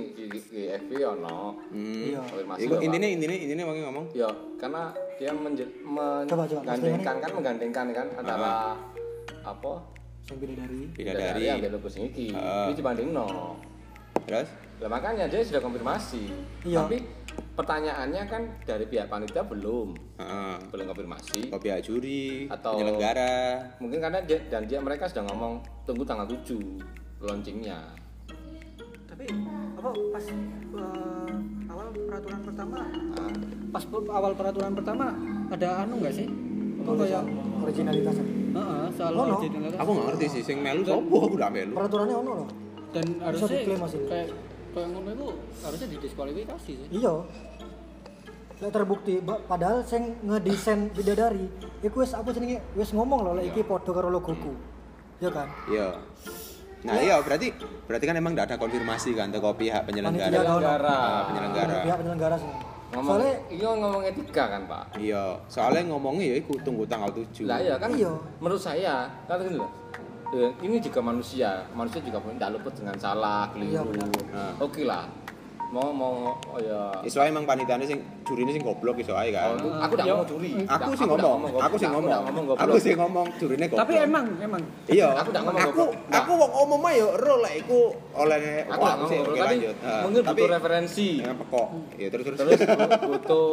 FB 0.72 0.90
ono. 1.04 1.60
Hmm. 1.68 2.04
Iya. 2.06 2.20
Konfirmasi. 2.24 2.60
Iku 2.64 2.74
intine 2.80 3.06
intine 3.12 3.34
intine 3.36 3.62
wong 3.62 3.76
ngomong. 3.84 4.04
Ya, 4.12 4.28
karena 4.56 4.88
dia 5.20 5.30
menggandengkan 5.36 7.14
kan 7.20 7.30
menggandengkan 7.30 7.86
kan 7.92 8.06
antara 8.16 8.72
apa 9.44 9.72
Sing 10.24 10.40
bidadari. 10.40 10.88
Bidadari. 10.96 11.44
ambil 11.52 11.70
logo 11.76 11.88
sing 11.92 12.08
iki. 12.08 12.32
Heeh. 12.32 12.72
Ini 12.72 12.74
dibanding 12.74 13.12
no. 13.12 13.60
Terus? 14.24 14.48
Lah 14.76 14.88
makanya 14.88 15.24
dia 15.24 15.40
sudah 15.40 15.60
konfirmasi. 15.60 16.24
Iya. 16.62 16.82
Tapi 16.82 16.96
pertanyaannya 17.52 18.22
kan 18.26 18.42
dari 18.62 18.84
pihak 18.84 19.06
panitia 19.06 19.42
belum 19.42 19.94
Heeh. 20.16 20.56
belum 20.68 20.86
konfirmasi. 20.86 21.48
Ke 21.48 21.58
pihak 21.58 21.80
juri, 21.80 22.46
Atau- 22.46 22.74
penyelenggara. 22.74 23.58
Mungkin 23.78 23.98
karena 23.98 24.18
dia, 24.20 24.38
dan 24.46 24.64
dia 24.64 24.78
mereka 24.78 25.06
sudah 25.06 25.24
ngomong 25.24 25.58
tunggu 25.82 26.02
tanggal 26.02 26.26
7 26.26 26.58
launchingnya. 27.20 27.80
tapi 29.06 29.30
apa 29.78 29.90
pas 30.10 30.26
eh, 30.26 31.32
awal 31.64 31.86
peraturan 31.94 32.40
pertama 32.42 32.78
Nah, 33.14 33.30
Pas 33.70 33.84
awal 33.88 34.32
peraturan 34.34 34.72
pertama 34.74 35.06
ada 35.48 35.68
anu 35.80 36.02
nggak 36.02 36.12
sih? 36.12 36.26
Apa 36.82 36.90
kayak 36.98 37.22
originalitas 37.62 38.14
Heeh, 38.18 38.86
soal 38.92 39.12
Oh, 39.12 39.24
no. 39.24 39.38
originalitas. 39.38 39.78
Aku 39.78 39.90
nggak 39.90 40.06
ngerti 40.10 40.26
sih, 40.28 40.42
sing 40.44 40.58
melu 40.60 40.82
sopo 40.82 41.16
aku 41.22 41.34
udah 41.34 41.46
melu. 41.48 41.72
peraturannya 41.72 42.16
ono 42.16 42.32
loh 42.36 42.48
Dan 42.90 43.04
harusnya 43.18 43.48
diklaim 43.56 43.80
masih. 43.80 44.00
kayak 44.04 44.28
kayak 44.74 44.88
ngono 44.90 45.10
itu 45.14 45.28
harusnya 45.62 45.88
didiskualifikasi 45.94 46.72
sih. 46.74 46.88
iya 46.90 47.14
Lek 48.62 48.70
terbukti 48.70 49.18
padahal 49.50 49.82
sing 49.82 50.14
ngedesain 50.22 50.86
bidadari 50.94 51.50
iku 51.82 52.06
wis 52.06 52.14
apa 52.14 52.30
jenenge 52.30 52.62
wis 52.78 52.94
ngomong 52.94 53.26
loh 53.26 53.32
lek 53.34 53.50
iki 53.50 53.66
padha 53.66 53.90
karo 53.90 54.08
logoku 54.10 54.54
ya 55.18 55.30
kan 55.30 55.50
Iya. 55.66 55.88
Nah 56.84 57.00
iya 57.00 57.16
berarti 57.18 57.50
berarti 57.88 58.04
kan 58.04 58.14
emang 58.14 58.36
tidak 58.36 58.46
ada 58.52 58.56
konfirmasi 58.60 59.16
kan 59.16 59.32
teko 59.32 59.56
pihak 59.56 59.88
penyelenggara. 59.88 60.28
Panitia 60.28 60.42
penyelenggara. 60.44 60.92
Ah, 60.92 61.22
penyelenggara. 61.26 61.74
pihak 61.82 61.96
penyelenggara 61.98 62.36
sih 62.36 62.50
Ngomong, 62.94 63.10
soalnya 63.10 63.34
iya 63.50 63.70
ngomong 63.74 64.02
etika 64.06 64.44
kan 64.46 64.62
pak. 64.70 64.84
Iya, 65.02 65.22
soalnya 65.50 65.82
ngomongnya 65.90 66.24
ya 66.30 66.36
iku 66.38 66.54
tunggu 66.62 66.86
tanggal 66.86 67.10
7. 67.10 67.42
Lah 67.42 67.58
iya 67.58 67.74
kan. 67.74 67.90
Iya. 67.90 68.12
Menurut 68.38 68.62
saya 68.62 69.10
kan 69.26 69.42
gini 69.42 69.58
loh. 69.58 69.66
Eh, 70.34 70.50
Ini 70.60 70.76
juga 70.78 71.00
manusia, 71.00 71.50
manusia 71.72 72.00
juga 72.00 72.18
tidak 72.20 72.50
luput 72.52 72.74
dengan 72.74 72.96
salah, 72.98 73.48
Iya, 73.54 73.80
keliru. 73.80 73.90
benar. 73.94 74.08
Nah. 74.28 74.52
Oke 74.58 74.82
lah. 74.82 75.06
Mau 75.74 75.90
mau 75.90 76.30
oh 76.30 76.58
ya. 76.62 77.02
Iso 77.02 77.18
ae 77.18 77.34
emang 77.34 77.42
panitiane 77.42 77.82
sing 77.82 77.98
jurine 78.22 78.54
sing 78.54 78.62
goblok 78.62 78.94
iso 78.94 79.10
ae 79.18 79.34
kan. 79.34 79.58
Oh, 79.58 79.74
aku 79.74 79.98
tidak 79.98 80.06
Yo. 80.06 80.12
ngomong 80.14 80.28
curi. 80.30 80.50
Aku 80.70 80.86
nggak 80.86 81.08
ngomong, 81.10 81.50
aku 81.58 81.74
sih 81.74 81.86
Aku 81.90 81.94
ngomong. 81.98 82.22
Aku 82.54 82.76
sih 82.78 82.92
ngomong 82.94 83.26
jurine 83.42 83.66
goblok. 83.66 83.82
Tapi 83.82 83.94
emang 83.98 84.26
emang 84.38 84.62
Iya, 84.86 85.18
Aku 85.18 85.34
nggak 85.34 85.42
ngomong 85.42 85.62
aku 85.66 85.74
goblok. 85.74 86.14
aku 86.14 86.30
wong 86.38 86.52
umum 86.62 86.86
ae 86.86 86.94
yo 86.94 87.08
ero 87.18 87.34
lek 87.42 87.54
iku 87.66 87.80
oleh 88.14 88.38
Aku 88.70 88.82
sih, 89.10 89.18
ngomong 89.18 89.34
oke, 89.34 89.40
lanjut. 89.42 89.76
Ah, 89.82 90.00
mungkin 90.06 90.22
tapi 90.22 90.38
butuh 90.38 90.50
referensi. 90.54 91.08
yang 91.18 91.36
pekok. 91.42 91.68
Ya 91.98 92.06
terus 92.06 92.22
terus. 92.22 92.38
Terus 92.38 92.60
butuh 93.02 93.50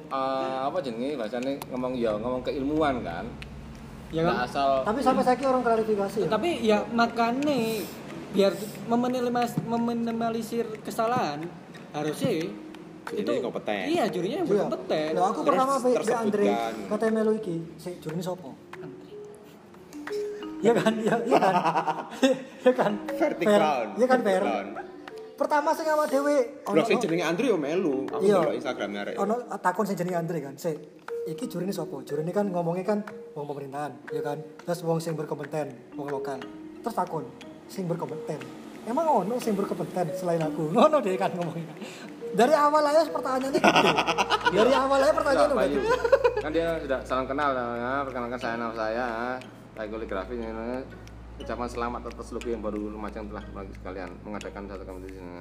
eh, 0.16 0.56
apa 0.64 0.78
jenenge 0.80 1.10
bahasanya 1.20 1.52
ngomong 1.68 1.92
ya 1.92 2.16
ngomong 2.16 2.40
keilmuan 2.40 3.04
kan. 3.04 3.28
Ya 4.10 4.22
kan. 4.22 4.36
asal 4.44 4.68
tapi 4.82 4.98
sampai 5.00 5.22
saya 5.22 5.46
orang 5.46 5.62
klarifikasi 5.62 6.18
ya 6.20 6.28
Tapi 6.28 6.50
ya 6.60 6.78
makanya 6.90 7.56
biar 8.30 8.52
meminimalis, 8.86 9.54
meminimalisir 9.60 10.66
kesalahan 10.82 11.42
harusnya 11.90 12.30
Jurinya 12.30 13.26
itu 13.26 13.42
kompeten. 13.42 13.84
Iya, 13.90 14.04
jurinya 14.06 14.36
yang 14.36 14.46
Iya. 14.46 14.54
berkompeten. 14.54 15.08
Loh, 15.12 15.24
aku 15.24 15.40
Terus 15.40 15.48
pertama 15.50 15.72
be, 15.74 15.90
be. 15.90 16.14
Andre 16.14 16.44
kata 16.86 17.04
melu 17.10 17.32
iki, 17.34 17.56
si 17.74 17.90
jurine 17.98 18.22
sopo? 18.22 18.54
Iya 20.60 20.72
kan, 20.76 20.92
iya, 20.94 21.16
iya 21.24 21.38
kan, 21.40 21.54
iya 22.62 22.72
kan, 22.76 22.92
ground. 23.40 23.90
iya 23.96 24.06
kan 24.06 24.20
fair. 24.20 24.42
Ground. 24.44 24.68
Pertama 25.34 25.72
sing 25.72 25.88
awak 25.88 26.06
dhewe 26.06 26.36
Blog 26.62 26.84
sing 26.84 27.00
jenenge 27.00 27.24
Andrew 27.24 27.48
yo 27.48 27.56
melu. 27.56 28.04
Aku 28.06 28.20
Iya. 28.20 28.44
ndelok 28.44 28.54
Instagram 28.54 28.90
arek. 28.94 29.14
ono 29.16 29.34
takon 29.56 29.84
sing 29.88 29.96
jenenge 29.96 30.18
Andre 30.20 30.38
kan. 30.38 30.54
Se, 30.54 30.76
iki 31.30 31.46
jurine 31.46 31.70
sopo? 31.70 32.02
Jurine 32.02 32.34
kan 32.34 32.50
ngomongnya 32.50 32.84
kan 32.84 32.98
wong 33.32 33.46
pemerintahan, 33.46 33.94
ya 34.10 34.20
kan. 34.20 34.42
Terus 34.66 34.82
wong 34.82 34.98
sing 34.98 35.14
berkompeten, 35.14 35.94
wong 35.94 36.10
lokal. 36.10 36.42
Terus 36.82 36.94
takon 36.94 37.24
sing 37.70 37.86
berkompeten. 37.86 38.42
Emang 38.84 39.06
ono 39.06 39.38
sing 39.38 39.54
berkompeten 39.54 40.10
selain 40.18 40.42
aku? 40.42 40.74
Ngono 40.74 40.98
deh 40.98 41.14
kan 41.14 41.30
ngomongnya. 41.38 41.70
Dari 42.30 42.54
awal 42.54 42.82
aja 42.86 43.06
pertanyaannya 43.10 43.48
gede. 43.54 43.90
Dari 44.54 44.72
awal 44.74 44.98
aja 45.02 45.12
pertanyaannya 45.14 45.54
udah 45.54 45.66
gede. 45.70 45.90
kan 46.40 46.50
dia 46.56 46.80
sudah 46.80 46.98
salam 47.04 47.28
kenal 47.28 47.52
ya, 47.52 48.00
perkenalkan 48.08 48.40
saya 48.40 48.56
nama 48.56 48.72
saya 48.72 49.36
saya 49.76 49.86
kaligrafi 49.92 50.40
ini 50.40 50.80
ucapan 51.40 51.68
selamat 51.68 52.00
atas 52.12 52.32
logo 52.32 52.48
yang 52.48 52.64
baru 52.64 52.80
Lumajang 52.92 53.28
telah 53.28 53.44
bagi 53.52 53.72
sekalian 53.76 54.08
mengadakan 54.24 54.64
satu 54.68 54.84
kompetisi 54.88 55.20
ini 55.20 55.36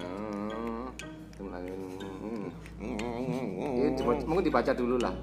mungkin 4.28 4.44
dibaca 4.44 4.72
dulu 4.76 4.96
lah 5.00 5.16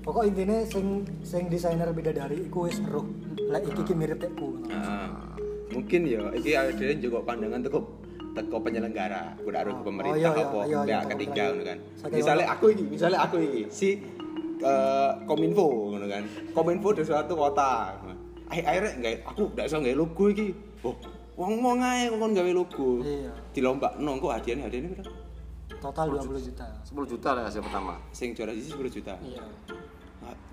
Pokok 0.00 0.24
intinya 0.24 0.64
sing 0.64 1.04
sing 1.20 1.52
desainer 1.52 1.92
bidadari 1.92 2.48
iku 2.48 2.64
wis 2.64 2.80
eruh. 2.80 3.04
Lek 3.36 3.68
iki 3.68 3.80
iki 3.84 3.92
mirip 3.92 4.16
tekku. 4.16 4.64
Ah, 4.72 5.36
mungkin 5.68 6.08
ya 6.08 6.24
iki 6.32 6.56
ada 6.56 6.72
juga 6.96 7.20
pandangan 7.20 7.60
teko 7.60 7.84
teko 8.32 8.56
penyelenggara. 8.64 9.36
Udah 9.44 9.60
harus 9.60 9.76
Oh, 9.76 9.84
pemerintah 9.84 10.16
iya, 10.16 10.30
iya, 10.32 10.44
apa 10.48 10.58
iya, 10.64 10.64
iya, 10.64 10.78
pihak 10.88 11.02
teko 11.04 11.10
ketiga 11.12 11.44
ngono 11.52 11.62
kan. 11.68 11.78
Misalnya 12.08 12.46
aku 12.48 12.64
iki 12.72 12.84
misalnya 12.88 13.18
aku 13.28 13.36
iki 13.44 13.62
si 13.68 13.88
eh, 14.64 15.10
kominfo 15.28 15.66
ngono 15.68 16.06
kan. 16.08 16.24
Kominfo 16.56 16.88
di 16.96 17.02
suatu 17.04 17.36
kota 17.36 17.92
akhir 18.50 18.64
akhirnya 18.66 18.90
enggak 18.96 19.12
aku 19.28 19.42
nggak 19.52 19.66
bisa 19.68 19.76
nggak 19.84 19.96
logo 20.00 20.24
iki. 20.32 20.48
Oh 20.80 20.96
wong 21.40 21.60
mau 21.60 21.76
ngae 21.76 22.08
kon 22.16 22.32
gawe 22.32 22.50
logo. 22.56 23.04
Iya. 23.04 23.32
dilomba 23.52 23.96
no 24.00 24.16
kok 24.16 24.32
hadiahnya 24.32 24.64
hadiahnya 24.68 24.90
berapa? 24.96 25.12
Total 25.80 26.06
20 26.12 26.36
juta. 26.52 26.66
10 26.84 26.92
juta 27.08 27.28
lah 27.32 27.42
hasil 27.48 27.64
pertama. 27.64 27.96
Sing 28.12 28.36
juara 28.36 28.52
siji 28.52 28.68
10 28.76 28.96
juta. 29.00 29.14
Iya. 29.24 29.40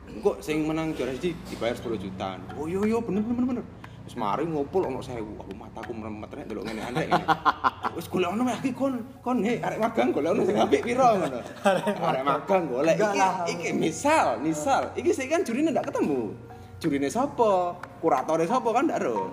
Kok 0.07 0.37
sing 0.41 0.65
menang 0.65 0.95
juara 0.95 1.13
siji 1.13 1.35
dibayar 1.51 1.77
10 1.77 2.03
juta 2.03 2.39
oh 2.57 2.65
iya 2.65 2.81
iya 2.87 2.97
bener 3.03 3.21
bener 3.21 3.43
bener 3.43 3.65
Wis 4.07 4.15
mari 4.15 4.47
ngumpul 4.47 4.87
ono 4.87 5.03
1000 5.03 5.19
aku 5.19 5.51
mataku 5.51 5.91
meremet 5.91 6.31
rek 6.31 6.47
delok 6.47 6.63
ngene 6.63 6.79
ngene. 6.79 7.27
Wis 7.99 8.07
golek 8.07 8.31
ono 8.31 8.47
iki 8.55 8.71
kon 8.71 9.03
kon 9.19 9.43
he 9.43 9.59
arek 9.59 9.83
magang 9.83 10.15
golek 10.15 10.31
ono 10.31 10.47
sing 10.47 10.55
apik 10.55 10.79
piro 10.87 11.19
ngono? 11.19 11.43
Arek 12.07 12.23
magang 12.23 12.63
golek. 12.71 12.95
Iki 12.95 13.27
iki 13.51 13.69
misal 13.75 14.39
misal. 14.39 14.95
Iki 14.95 15.11
sik 15.11 15.27
kan 15.27 15.43
jurine 15.43 15.75
ndak 15.75 15.91
ketemu. 15.91 16.31
Jurine 16.79 17.11
sapa? 17.11 17.75
Kuratore 17.99 18.47
sapa 18.47 18.69
kan 18.71 18.87
ndak 18.87 19.03
ro 19.03 19.27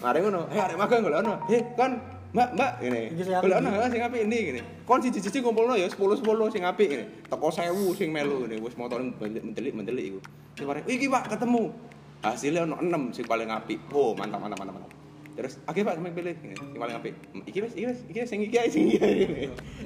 mari 0.00 0.24
ngono. 0.24 0.48
He 0.48 0.64
arek 0.64 0.80
magang 0.80 1.04
golek 1.04 1.20
ono. 1.20 1.34
He 1.52 1.60
kon 1.76 2.00
Mbak, 2.36 2.48
mbak, 2.52 2.72
ini. 2.84 3.02
Golek 3.16 3.56
ono 3.64 3.88
sing 3.88 4.02
apik 4.04 4.20
ini 4.28 4.38
gini. 4.52 4.60
Kon 4.84 5.00
siji-siji 5.00 5.40
ngumpulno 5.40 5.72
ya 5.72 5.88
10-10 5.88 6.20
sing 6.52 6.68
apik 6.68 6.88
ngene. 6.92 7.04
Teko 7.32 7.48
1000 7.48 7.96
sing 7.96 8.12
melu 8.12 8.44
ngene 8.44 8.60
wis 8.60 8.76
motore 8.76 9.08
mendelik-mendelik 9.08 10.04
iku. 10.12 10.20
Sing 10.52 10.68
bareng, 10.68 10.84
"Iki 10.84 11.08
Pak, 11.08 11.32
ketemu." 11.32 11.72
Hasilnya 12.20 12.68
ono 12.68 12.76
6 12.76 13.16
sing 13.16 13.24
paling 13.24 13.48
apik. 13.48 13.80
Oh, 13.88 14.12
mantap 14.12 14.44
mantap 14.44 14.60
mantap 14.60 14.76
mantap. 14.76 14.92
Terus, 15.32 15.56
"Oke 15.64 15.80
Pak, 15.80 15.96
sampeyan 15.96 16.12
pilih 16.12 16.34
Ngene, 16.36 16.56
sing 16.60 16.76
paling 16.76 16.96
apik." 17.00 17.12
Iki 17.48 17.58
wis, 17.64 17.72
iki 17.72 17.84
wis, 17.88 17.98
iki 18.04 18.20
sing 18.28 18.38
iki 18.44 18.56
sing 18.68 18.84
iki. 18.84 19.00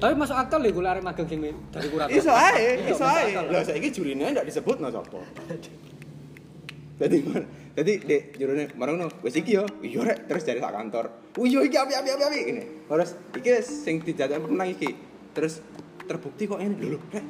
Tapi 0.02 0.12
masuk 0.18 0.34
akal 0.34 0.58
lho 0.58 0.74
gue 0.74 0.82
lari 0.82 0.98
magang 1.06 1.30
sing 1.30 1.38
dari 1.70 1.86
kurator. 1.86 2.10
Iso 2.10 2.34
ae, 2.34 2.82
Iya, 2.82 2.90
iso 2.90 3.06
ae. 3.06 3.30
Lah 3.46 3.62
saiki 3.62 3.94
jurine 3.94 4.34
ndak 4.34 4.42
disebut 4.42 4.82
no 4.82 4.90
sapa. 4.90 5.22
Dadi 6.98 7.18
Dadi 7.70 7.92
dek 7.98 8.34
jurune 8.34 8.66
marang 8.74 8.96
no, 8.96 9.06
wis 9.20 9.34
iki 9.34 9.54
yo. 9.54 9.64
Iya 9.78 10.02
rek, 10.02 10.18
terus 10.26 10.42
dari 10.42 10.58
sak 10.58 10.70
kantor. 10.70 11.06
Oh 11.32 11.44
iya 11.44 11.62
iki 11.62 11.76
api 11.76 11.92
api 11.92 12.08
api 12.10 12.22
api 12.24 12.38
ngene. 12.44 12.64
Terus 12.84 13.10
iki 13.32 13.50
sing 13.62 13.94
dijajak 14.00 14.38
menang 14.40 14.68
iki. 14.70 14.90
Terus 15.30 15.62
terbukti 16.02 16.44
kok 16.44 16.58
ini 16.58 16.74
lho 16.76 16.98
rek. 17.08 17.26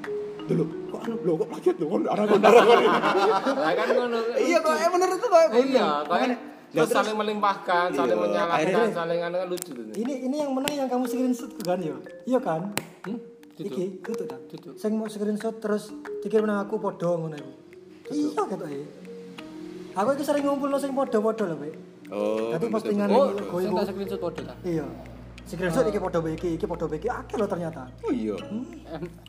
Lho 0.48 0.64
kok 0.88 1.00
anu 1.04 1.14
lho 1.20 1.32
kok 1.36 1.48
plagiat 1.50 1.76
lho 1.76 1.86
kon 1.86 2.02
arah 2.04 2.24
kon 2.24 2.40
arah 2.40 2.62
kon. 2.64 2.82
lah 3.54 3.72
kan 3.72 3.88
ngono 3.88 4.18
Iya 4.34 4.58
kok 4.58 4.74
eh 4.74 4.88
bener 4.88 5.08
itu 5.12 5.26
kok. 5.26 5.40
iya 5.60 5.86
kan 6.02 6.30
Lah, 6.70 6.86
terus 6.86 6.94
saling 6.94 7.18
melimpahkan 7.18 7.86
saling 7.90 8.14
Iya, 8.14 8.22
menyalahkan 8.22 8.62
akhirnya- 8.62 8.94
saling 8.94 9.20
anu 9.20 9.36
kan 9.36 9.48
lucu 9.50 9.70
tuh 9.74 9.84
Ini 9.90 10.14
ini 10.22 10.36
yang 10.38 10.54
menang 10.54 10.70
yang 10.72 10.86
kamu 10.86 11.02
screenshot 11.04 11.50
tuh 11.50 11.66
kan 11.66 11.82
yo. 11.82 11.98
Iya 12.24 12.38
kan? 12.38 12.70
Hmm? 13.04 13.18
Tutup. 13.52 13.66
Iki, 13.68 13.84
tutup 14.00 14.26
kan? 14.28 14.38
Tutup. 14.46 14.74
Sing 14.78 14.94
mau 14.94 15.04
screenshot 15.04 15.58
terus 15.58 15.90
dikirim 16.22 16.46
nang 16.46 16.62
aku 16.62 16.78
padha 16.78 17.10
ngono 17.10 17.34
iku. 17.34 17.52
Iya 18.08 18.42
ketoke. 18.46 18.80
Aku 19.94 20.08
iki 20.14 20.22
sering 20.22 20.46
ngumpulno 20.46 20.78
sing 20.78 20.94
padha-padha 20.94 21.44
lho, 21.50 21.56
Pak. 21.58 21.72
Oh. 22.10 22.50
Betul, 22.54 22.68
postingan. 22.74 23.08
Oh, 23.10 23.30
logo 23.30 23.56
sing 23.62 23.70
iku. 23.70 23.76
tak 23.78 23.86
screenshot 23.90 24.20
podo 24.20 24.40
ta. 24.42 24.54
Iya. 24.66 24.86
Screenshot 25.46 25.86
iki 25.86 25.98
bae 25.98 26.30
iki, 26.34 26.48
iki 26.58 26.66
bae 26.66 26.96
iki 26.98 27.08
akeh 27.10 27.36
lho 27.38 27.46
ternyata. 27.46 27.82
Oh 28.06 28.12
iya. 28.14 28.36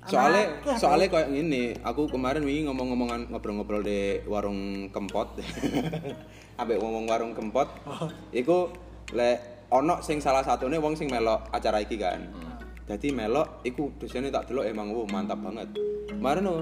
Soalnya 0.05 0.43
Anaknya, 0.49 0.73
soalnya 0.77 1.07
kayak 1.09 1.29
gini, 1.33 1.63
aku 1.81 2.09
kemarin 2.09 2.45
wingi 2.45 2.69
ngomong-ngomongan 2.69 3.29
ngobrol-ngobrol 3.33 3.81
di 3.81 4.21
warung 4.25 4.89
kempot. 4.93 5.37
Ambek 6.61 6.77
ngomong 6.77 7.05
warung 7.09 7.33
kempot. 7.33 7.69
Iku 8.33 8.69
lek 9.13 9.69
ono 9.73 10.01
sing 10.05 10.21
salah 10.21 10.45
satune 10.45 10.77
wong 10.77 10.93
sing 10.93 11.09
melok 11.09 11.49
acara 11.53 11.81
iki 11.81 11.97
kan. 11.97 12.21
Jadi 12.89 13.13
melok 13.13 13.63
iku 13.65 13.93
desainnya 13.97 14.33
tak 14.33 14.49
delok 14.51 14.65
emang 14.67 14.93
wow, 14.93 15.05
mantap 15.09 15.39
banget. 15.41 15.73
Kemarin 16.11 16.43
no 16.43 16.55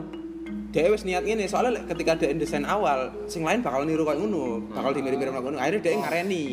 dia 0.70 0.86
wis 0.94 1.02
niat 1.02 1.26
ngene 1.26 1.50
soalnya 1.50 1.82
ketika 1.90 2.14
dia 2.14 2.30
desain 2.38 2.62
awal 2.62 3.10
sing 3.26 3.42
lain 3.42 3.66
bakal 3.66 3.82
niru 3.82 4.06
kayak 4.06 4.22
ngono 4.22 4.62
bakal 4.70 4.94
dimirip-mirip 4.94 5.34
kayak 5.34 5.46
ngono. 5.46 5.58
Akhirnya 5.58 5.82
dia 5.82 5.94
ngareni. 5.98 6.44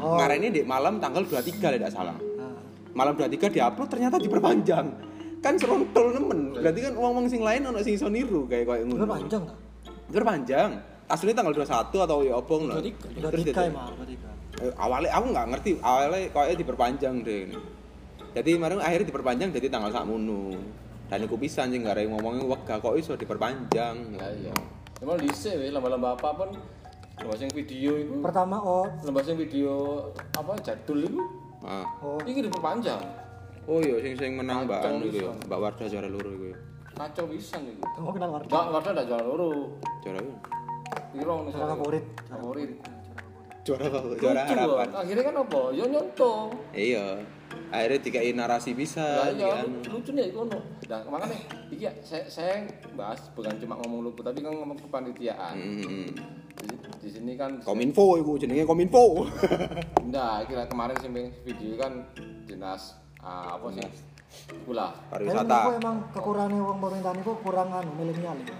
Oh. 0.00 0.16
ngareni 0.16 0.46
di 0.48 0.60
malam 0.64 0.96
tanggal 0.96 1.22
23 1.28 1.72
lek 1.76 1.78
tidak 1.84 1.92
salah. 1.92 2.16
Nah, 2.16 2.56
malam 2.96 3.12
23 3.16 3.52
diupload 3.52 3.88
ternyata 3.92 4.16
diperpanjang. 4.16 4.86
Kan 5.44 5.54
serontol 5.60 6.16
nemen. 6.16 6.56
Berarti 6.56 6.80
kan 6.80 6.92
uang-uang 6.96 7.26
sing 7.28 7.44
lain 7.44 7.68
ono 7.68 7.78
sing 7.84 8.00
iso 8.00 8.08
niru 8.08 8.48
kayak 8.48 8.64
kayak 8.64 8.84
ngono. 8.88 9.04
Panjang 9.04 9.42
ta? 9.44 9.54
diperpanjang. 10.08 10.70
Aslinya 11.06 11.38
tanggal 11.38 11.54
21 11.54 12.02
atau 12.02 12.18
ya 12.26 12.34
tiga 13.38 13.62
dia- 13.62 13.70
emang, 13.70 13.94
udah 13.94 14.08
tiga. 14.08 14.28
Eh, 14.56 14.72
awalnya 14.80 15.10
aku 15.12 15.26
nggak 15.36 15.46
ngerti 15.52 15.70
awalnya 15.84 16.32
kayaknya 16.32 16.56
diperpanjang 16.64 17.14
deh 17.20 17.38
ini. 17.44 17.56
jadi 18.32 18.48
kemarin 18.56 18.80
akhirnya 18.80 19.06
diperpanjang 19.12 19.48
jadi 19.52 19.66
tanggal 19.68 19.92
sakmono 19.92 20.56
dan 21.06 21.22
iku 21.22 21.38
pisan 21.38 21.70
sing 21.70 21.86
gak 21.86 21.98
ada 21.98 22.02
yang 22.02 22.18
ngomongin 22.18 22.50
wega 22.50 22.82
kok 22.82 22.94
iso 22.98 23.14
diperpanjang. 23.14 23.96
Ya 24.18 24.28
iya. 24.34 24.54
Emang 24.98 25.20
dhisik 25.22 25.54
weh 25.60 25.70
lomba-lomba 25.70 26.18
apa 26.18 26.28
pun 26.34 26.50
lomba 27.22 27.34
sing 27.38 27.50
video 27.54 27.94
itu 27.96 28.12
pertama 28.20 28.58
oh. 28.58 28.90
Lomba 29.06 29.22
sing 29.22 29.38
video 29.38 30.02
apa 30.34 30.58
jadul 30.64 31.06
itu 31.06 31.22
ah. 31.62 31.86
oh. 32.02 32.18
Ini 32.26 32.50
diperpanjang. 32.50 33.02
Oh 33.66 33.78
iya 33.78 34.02
sing 34.02 34.14
sing 34.18 34.34
menang 34.34 34.66
mbak 34.66 34.82
anu 34.82 35.06
iku 35.10 35.30
ya. 35.30 35.32
mbak 35.46 35.58
Wardah 35.58 35.86
juara 35.86 36.08
loro 36.10 36.30
iku 36.34 36.46
ya. 36.50 36.58
Kacau 36.96 37.28
pisan 37.28 37.60
itu 37.68 37.84
kamu 37.84 38.08
kenal 38.16 38.30
warga 38.40 38.48
Mbak 38.48 38.64
Wardah 38.72 38.90
ndak 38.96 39.06
juara 39.06 39.24
loro. 39.28 39.50
Juara 40.00 40.18
apa? 40.18 40.34
Piro 41.12 41.34
nih 41.44 41.52
Juara 41.52 41.66
favorit. 41.76 42.04
favorit. 42.24 42.70
Juara 43.68 43.84
apa? 43.90 43.98
Juara 44.16 44.40
harapan. 44.48 44.88
Akhirnya 44.96 45.24
kan 45.28 45.36
apa? 45.44 45.60
Ya 45.76 45.84
nyontoh. 45.92 46.38
Iya. 46.72 47.06
Akhirnya 47.66 47.98
dikai 47.98 48.30
narasi 48.30 48.70
bisa 48.78 49.02
lah 49.02 49.30
iya 49.34 49.66
lucu 49.66 50.10
nih 50.14 50.30
kono 50.30 50.58
nah 50.86 51.02
makanya 51.10 51.34
iki 51.66 51.82
ya, 51.82 51.92
saya 51.98 52.22
saya 52.30 52.62
bahas 52.94 53.18
bukan 53.34 53.58
cuma 53.58 53.74
ngomong 53.82 54.06
lucu 54.06 54.22
tapi 54.22 54.38
kan 54.38 54.54
ngomong 54.54 54.78
kepanitiaan 54.78 55.54
Hmm. 55.82 56.06
di, 56.56 56.66
di 57.02 57.08
sini 57.10 57.34
kan 57.34 57.58
Kominfo 57.60 58.14
iku 58.16 58.38
jenenge 58.38 58.62
Kominfo 58.62 59.26
Enggak, 60.06 60.46
kira 60.46 60.64
kemarin 60.64 60.94
sih 60.96 61.10
video 61.42 61.74
kan 61.76 61.92
dinas 62.46 62.94
ah, 63.18 63.58
apa 63.58 63.66
sih? 63.74 63.82
Pula. 64.62 64.94
tapi 65.10 65.26
pariwisata 65.26 65.42
menurutku 65.42 65.70
emang 65.80 65.96
kekurangan 66.12 66.52
uang 66.54 66.78
pemerintahan 66.78 67.16
itu 67.18 67.32
kurang 67.40 67.68
anu 67.72 67.90
milenial 67.96 68.36
ya. 68.38 68.56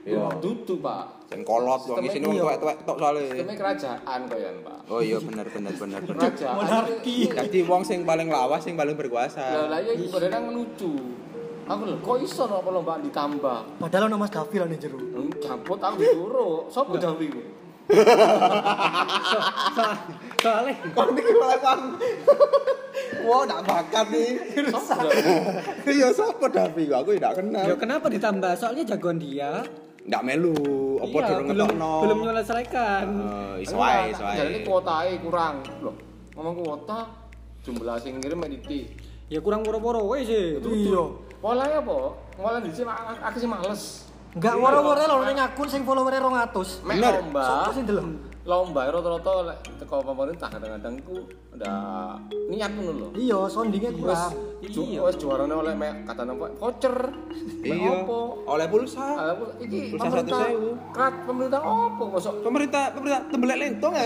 iya 0.00 0.26
Duduk, 0.40 0.80
Pak. 0.80 1.04
sing 1.28 1.40
kolot 1.44 1.80
wong 1.86 2.02
isine 2.02 2.24
wong 2.24 2.34
iya. 2.34 2.42
tuwek-tuwek 2.42 2.76
tok 2.82 2.96
soalnya 2.98 3.22
Sistemnya 3.30 3.56
kerajaan 3.56 4.20
koyan, 4.26 4.56
Pak. 4.64 4.78
oh 4.90 5.00
iya 5.00 5.18
bener 5.20 5.46
bener 5.46 5.72
bener 5.76 6.00
bener 6.02 6.18
Kerajaan. 6.18 6.54
Monarki. 6.58 7.16
Jadi 7.30 7.58
wong 7.62 7.82
sing 7.84 8.02
paling 8.02 8.26
lawas 8.26 8.60
sing 8.64 8.74
paling 8.74 8.96
berkuasa. 8.96 9.44
Lah 9.44 9.66
lah 9.70 9.78
ya 9.78 9.92
padahal 10.10 10.32
kan 10.32 10.42
lucu. 10.50 10.92
Aku 11.70 11.82
lho, 11.84 11.96
kok 11.96 12.16
iso 12.18 12.42
no 12.44 12.58
perlombaan 12.58 12.98
ditambah? 13.00 13.78
padahal 13.78 14.10
ono 14.10 14.18
Mas 14.18 14.28
Davi 14.28 14.56
lah 14.56 14.66
nih 14.66 14.78
jeru 14.80 14.98
Hmm, 14.98 15.30
Jamput 15.38 15.78
aku 15.78 15.94
disuruh. 15.96 16.66
Sopo 16.66 16.98
dawi 16.98 17.26
ku? 17.28 17.40
So- 19.24 19.46
soalnya 20.40 20.74
Kok 20.94 21.06
iki 21.12 21.32
malah 21.32 21.58
bang. 21.60 21.80
Wah, 23.22 23.40
ndak 23.44 23.60
bakat 23.62 24.06
nih. 24.08 24.28
Sopo? 24.66 25.08
Iya 25.86 26.08
sapa 26.10 26.46
Davi? 26.48 26.84
Aku 26.88 27.10
ndak 27.14 27.34
kenal. 27.36 27.64
ya 27.64 27.74
kenapa 27.76 28.06
ditambah 28.08 28.50
soalnya 28.54 28.82
jagoan 28.84 29.18
dia 29.18 29.62
Ndak 30.02 30.22
melu. 30.24 30.54
Apa 30.98 31.06
iya, 31.12 31.26
durung 31.28 31.46
belum 31.46 31.68
ngetokno? 31.70 31.92
belum 32.02 32.16
menyelesaikan 32.18 33.06
Eh, 33.06 33.54
iso 33.62 33.74
wae, 33.76 34.10
iso 34.10 34.22
Jadi 34.24 34.54
wae. 34.56 34.64
kuotae 34.64 35.12
kurang. 35.20 35.54
Loh, 35.78 35.94
ngomong 36.34 36.54
kuota 36.56 37.00
jumlah 37.60 37.94
sing 37.96 38.18
ngirim 38.18 38.40
editi. 38.42 38.90
ya 39.28 39.38
kurang 39.38 39.62
poro-poro 39.62 40.02
wes 40.08 40.26
sih 40.26 40.58
iya 40.58 41.02
Polanya 41.40 41.80
apa? 41.80 41.96
Pola 42.36 42.60
di 42.60 42.68
sini 42.68 42.84
aku 43.24 43.36
sih 43.40 43.48
males. 43.48 44.04
enggak 44.36 44.54
loh. 44.60 44.94
lho 44.94 45.24
ning 45.26 45.40
akun 45.40 45.66
sing 45.66 45.82
followernya 45.82 46.22
200 46.22 46.86
Mek 46.86 46.96
Bener. 47.00 47.14
Sopo 47.32 47.70
sing 47.74 47.84
delem 47.88 48.08
lomba 48.40 48.88
rata-rata 48.88 49.32
lek 49.44 49.58
teko 49.76 50.00
pemerintah 50.00 50.48
kadang-kadang 50.48 50.96
ku 51.04 51.28
udah 51.50 52.16
niat 52.48 52.72
ngono 52.72 52.92
lho. 52.94 53.08
iya 53.12 53.36
soundingnya 53.44 53.92
Wes 53.92 54.00
kurang 54.00 54.32
ju- 54.64 55.02
wes 55.02 55.16
juarane 55.16 55.52
oleh 55.52 55.74
mek 55.74 56.08
kata 56.08 56.24
napa 56.24 56.48
voucher. 56.56 56.96
Iya. 57.60 58.00
opo? 58.00 58.40
Oleh 58.46 58.66
pulsa. 58.66 59.04
Ah, 59.12 59.34
iki 59.58 59.92
Pulsa 59.92 60.08
pemerintah 60.08 60.40
100.000. 60.46 60.94
krat 60.94 61.14
pemerintah 61.24 61.60
opo 61.60 62.02
mosok 62.08 62.34
Pemerintah 62.40 62.82
pemerintah 62.90 63.20
tembelek 63.28 63.56
lentong 63.58 63.92
ya. 63.92 64.04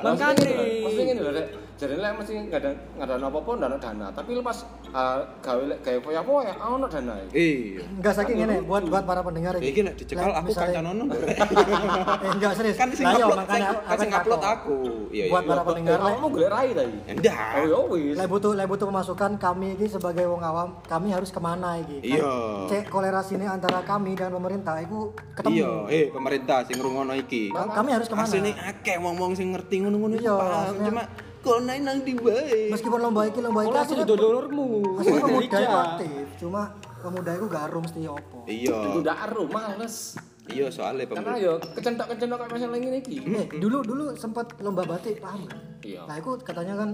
Makanya. 0.00 0.48
Mesti 0.84 1.00
ngene 1.04 1.20
lho, 1.20 1.32
Rek. 1.32 1.46
Jadi 1.78 1.94
lek 1.94 2.10
mesti 2.10 2.32
enggak 2.34 2.58
ada 2.58 2.70
enggak 2.96 3.06
ada 3.08 3.26
apa-apa 3.28 3.50
ndak 3.54 3.68
ada 3.70 3.78
dana, 3.78 4.06
tapi 4.10 4.30
lepas 4.34 4.56
ah, 4.90 5.22
gawe 5.38 5.62
lek 5.62 5.78
gawe 5.78 5.98
foya-foya 6.02 6.52
ah, 6.52 6.74
ono 6.74 6.86
dana. 6.86 7.14
Iya. 7.30 7.86
enggak 7.86 8.14
saking 8.14 8.36
ngene 8.36 8.56
buat 8.64 8.82
buat 8.84 9.04
para 9.04 9.22
pendengar 9.22 9.54
Iki 9.54 9.80
nek 9.82 9.94
dicekal 9.94 10.26
Lek 10.26 10.38
aku 10.38 10.50
kancanono. 10.52 11.04
eh 12.24 12.30
enggak 12.34 12.52
serius 12.54 12.74
Kan 12.74 12.90
sing 12.90 13.06
iya, 13.06 13.17
upload 13.20 13.38
makanya 13.40 13.58
sing- 13.64 13.74
aku 13.74 13.88
kan 13.88 13.98
sing 13.98 14.10
upload 14.12 14.44
aku. 14.44 14.76
Iya 15.08 15.24
Buat 15.26 15.40
iya. 15.40 15.48
para 15.48 15.62
pendengar 15.62 15.98
Kamu 15.98 16.26
golek 16.28 16.50
rai 16.50 16.68
tadi. 16.70 16.98
Enggak. 17.06 17.50
Oh 17.50 17.64
ya 17.64 17.78
wis. 17.88 18.14
lek 18.14 18.28
butuh 18.28 18.52
lek 18.52 18.66
butuh 18.66 18.86
pemasukan 18.86 19.30
kami 19.36 19.68
ini 19.72 19.86
sebagai 19.86 20.24
wong 20.24 20.40
awam 20.40 20.68
kami 20.82 21.08
harus 21.08 21.28
ke 21.28 21.38
mana 21.38 21.76
iki 21.76 21.96
Kan 21.98 22.08
Iya. 22.14 22.32
cek 22.66 22.84
kolerasi 22.88 23.32
ini 23.34 23.46
antara 23.46 23.80
kami 23.80 24.12
dan 24.12 24.30
pemerintah 24.30 24.78
itu 24.78 24.98
ketemu 25.32 25.56
Iya, 25.56 25.70
eh 25.88 26.04
pemerintah 26.08 26.58
sing 26.62 26.76
ngrungokno 26.76 27.14
iki. 27.14 27.48
Ka- 27.48 27.74
kami 27.74 27.90
harus 27.90 28.06
ke 28.06 28.14
mana 28.14 28.26
Asline 28.26 28.52
akeh 28.54 28.96
wong-wong 28.96 29.32
sing 29.32 29.50
ngerti 29.50 29.80
ngono-ngono 29.80 30.14
iki 30.14 30.24
Iya, 30.24 30.34
paham. 30.34 30.74
Cuma 30.84 31.02
kok 31.38 31.58
naik 31.62 31.80
nang 31.80 31.98
di 32.00 32.12
wae. 32.14 32.68
meskipun 32.68 32.98
lomba 32.98 33.22
iki 33.24 33.38
lomba 33.38 33.62
iki 33.62 33.70
sudah 33.88 34.04
dulurmu 34.04 34.66
aslinya 34.98 35.22
pemuda 35.22 35.56
Iya. 35.56 35.70
aktif 35.86 36.26
cuma 36.36 36.62
pemuda 36.98 37.30
itu 37.32 37.44
gak 37.46 37.62
arum 37.64 37.80
mesti 37.80 38.00
opo 38.04 38.38
Iya. 38.44 38.76
Itu 38.84 38.98
ndak 39.00 39.16
aru 39.24 39.42
males. 39.46 40.18
Iya, 40.48 40.66
soalnya 40.68 41.04
Karena 41.04 41.36
pemerintah. 41.36 41.36
yo 41.38 41.52
kecentok-kecentok 41.70 42.36
kayak 42.38 42.50
masalah 42.50 42.76
ini 42.76 42.98
iki. 42.98 43.16
eh 43.22 43.46
dulu 43.54 43.78
dulu 43.82 44.04
sempat 44.14 44.46
lomba 44.58 44.82
batik 44.82 45.18
paham 45.18 45.44
gak? 45.44 45.60
Iya. 45.80 46.02
nah 46.04 46.14
itu 46.16 46.30
katanya 46.40 46.74
kan 46.76 46.90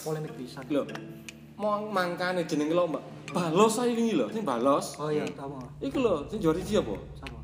polemik 0.00 0.32
pisan 0.34 0.62
Lho, 0.66 0.82
mau 1.54 1.82
mangkane 1.84 2.42
jenenge 2.44 2.72
lomba. 2.72 3.02
Balos 3.28 3.76
ae 3.76 3.90
wingi 3.90 4.14
lho, 4.14 4.26
sing 4.28 4.42
balos. 4.42 4.94
oh 4.96 5.08
iya 5.08 5.26
tahu 5.28 5.58
Iku 5.80 5.98
lho, 5.98 6.14
sing 6.24 6.38
juara 6.38 6.56
iki 6.56 6.74
apa? 6.76 6.94
sama 7.16 7.38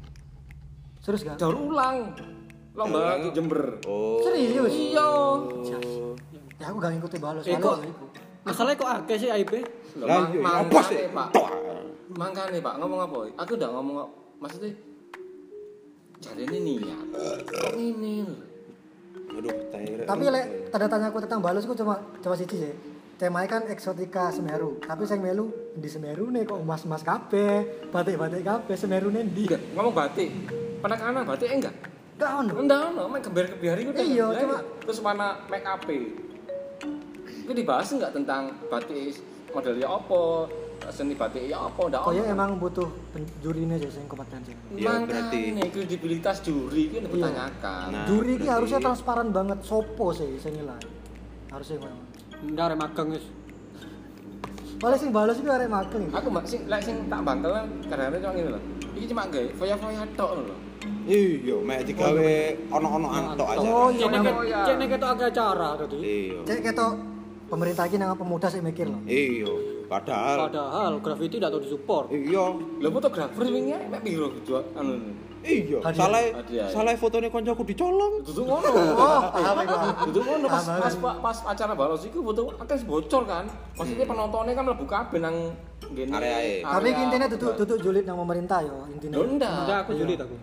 serius 1.01 1.23
gak 1.25 1.37
Daur 1.37 1.57
ulang. 1.59 2.15
Lomba 2.71 3.19
di 3.19 3.29
Jember. 3.31 3.83
Oh. 3.85 4.23
serius 4.23 4.71
Iya. 4.71 5.09
ya 6.57 6.65
aku 6.67 6.77
gak 6.79 6.93
ngikuti 6.95 7.19
balos 7.19 7.43
Eh, 7.43 7.53
itu 7.53 7.71
masalahnya 8.41 8.77
kok 8.77 8.89
akeh 9.03 9.17
sih 9.19 9.29
aib 9.29 9.51
Lho, 9.51 10.07
Lah 10.07 10.31
iya, 10.31 10.39
apa 10.39 10.63
mangkane, 10.63 10.87
sih? 10.87 10.99
Pak. 11.11 11.29
Mangkane, 12.11 12.59
Pak, 12.59 12.75
ngomong 12.79 13.01
apa? 13.03 13.17
Aku 13.39 13.53
udah 13.55 13.69
ngomong 13.71 13.97
maksudnya 14.39 14.71
jadi 16.21 16.43
ini 16.47 16.59
niat. 16.79 17.05
Kok 17.49 17.75
ini? 17.75 18.17
Aduh, 19.31 19.55
tapi 20.05 20.25
lek 20.29 20.45
tanda 20.69 20.87
tanya 20.87 21.07
aku 21.09 21.19
tentang 21.19 21.41
balos 21.41 21.65
aku 21.65 21.73
cuma 21.73 21.97
cuma 22.21 22.35
siji 22.37 22.57
sih. 22.61 22.75
Temanya 23.17 23.49
kan 23.51 23.63
eksotika 23.69 24.33
Semeru. 24.33 24.81
Tapi 24.81 25.05
saya 25.05 25.21
melu 25.21 25.49
di 25.73 25.89
Semeru 25.89 26.29
nih? 26.29 26.45
Kok 26.45 26.61
mas 26.61 26.85
mas 26.85 27.01
kape 27.01 27.65
batik 27.89 28.17
batik 28.17 28.43
kape 28.43 28.73
Semeru 28.77 29.09
nih 29.09 29.25
di 29.27 29.45
Enggak, 29.45 29.63
ngomong 29.73 29.95
batik. 29.95 30.29
Penekanan 30.81 31.25
batik 31.25 31.49
enggak? 31.51 31.75
gak 32.21 32.33
ono. 32.37 32.53
Enggak, 32.61 32.81
ono, 32.93 33.03
mek 33.09 33.21
kebiar-kebiar 33.25 33.77
itu 33.81 33.91
udah 33.97 34.05
Iya, 34.05 34.27
cuma- 34.37 34.65
terus 34.85 35.01
mana 35.01 35.41
make 35.49 35.65
up 35.65 35.81
itu 37.41 37.51
dibahas 37.57 37.89
enggak 37.91 38.13
tentang 38.13 38.53
batik 38.69 39.17
modelnya 39.51 39.89
apa 39.89 40.23
seni 40.89 41.13
batik 41.13 41.45
ya 41.45 41.61
apa 41.61 41.77
enggak 41.83 42.01
Kayaknya 42.03 42.25
ono. 42.25 42.35
emang 42.35 42.51
butuh 42.57 42.89
jurinya 43.39 43.77
sih 43.77 43.93
yang 43.93 44.09
kompetensi. 44.09 44.53
Iya, 44.73 45.05
berarti. 45.05 45.41
Kredibilitas 45.69 46.41
juri 46.41 46.89
itu 46.89 46.97
dipertanyakan. 46.99 47.87
Nah, 47.91 48.05
Juri 48.05 48.35
berarti- 48.35 48.49
harusnya 48.49 48.81
transparan 48.81 49.29
banget, 49.29 49.59
sopo 49.61 50.11
sih 50.11 50.33
saya 50.37 50.57
nilai. 50.57 50.81
Harusnya 51.49 51.77
memang. 51.79 52.01
ndak 52.43 52.65
arek 52.65 52.79
magang 52.79 53.09
wis 53.11 53.25
Paling 54.81 54.97
sing 54.97 55.11
balas 55.11 55.37
itu 55.37 55.45
arek 55.47 55.69
magang. 55.69 56.03
iki. 56.03 56.15
Aku 56.15 56.27
mbak 56.27 56.45
sing 56.47 56.61
lek 56.65 56.81
sing 56.81 56.97
tak 57.05 57.21
bangkel 57.21 57.53
kan 57.53 57.69
kadang-kadang 57.85 58.21
cuma 58.23 58.33
ngene 58.33 58.51
lho. 58.51 58.61
Iki 58.91 59.07
cuma 59.07 59.23
gawe 59.27 59.49
foya-foya 59.55 60.03
tok 60.17 60.31
lho. 60.41 60.57
Iya, 61.03 61.57
mek 61.61 61.85
digawe 61.85 62.33
ono-onoan 62.71 63.37
tok 63.37 63.49
aja. 63.51 63.61
Oh 63.61 63.89
iya, 63.93 64.09
cene 64.65 64.85
ketok 64.87 65.21
acara 65.21 65.69
tadi 65.77 65.97
Iya. 66.01 66.39
Cek 66.43 66.59
ketok 66.65 66.93
pemerintah 67.47 67.85
ini 67.85 67.97
nang 67.99 68.17
pemuda 68.17 68.49
sih 68.49 68.59
mikir 68.59 68.89
loh. 68.89 69.05
Iya, 69.05 69.53
padahal 69.91 70.37
padahal 70.47 70.93
graffiti 71.03 71.43
ndak 71.43 71.51
tau 71.51 71.61
disupport 71.61 72.07
iya. 72.15 72.45
Lho 72.55 72.89
fotografer 72.95 73.43
wingi 73.51 73.75
mek 73.91 74.01
piro 74.07 74.31
jual 74.47 74.63
anu. 74.79 74.95
Iya, 75.41 75.81
salah 75.97 76.21
salah 76.69 76.93
fotonya 77.01 77.33
koncoku 77.33 77.65
dicolong. 77.65 78.21
Duduk 78.29 78.45
ngono. 78.45 78.69
Oh. 78.77 79.21
Duduk 80.05 80.23
ngono 80.29 80.47
pas, 80.53 80.69
pas, 80.69 80.95
pas, 81.01 81.39
acara 81.49 81.73
baros 81.73 82.05
iku 82.05 82.21
foto 82.21 82.53
akeh 82.61 82.85
bocor 82.85 83.25
kan. 83.25 83.49
Maksudnya 83.73 84.05
penontonnya 84.05 84.53
kan 84.53 84.65
mlebu 84.69 84.85
kabeh 84.85 85.17
nang 85.17 85.57
ngene. 85.89 86.13
Areae. 86.13 86.61
Tapi 86.61 86.89
intinya 86.93 87.27
duduk 87.33 87.57
duduk 87.57 87.79
julid 87.81 88.05
nang 88.05 88.21
pemerintah 88.21 88.61
yo 88.61 88.85
intinya. 88.93 89.17
Lho 89.17 89.25
ndak. 89.41 89.89
aku 89.89 89.93
julid 89.97 90.21
aku 90.21 90.37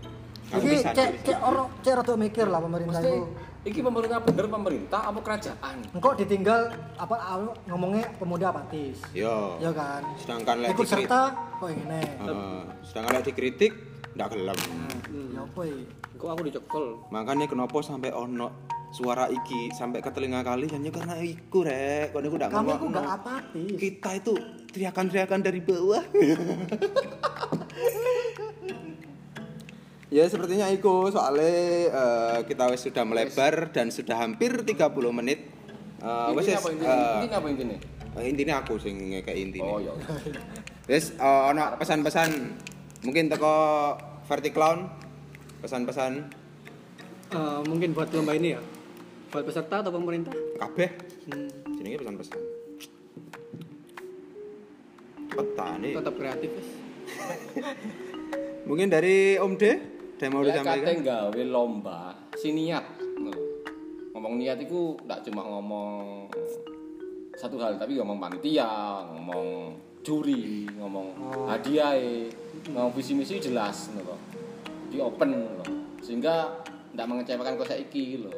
Iki 0.48 0.80
bisa, 0.80 0.96
cek 0.96 1.10
cek 1.28 1.38
orang 1.44 1.68
cek 1.84 1.94
rada 2.00 2.14
mikir 2.16 2.48
lah 2.48 2.60
pemerintah 2.64 3.00
itu. 3.04 3.28
Iki 3.68 3.84
pemerintah 3.84 4.24
bener 4.24 4.48
pemerintah 4.48 5.12
apa 5.12 5.20
kerajaan? 5.20 5.76
Engkau 5.92 6.16
ditinggal 6.16 6.72
apa 6.96 7.16
ngomongnya 7.68 8.08
pemuda 8.16 8.56
apatis. 8.56 9.04
Iya. 9.12 9.60
Ya 9.60 9.72
kan. 9.76 10.08
Sedangkan 10.16 10.56
lek 10.64 10.72
Ikut 10.74 10.88
dikritik, 10.88 11.12
serta 11.12 11.22
kok 11.60 11.68
ngene. 11.68 12.04
Heeh. 12.24 12.60
sedangkan 12.88 13.12
lek 13.20 13.26
dikritik 13.28 13.72
ndak 14.16 14.28
gelem. 14.34 14.58
Ya 15.36 15.44
apa 15.44 15.62
iki? 15.68 15.84
kok 16.18 16.34
aku 16.34 16.50
dicekel 16.50 16.86
Makanya 17.14 17.46
kenapa 17.46 17.78
sampai 17.86 18.10
ono 18.10 18.50
suara 18.90 19.30
iki 19.30 19.70
sampai 19.70 20.02
ke 20.02 20.10
telinga 20.10 20.42
kali 20.42 20.66
hanya 20.72 20.90
karena 20.90 21.20
iku 21.20 21.62
rek. 21.62 22.16
Kau 22.16 22.24
ndak 22.24 22.50
Kami 22.50 22.74
ngomong. 22.74 22.80
ku 22.80 22.86
gak 22.96 23.08
apatis. 23.20 23.78
Kita 23.78 24.10
itu 24.16 24.34
teriakan-teriakan 24.74 25.40
dari 25.44 25.60
bawah. 25.62 26.02
Ya 30.08 30.24
sepertinya 30.24 30.72
iku 30.72 31.12
soalnya 31.12 31.52
eh, 31.86 32.38
kita 32.48 32.72
wis 32.72 32.80
sudah 32.80 33.04
melebar 33.04 33.70
dan 33.70 33.92
sudah 33.92 34.16
hampir 34.18 34.56
30 34.56 34.88
menit. 35.12 35.52
Eh, 36.00 36.30
wis 36.32 36.48
Intinya 36.48 36.56
wis, 36.56 36.56
apa 36.58 36.70
intinya? 36.72 36.88
eh, 36.88 37.12
Intinya 37.18 37.38
apa 37.38 37.48
intinya? 37.50 37.78
eh, 38.16 38.26
intinya 38.26 38.56
aku 38.58 38.74
sing 38.78 38.96
ngekek 39.12 39.36
intine. 39.36 39.68
Oh 39.68 39.78
ya. 39.78 39.92
Wis 40.90 41.12
eh, 41.12 41.42
ono 41.46 41.76
pesan-pesan 41.76 42.30
mungkin 43.04 43.28
teko 43.28 43.56
Verticlown 44.26 44.88
pesan-pesan 45.60 46.14
Eh, 47.28 47.60
mungkin 47.68 47.92
buat 47.92 48.08
lomba 48.10 48.32
ini 48.32 48.56
ya 48.56 48.62
buat 49.28 49.44
peserta 49.44 49.84
atau 49.84 49.92
pemerintah 49.92 50.32
kabeh 50.56 50.88
hmm, 51.28 51.76
jenenge 51.76 52.00
pesan-pesan. 52.00 52.40
Petani. 55.30 55.92
tetap 55.92 56.16
kreatif 56.16 56.50
guys 56.50 56.72
Mungkin 58.68 58.88
dari 58.88 59.36
Om 59.36 59.54
D, 59.56 59.64
yang 60.26 60.32
mau 60.34 60.42
Ya 60.42 60.58
kate 60.58 60.66
disampaikan? 60.66 60.98
gawe 61.06 61.42
lomba 61.46 62.00
si 62.34 62.50
niat. 62.54 62.86
Ngomong 64.14 64.42
niat 64.42 64.58
itu 64.58 64.98
tidak 65.06 65.20
cuma 65.30 65.42
ngomong 65.46 66.26
satu 67.38 67.62
hal 67.62 67.78
tapi 67.78 68.02
ngomong 68.02 68.18
panitia, 68.18 69.06
ngomong 69.14 69.78
juri, 70.02 70.66
ngomong 70.74 71.14
hadiah, 71.46 71.94
ngomong 72.74 72.92
visi 72.98 73.14
misi 73.14 73.38
jelas 73.38 73.94
ngono. 73.94 74.18
Di 74.90 74.98
open 74.98 75.38
ngono. 75.38 75.66
Sehingga 76.02 76.50
tidak 76.66 77.08
mengecewakan 77.14 77.62
kok 77.62 77.70
saiki 77.70 78.26
lho. 78.26 78.34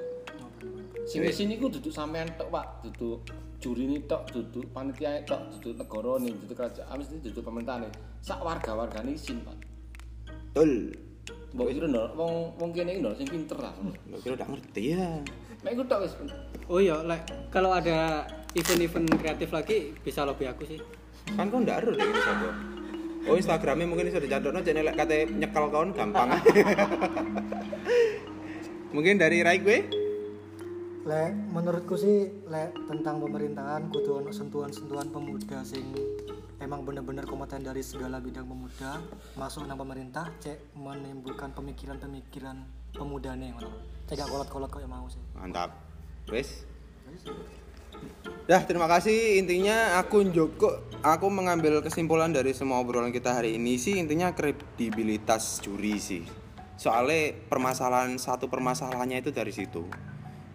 Sing 1.07 1.23
di 1.23 1.31
sini 1.31 1.55
ku 1.55 1.71
duduk 1.71 1.89
sampean 1.89 2.27
tok, 2.35 2.51
Pak. 2.51 2.83
Duduk 2.85 3.23
juri 3.63 3.87
ini 3.87 4.03
tok, 4.03 4.29
duduk 4.35 4.67
panitia 4.75 5.23
tok, 5.23 5.57
duduk 5.57 5.79
negara 5.79 6.13
nih, 6.21 6.33
duduk 6.43 6.55
kerajaan, 6.59 6.95
mesti 6.99 7.23
duduk 7.23 7.43
pemerintah 7.47 7.81
nih. 7.81 7.91
Sak 8.19 8.43
warga-warga 8.43 8.99
nih 9.01 9.15
isin, 9.15 9.39
Pak. 9.41 9.57
Betul. 10.53 10.91
Mbok 11.49 11.67
kira 11.73 11.87
ndok 11.89 12.07
wong 12.13 12.33
wong 12.61 12.69
kene 12.73 12.97
iki 12.97 13.01
sing 13.17 13.27
pinter 13.27 13.57
lah. 13.57 13.73
Mbak 13.81 14.19
kira 14.21 14.33
udah 14.37 14.47
ngerti 14.53 14.83
ya. 14.93 15.07
Mek 15.65 15.71
iku 15.75 15.83
tok 15.89 15.99
wis. 16.05 16.13
oh 16.69 16.77
iya 16.77 17.01
like, 17.01 17.25
kalau 17.49 17.73
ada 17.73 18.29
event-event 18.53 19.09
kreatif 19.17 19.49
lagi 19.49 19.91
bisa 20.05 20.21
lobby 20.21 20.45
aku 20.45 20.63
sih 20.69 20.77
Kan 21.33 21.49
kau 21.49 21.57
ndak 21.59 21.81
ada 21.81 21.89
deh 21.93 22.05
ini 22.05 22.21
sapa. 22.21 22.49
Oh 23.27 23.35
Instagramnya 23.35 23.85
mungkin 23.89 24.07
bisa 24.07 24.21
dicatatno 24.21 24.61
jadi 24.61 24.81
lek 24.85 24.95
kate 24.95 25.27
nyekel 25.33 25.65
kawan 25.69 25.91
gampang. 25.91 26.29
mungkin 28.95 29.21
dari 29.21 29.45
Rai 29.45 29.59
gue? 29.61 29.79
lek 31.09 31.33
menurutku 31.55 31.97
sih 31.97 32.29
lek 32.51 32.75
tentang 32.85 33.17
pemerintahan 33.17 33.89
kudu 33.89 34.21
ono 34.21 34.29
sentuhan-sentuhan 34.29 35.09
pemuda 35.09 35.65
sing 35.65 35.89
emang 36.59 36.83
bener-bener 36.83 37.23
kompeten 37.23 37.63
dari 37.63 37.83
segala 37.83 38.19
bidang 38.19 38.47
pemuda 38.47 38.99
masuk 39.39 39.67
nang 39.67 39.79
pemerintah 39.79 40.27
cek 40.43 40.75
menimbulkan 40.75 41.55
pemikiran-pemikiran 41.55 42.63
pemuda 42.95 43.35
nih 43.35 43.55
ngono 43.55 43.71
cek 44.07 44.27
kolot-kolot 44.27 44.69
kok 44.71 44.81
yang 44.83 44.91
mau 44.91 45.07
sih 45.07 45.23
Mantap. 45.39 45.89
Wes. 46.29 46.67
Dah, 48.45 48.65
terima 48.65 48.89
kasih. 48.89 49.41
Intinya 49.41 50.01
aku 50.01 50.25
Joko, 50.29 50.81
aku 51.05 51.27
mengambil 51.29 51.81
kesimpulan 51.85 52.33
dari 52.33 52.53
semua 52.53 52.81
obrolan 52.81 53.13
kita 53.13 53.37
hari 53.37 53.57
ini 53.57 53.77
sih 53.77 54.01
intinya 54.01 54.33
kredibilitas 54.33 55.61
juri 55.61 56.01
sih. 56.01 56.23
Soalnya 56.79 57.35
permasalahan 57.49 58.17
satu 58.17 58.49
permasalahannya 58.49 59.21
itu 59.21 59.29
dari 59.29 59.53
situ. 59.53 59.85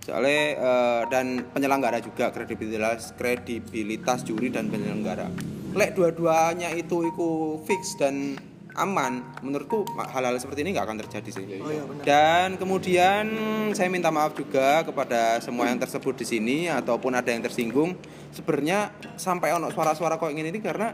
Soalnya 0.02 0.42
eh, 0.58 1.02
dan 1.08 1.48
penyelenggara 1.54 2.02
juga 2.02 2.34
kredibilitas 2.34 3.14
kredibilitas 3.14 4.26
juri 4.26 4.50
dan 4.50 4.68
penyelenggara. 4.68 5.53
Lek 5.74 5.98
dua-duanya 5.98 6.70
itu 6.72 7.10
itu 7.10 7.58
fix 7.66 7.98
dan 7.98 8.38
aman, 8.74 9.22
menurutku 9.42 9.86
hal-hal 9.94 10.34
seperti 10.38 10.66
ini 10.66 10.74
nggak 10.74 10.86
akan 10.86 10.98
terjadi 11.06 11.30
sih. 11.30 11.44
oh 11.62 11.70
iya 11.70 11.82
Dan 12.02 12.58
kemudian 12.58 13.24
saya 13.70 13.86
minta 13.90 14.10
maaf 14.10 14.34
juga 14.34 14.82
kepada 14.82 15.38
semua 15.38 15.70
yang 15.70 15.78
tersebut 15.78 16.14
di 16.18 16.26
sini 16.26 16.56
ataupun 16.66 17.14
ada 17.14 17.30
yang 17.30 17.42
tersinggung. 17.42 17.94
Sebenarnya 18.34 18.90
sampai 19.14 19.54
ono 19.54 19.70
suara-suara 19.70 20.18
kok 20.18 20.30
ingin 20.30 20.50
ini 20.50 20.58
karena 20.58 20.90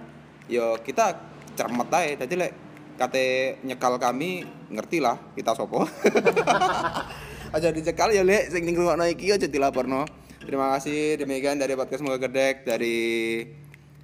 ya 0.48 0.76
kita 0.80 1.16
cermet 1.56 1.88
aja. 1.88 2.24
Jadi 2.24 2.34
lek 2.36 2.52
kate 3.00 3.56
nyekal 3.64 3.96
kami 3.96 4.44
ngerti 4.68 5.00
lah 5.00 5.16
kita 5.32 5.56
sopo. 5.56 5.88
aja 7.56 7.68
dicekal 7.74 8.14
ya 8.14 8.22
lek 8.22 8.52
sing 8.52 8.62
ning 8.68 8.76
iki 9.08 9.32
aja 9.32 9.48
dilaporno. 9.48 10.04
Terima 10.40 10.72
kasih 10.76 11.20
demikian 11.20 11.60
dari 11.60 11.76
podcast 11.76 12.00
Moga 12.04 12.16
Gedek 12.28 12.64
dari 12.64 12.98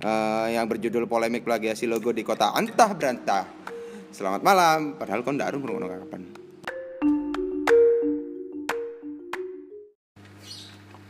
eh, 0.01 0.47
yang 0.53 0.67
berjudul 0.69 1.09
polemik 1.09 1.47
plagiasi 1.47 1.89
logo 1.89 2.13
di 2.13 2.27
kota 2.27 2.53
antah 2.53 2.91
berantah. 2.93 3.45
Selamat 4.13 4.41
malam, 4.41 4.97
padahal 4.97 5.21
kau 5.21 5.33
ndak 5.33 5.53
ngrungokno 5.53 5.87
kapan. 5.87 6.23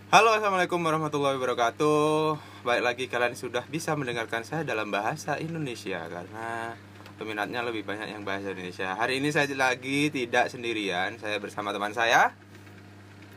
Halo 0.06 0.32
assalamualaikum 0.32 0.78
warahmatullahi 0.80 1.34
wabarakatuh 1.34 2.38
Baik 2.62 2.82
lagi 2.86 3.04
kalian 3.10 3.34
sudah 3.34 3.66
bisa 3.66 3.92
mendengarkan 3.98 4.46
saya 4.46 4.62
dalam 4.62 4.88
bahasa 4.88 5.34
Indonesia 5.36 5.98
Karena 6.06 6.72
peminatnya 7.18 7.60
lebih 7.66 7.82
banyak 7.82 8.14
yang 8.14 8.22
bahasa 8.22 8.54
Indonesia 8.54 8.94
Hari 8.96 9.18
ini 9.18 9.34
saya 9.34 9.50
lagi 9.58 10.08
tidak 10.08 10.48
sendirian 10.48 11.18
Saya 11.18 11.42
bersama 11.42 11.74
teman 11.74 11.90
saya 11.90 12.32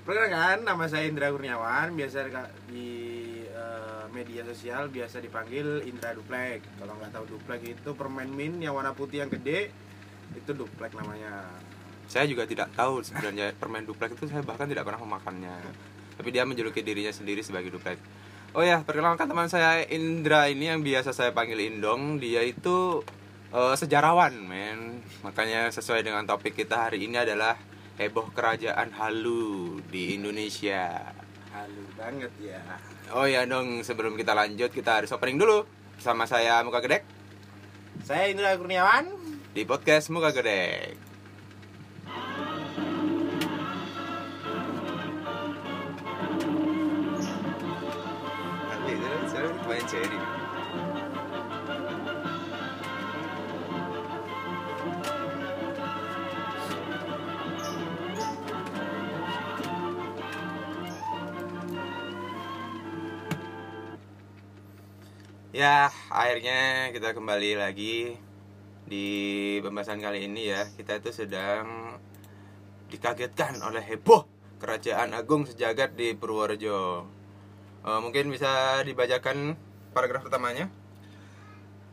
Perkenalkan, 0.06 0.66
nama 0.66 0.86
saya 0.90 1.06
Indra 1.06 1.30
Kurniawan, 1.30 1.94
biasa 1.94 2.18
di- 2.26 2.54
di 2.72 2.88
media 4.12 4.42
sosial 4.46 4.90
biasa 4.90 5.22
dipanggil 5.22 5.86
Indra 5.86 6.14
Duplek. 6.14 6.66
Kalau 6.78 6.94
nggak 6.98 7.12
tahu 7.16 7.26
Duplek 7.38 7.62
itu 7.66 7.90
permen 7.94 8.30
min 8.34 8.60
yang 8.60 8.76
warna 8.76 8.92
putih 8.92 9.24
yang 9.26 9.32
gede, 9.32 9.74
itu 10.36 10.52
Duplek 10.54 10.94
namanya. 10.94 11.46
Saya 12.10 12.26
juga 12.26 12.50
tidak 12.50 12.74
tahu 12.74 13.06
sebenarnya 13.06 13.54
permen 13.62 13.86
duplek 13.86 14.18
itu 14.18 14.26
saya 14.26 14.42
bahkan 14.42 14.66
tidak 14.66 14.90
pernah 14.90 14.98
memakannya 15.06 15.62
Tapi 16.18 16.30
dia 16.34 16.44
menjuluki 16.44 16.82
dirinya 16.82 17.14
sendiri 17.14 17.46
sebagai 17.46 17.70
duplek 17.70 18.02
Oh 18.58 18.66
ya, 18.66 18.82
perkenalkan 18.82 19.30
teman 19.30 19.46
saya 19.46 19.86
Indra 19.86 20.50
ini 20.50 20.74
yang 20.74 20.82
biasa 20.82 21.14
saya 21.14 21.30
panggil 21.38 21.70
Indong 21.70 22.18
Dia 22.18 22.42
itu 22.42 23.06
eh, 23.54 23.76
sejarawan 23.78 24.34
men 24.42 25.06
Makanya 25.22 25.70
sesuai 25.70 26.02
dengan 26.02 26.26
topik 26.26 26.58
kita 26.58 26.90
hari 26.90 27.06
ini 27.06 27.22
adalah 27.22 27.54
Heboh 28.02 28.34
kerajaan 28.34 28.90
halu 28.98 29.78
di 29.94 30.18
Indonesia 30.18 31.14
Halu 31.54 31.86
banget 31.94 32.34
ya. 32.42 32.62
Oh 33.10 33.26
ya 33.26 33.42
dong, 33.50 33.82
sebelum 33.82 34.14
kita 34.14 34.38
lanjut 34.38 34.70
kita 34.70 35.02
harus 35.02 35.10
opening 35.10 35.42
dulu. 35.42 35.66
Bersama 35.98 36.30
saya 36.30 36.62
Muka 36.62 36.78
Gedek. 36.78 37.02
Saya 38.06 38.30
Indra 38.30 38.54
Kurniawan. 38.54 39.10
di 39.50 39.66
podcast 39.66 40.14
Muka 40.14 40.30
Gedek. 40.30 40.94
Nanti 48.70 48.92
itu 48.94 49.10
saya 49.26 49.50
main 49.66 49.86
jadi 49.90 50.18
Ya, 65.60 65.92
akhirnya 66.08 66.88
kita 66.96 67.12
kembali 67.12 67.60
lagi 67.60 68.16
di 68.88 69.08
pembahasan 69.60 70.00
kali 70.00 70.32
ini 70.32 70.56
ya. 70.56 70.64
Kita 70.72 71.04
itu 71.04 71.12
sedang 71.12 72.00
dikagetkan 72.88 73.60
oleh 73.60 73.84
heboh 73.84 74.24
kerajaan 74.64 75.12
agung 75.12 75.44
sejagat 75.44 76.00
di 76.00 76.16
Purworejo. 76.16 77.04
Eh, 77.84 78.00
mungkin 78.00 78.32
bisa 78.32 78.80
dibacakan 78.88 79.60
paragraf 79.92 80.24
pertamanya. 80.24 80.72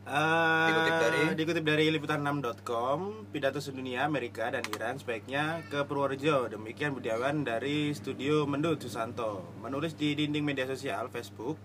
Eh, 0.06 0.66
Dikutip 0.70 0.94
dari- 1.02 1.34
dikutip 1.34 1.64
dari 1.66 1.86
liputan6.com 1.90 3.26
pidato 3.34 3.58
sedunia 3.58 4.06
Amerika 4.06 4.46
dan 4.46 4.62
Iran 4.70 5.02
sebaiknya 5.02 5.66
ke 5.66 5.82
Purworejo 5.82 6.46
demikian 6.46 6.94
budiawan 6.94 7.42
dari 7.42 7.90
studio 7.90 8.46
Mendut 8.46 8.78
Susanto 8.78 9.58
menulis 9.58 9.98
di 9.98 10.14
dinding 10.14 10.46
media 10.46 10.70
sosial 10.70 11.10
Facebook 11.10 11.58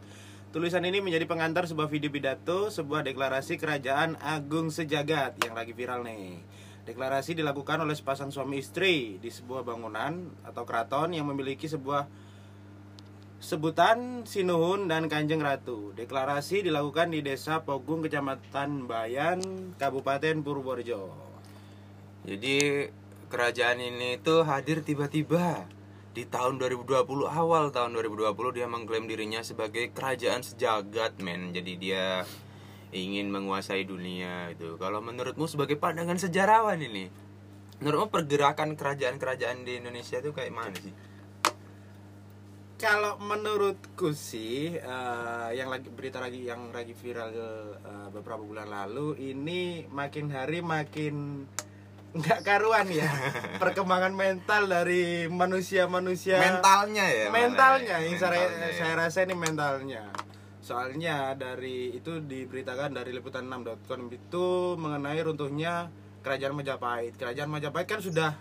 tulisan 0.51 0.83
ini 0.83 0.99
menjadi 0.99 1.23
pengantar 1.31 1.63
sebuah 1.63 1.87
video 1.87 2.11
pidato 2.11 2.67
sebuah 2.67 3.07
deklarasi 3.07 3.55
kerajaan 3.55 4.19
agung 4.19 4.67
sejagat 4.67 5.39
yang 5.47 5.55
lagi 5.55 5.71
viral 5.71 6.03
nih 6.03 6.43
deklarasi 6.83 7.39
dilakukan 7.39 7.79
oleh 7.79 7.95
sepasang 7.95 8.35
suami 8.35 8.59
istri 8.59 9.15
di 9.23 9.31
sebuah 9.31 9.63
bangunan 9.63 10.27
atau 10.43 10.67
keraton 10.67 11.15
yang 11.15 11.25
memiliki 11.31 11.71
sebuah 11.71 12.31
Sebutan 13.41 14.21
Sinuhun 14.21 14.85
dan 14.85 15.09
Kanjeng 15.09 15.41
Ratu. 15.41 15.97
Deklarasi 15.97 16.61
dilakukan 16.61 17.09
di 17.09 17.25
Desa 17.25 17.65
Pogung, 17.65 18.05
Kecamatan 18.05 18.85
Bayan, 18.85 19.41
Kabupaten 19.81 20.45
Purworejo. 20.45 21.09
Jadi 22.21 22.85
kerajaan 23.33 23.81
ini 23.81 24.21
tuh 24.21 24.45
hadir 24.45 24.85
tiba-tiba 24.85 25.65
di 26.11 26.27
tahun 26.27 26.59
2020 26.59 27.07
awal 27.27 27.71
tahun 27.71 27.95
2020 27.95 28.57
dia 28.57 28.67
mengklaim 28.67 29.07
dirinya 29.07 29.39
sebagai 29.41 29.95
kerajaan 29.95 30.43
sejagat 30.43 31.19
men. 31.23 31.55
Jadi 31.55 31.73
dia 31.79 32.27
ingin 32.91 33.31
menguasai 33.31 33.87
dunia 33.87 34.51
itu. 34.51 34.75
Kalau 34.75 34.99
menurutmu 34.99 35.47
sebagai 35.47 35.79
pandangan 35.79 36.19
sejarawan 36.19 36.83
ini, 36.83 37.07
menurutmu 37.81 38.13
pergerakan 38.13 38.77
kerajaan-kerajaan 38.77 39.65
di 39.65 39.81
Indonesia 39.81 40.21
itu 40.21 40.31
kayak 40.31 40.53
mana 40.53 40.77
sih 40.77 40.93
Kalau 42.77 43.17
menurutku 43.21 44.13
sih 44.13 44.73
eh, 44.77 45.49
yang 45.53 45.69
lagi 45.69 45.89
berita 45.89 46.21
lagi 46.21 46.45
yang 46.45 46.69
lagi 46.69 46.93
viral 46.93 47.29
eh, 47.33 48.07
beberapa 48.13 48.41
bulan 48.41 48.69
lalu 48.69 49.17
ini 49.33 49.85
makin 49.89 50.29
hari 50.33 50.61
makin 50.61 51.45
nggak 52.11 52.39
karuan 52.43 52.87
ya. 52.91 53.07
Perkembangan 53.63 54.11
mental 54.11 54.67
dari 54.67 55.31
manusia-manusia 55.31 56.43
mentalnya 56.43 57.05
ya 57.07 57.27
mentalnya 57.31 57.95
ya? 57.99 58.05
yang 58.07 58.17
saya, 58.19 58.47
ya. 58.51 58.69
saya 58.75 58.93
rasa 58.99 59.23
ini 59.23 59.35
mentalnya. 59.35 60.11
Soalnya 60.61 61.33
dari 61.39 61.95
itu 61.95 62.21
diberitakan 62.21 62.93
dari 62.93 63.15
liputan6.com 63.17 64.01
itu 64.13 64.77
mengenai 64.77 65.19
runtuhnya 65.23 65.89
kerajaan 66.21 66.53
Majapahit. 66.53 67.17
Kerajaan 67.17 67.49
Majapahit 67.49 67.87
kan 67.89 67.99
sudah 68.03 68.37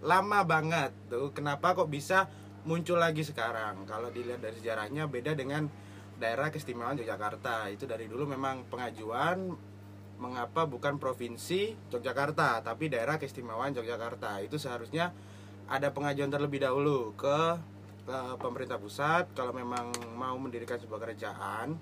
lama 0.00 0.40
banget 0.46 0.94
tuh. 1.12 1.34
Kenapa 1.36 1.76
kok 1.76 1.92
bisa 1.92 2.30
muncul 2.64 2.96
lagi 2.96 3.26
sekarang? 3.26 3.84
Kalau 3.84 4.08
dilihat 4.08 4.40
dari 4.40 4.56
sejarahnya 4.56 5.04
beda 5.04 5.36
dengan 5.36 5.68
daerah 6.16 6.48
keistimewaan 6.48 6.96
Yogyakarta. 6.96 7.68
Itu 7.68 7.84
dari 7.84 8.08
dulu 8.08 8.24
memang 8.24 8.64
pengajuan 8.72 9.52
mengapa 10.18 10.64
bukan 10.64 10.96
provinsi 10.96 11.74
Yogyakarta 11.90 12.62
tapi 12.62 12.88
daerah 12.90 13.18
keistimewaan 13.18 13.74
Yogyakarta. 13.74 14.40
Itu 14.42 14.56
seharusnya 14.56 15.10
ada 15.66 15.90
pengajuan 15.90 16.30
terlebih 16.30 16.62
dahulu 16.62 17.16
ke, 17.16 17.58
pemerintah 18.38 18.76
pusat. 18.76 19.24
Kalau 19.32 19.56
memang 19.56 19.90
mau 20.14 20.36
mendirikan 20.36 20.76
sebuah 20.76 21.00
kerajaan 21.08 21.72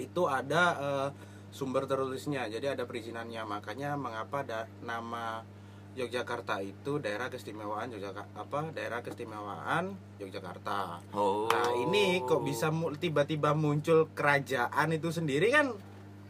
itu 0.00 0.22
ada 0.24 0.62
eh, 0.80 1.08
sumber 1.52 1.84
tertulisnya. 1.84 2.48
Jadi 2.48 2.72
ada 2.72 2.88
perizinannya. 2.88 3.44
Makanya 3.44 3.94
mengapa 4.00 4.42
da- 4.42 4.68
nama 4.80 5.44
Yogyakarta 5.92 6.64
itu 6.64 6.96
daerah 7.04 7.28
keistimewaan 7.28 7.92
Yogyakarta 7.92 8.32
apa 8.32 8.72
daerah 8.72 9.04
keistimewaan 9.04 9.92
Yogyakarta. 10.16 11.04
Oh 11.12 11.52
Nah 11.52 11.76
ini 11.76 12.24
kok 12.24 12.40
bisa 12.40 12.72
tiba-tiba 12.96 13.52
muncul 13.52 14.08
kerajaan 14.16 14.88
itu 14.96 15.12
sendiri 15.12 15.52
kan 15.52 15.76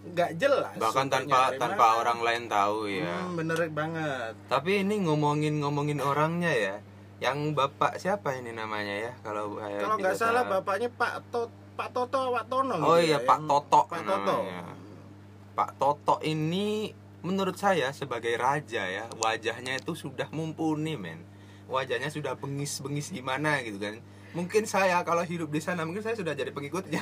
nggak 0.05 0.31
jelas. 0.35 0.75
bahkan 0.77 1.07
tanpa 1.07 1.55
tanpa 1.55 1.87
mana. 1.87 1.99
orang 2.01 2.19
lain 2.21 2.43
tahu 2.47 2.91
ya 2.91 3.23
Hmm, 3.23 3.39
bener 3.39 3.59
banget. 3.71 4.33
tapi 4.51 4.83
ini 4.83 4.99
ngomongin 5.01 5.59
ngomongin 5.59 5.99
orangnya 5.99 6.51
ya 6.51 6.75
yang 7.23 7.55
bapak 7.55 7.97
siapa 7.97 8.35
ini 8.35 8.51
namanya 8.51 8.95
ya 9.01 9.13
kalau 9.23 9.55
Kalau 9.55 9.95
nggak 9.95 10.19
salah 10.19 10.43
bapaknya 10.43 10.91
Pak 10.91 11.31
To 11.31 11.47
Pak 11.73 11.89
Toto 11.91 12.35
Pak 12.35 12.45
Tono. 12.47 12.75
Oh 12.77 12.99
gitu 12.99 13.09
iya, 13.09 13.17
ya, 13.17 13.25
Pak 13.25 13.41
Toto 13.47 13.81
Pak 13.87 14.03
Toto. 14.03 14.37
namanya. 14.43 14.63
Pak 15.53 15.71
Toto 15.79 16.15
ini 16.21 16.91
menurut 17.23 17.55
saya 17.55 17.95
sebagai 17.95 18.35
raja 18.35 18.83
ya 18.83 19.07
wajahnya 19.17 19.79
itu 19.79 19.95
sudah 19.95 20.27
mumpuni 20.29 20.99
men 20.99 21.23
wajahnya 21.71 22.11
sudah 22.11 22.35
bengis-bengis 22.35 23.15
gimana 23.15 23.63
gitu 23.63 23.79
kan 23.79 24.03
mungkin 24.33 24.65
saya 24.65 25.03
kalau 25.03 25.23
hidup 25.23 25.49
di 25.49 25.61
sana 25.61 25.85
mungkin 25.85 26.01
saya 26.01 26.17
sudah 26.17 26.33
jadi 26.33 26.51
pengikutnya 26.51 27.01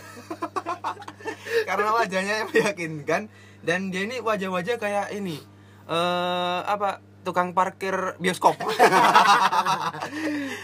karena 1.69 1.89
wajahnya 1.95 2.49
meyakinkan. 2.49 3.29
Dan 3.61 3.93
dia 3.93 4.09
ini 4.09 4.19
wajah-wajah 4.19 4.81
kayak 4.81 5.13
ini 5.13 5.37
eh 5.85 6.61
apa 6.65 7.05
tukang 7.21 7.53
parkir 7.53 8.17
bioskop. 8.17 8.57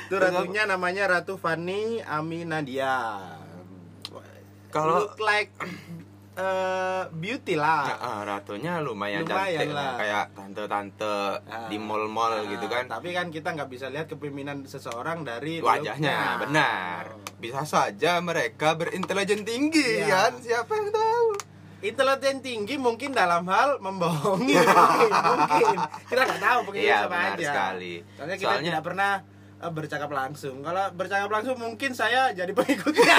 Itu 0.09 0.17
ratunya 0.17 0.65
namanya 0.65 1.05
Ratu 1.07 1.37
Fani 1.37 2.01
Aminadia. 2.01 3.21
Kalau- 4.73 5.13
Look 5.13 5.21
like 5.21 5.53
eh, 6.37 7.03
beauty 7.11 7.55
lah. 7.55 7.97
Ah, 7.97 8.21
ratunya 8.23 8.79
lumayan, 8.79 9.25
Lumayan 9.25 9.57
cantik 9.57 9.73
lah. 9.73 9.93
kayak 9.97 10.25
tante-tante 10.33 11.17
Ah. 11.43 11.67
di 11.67 11.77
mall-mall 11.77 12.33
Nah, 12.37 12.45
gitu 12.47 12.67
kan 12.67 12.85
Tapi 12.87 13.09
kan 13.11 13.27
kita 13.29 13.49
nggak 13.51 13.69
bisa 13.69 13.89
lihat 13.89 14.07
kepemimpinan 14.07 14.63
seseorang 14.63 15.23
dari 15.23 15.59
wajahnya 15.59 16.37
benar 16.39 17.05
bisa 17.35 17.65
saja 17.65 18.21
mereka 18.21 18.73
berintelijen 18.75 19.43
tinggi 19.43 20.01
Iya. 20.01 20.29
kan 20.29 20.33
siapa 20.39 20.73
yang 20.73 20.89
tahu 20.91 21.29
Intelijen 21.79 22.41
tinggi 22.41 22.77
mungkin 22.77 23.13
dalam 23.13 23.45
hal 23.47 23.77
membohongi 23.79 24.57
mungkin, 24.57 25.11
mungkin. 25.31 25.77
kita 26.07 26.21
nggak 26.23 26.41
tahu 26.43 26.59
pengikut 26.65 26.83
Iya, 26.83 26.97
siapa 26.99 27.13
benar 27.15 27.33
aja 27.33 27.47
sekali. 27.47 27.95
soalnya 28.11 28.37
kita 28.37 28.47
Soalnya- 28.47 28.67
tidak 28.67 28.83
pernah 28.83 29.13
bercakap 29.59 30.09
langsung. 30.09 30.61
Kalau 30.61 30.93
bercakap 30.93 31.27
langsung 31.27 31.57
mungkin 31.57 31.91
saya 31.91 32.29
jadi 32.31 32.53
pengikutnya 32.53 33.17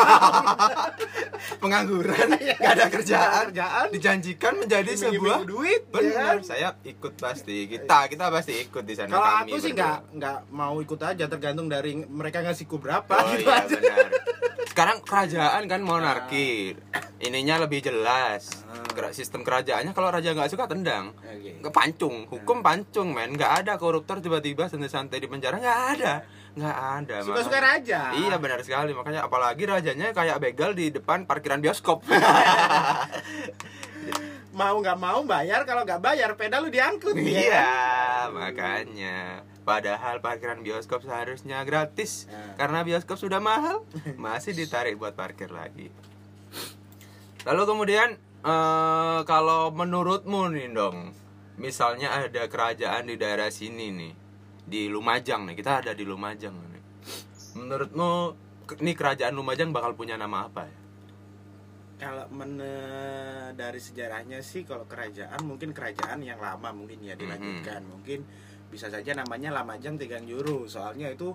pengangguran. 1.62 2.28
Gak 2.38 2.72
ada 2.74 2.86
kerjaan, 2.88 3.44
kerjaan. 3.50 3.88
dijanjikan 3.90 4.54
menjadi 4.58 4.92
sebuah 4.94 5.44
duit 5.44 5.82
ya 5.84 5.94
benar. 5.94 6.36
kan? 6.36 6.38
saya 6.44 6.68
ikut 6.84 7.14
pasti. 7.16 7.66
Kita 7.68 8.06
kita 8.08 8.30
pasti 8.30 8.54
ikut 8.60 8.84
di 8.84 8.94
sana 8.94 9.10
kalau 9.10 9.32
aku 9.44 9.56
sih 9.58 9.72
nggak 9.72 9.98
nggak 10.14 10.38
mau 10.52 10.78
ikut 10.78 11.00
aja 11.00 11.26
tergantung 11.26 11.68
dari 11.68 11.98
mereka 12.00 12.40
ngasihku 12.40 12.78
berapa 12.78 13.10
Oh 13.10 13.34
gitu 13.34 13.44
iya 13.44 13.58
aja. 13.60 13.76
benar. 13.76 14.08
Sekarang 14.78 15.02
kerajaan 15.02 15.66
kan 15.66 15.82
monarki. 15.82 16.78
Ininya 17.18 17.66
lebih 17.66 17.82
jelas. 17.82 18.62
Kera- 18.94 19.10
Sistem 19.10 19.42
kerajaannya 19.42 19.90
kalau 19.90 20.14
raja 20.14 20.38
nggak 20.38 20.54
suka 20.54 20.70
tendang. 20.70 21.18
Nggak 21.66 21.74
pancung, 21.74 22.30
hukum 22.30 22.62
pancung 22.62 23.10
men. 23.10 23.34
Nggak 23.34 23.66
ada 23.66 23.82
koruptor 23.82 24.22
tiba-tiba 24.22 24.70
santai-santai 24.70 25.18
di 25.18 25.26
penjara 25.26 25.58
nggak 25.58 25.82
ada, 25.98 26.14
nggak 26.54 26.78
ada. 27.02 27.16
Suka-suka 27.26 27.58
raja. 27.58 28.14
Iya 28.22 28.38
benar 28.38 28.62
sekali. 28.62 28.94
Makanya 28.94 29.26
apalagi 29.26 29.66
rajanya 29.66 30.14
kayak 30.14 30.38
begal 30.38 30.78
di 30.78 30.94
depan 30.94 31.26
parkiran 31.26 31.58
bioskop. 31.58 32.06
mau 34.54 34.78
nggak 34.78 34.98
mau 35.02 35.26
bayar 35.26 35.66
kalau 35.66 35.90
nggak 35.90 36.06
bayar 36.06 36.38
pedal 36.38 36.66
lu 36.66 36.70
diangkut 36.70 37.18
ya 37.18 37.26
iya, 37.26 37.70
makanya. 38.30 39.42
Padahal 39.68 40.24
parkiran 40.24 40.64
bioskop 40.64 41.04
seharusnya 41.04 41.60
gratis. 41.62 42.24
Ya. 42.26 42.56
Karena 42.56 42.82
bioskop 42.82 43.20
sudah 43.20 43.44
mahal, 43.44 43.84
masih 44.18 44.56
ditarik 44.56 44.96
buat 44.96 45.12
parkir 45.12 45.52
lagi. 45.52 45.92
Lalu 47.44 47.64
kemudian 47.68 48.10
eh 48.40 49.20
kalau 49.24 49.68
menurutmu 49.70 50.48
nih 50.50 50.72
dong, 50.72 51.12
misalnya 51.60 52.16
ada 52.18 52.48
kerajaan 52.48 53.06
di 53.06 53.16
daerah 53.16 53.52
sini 53.52 53.92
nih, 53.92 54.14
di 54.64 54.88
Lumajang 54.88 55.44
nih, 55.44 55.56
kita 55.56 55.84
ada 55.84 55.92
di 55.92 56.08
Lumajang 56.08 56.56
nih. 56.56 56.84
Menurutmu 57.54 58.10
nih 58.80 58.96
kerajaan 58.96 59.36
Lumajang 59.36 59.76
bakal 59.76 59.94
punya 59.94 60.16
nama 60.16 60.48
apa 60.48 60.64
ya? 60.64 60.78
kalau 61.98 62.30
men- 62.30 62.62
dari 63.58 63.82
sejarahnya 63.82 64.38
sih 64.38 64.62
kalau 64.62 64.86
kerajaan 64.86 65.42
mungkin 65.42 65.74
kerajaan 65.74 66.22
yang 66.22 66.38
lama 66.38 66.70
mungkin 66.70 67.02
ya 67.02 67.18
dilanjutkan 67.18 67.82
Mhm. 67.82 67.90
mungkin 67.90 68.20
bisa 68.68 68.92
saja 68.92 69.12
namanya 69.16 69.52
Lamajang 69.52 69.96
Tegang 69.96 70.28
Juru. 70.28 70.68
Soalnya 70.68 71.12
itu 71.12 71.34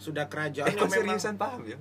sudah 0.00 0.26
kerajaan 0.32 0.72
eh, 0.72 0.76
yang 0.80 0.88
seriusan 0.88 1.36
paham 1.36 1.62
ya 1.68 1.78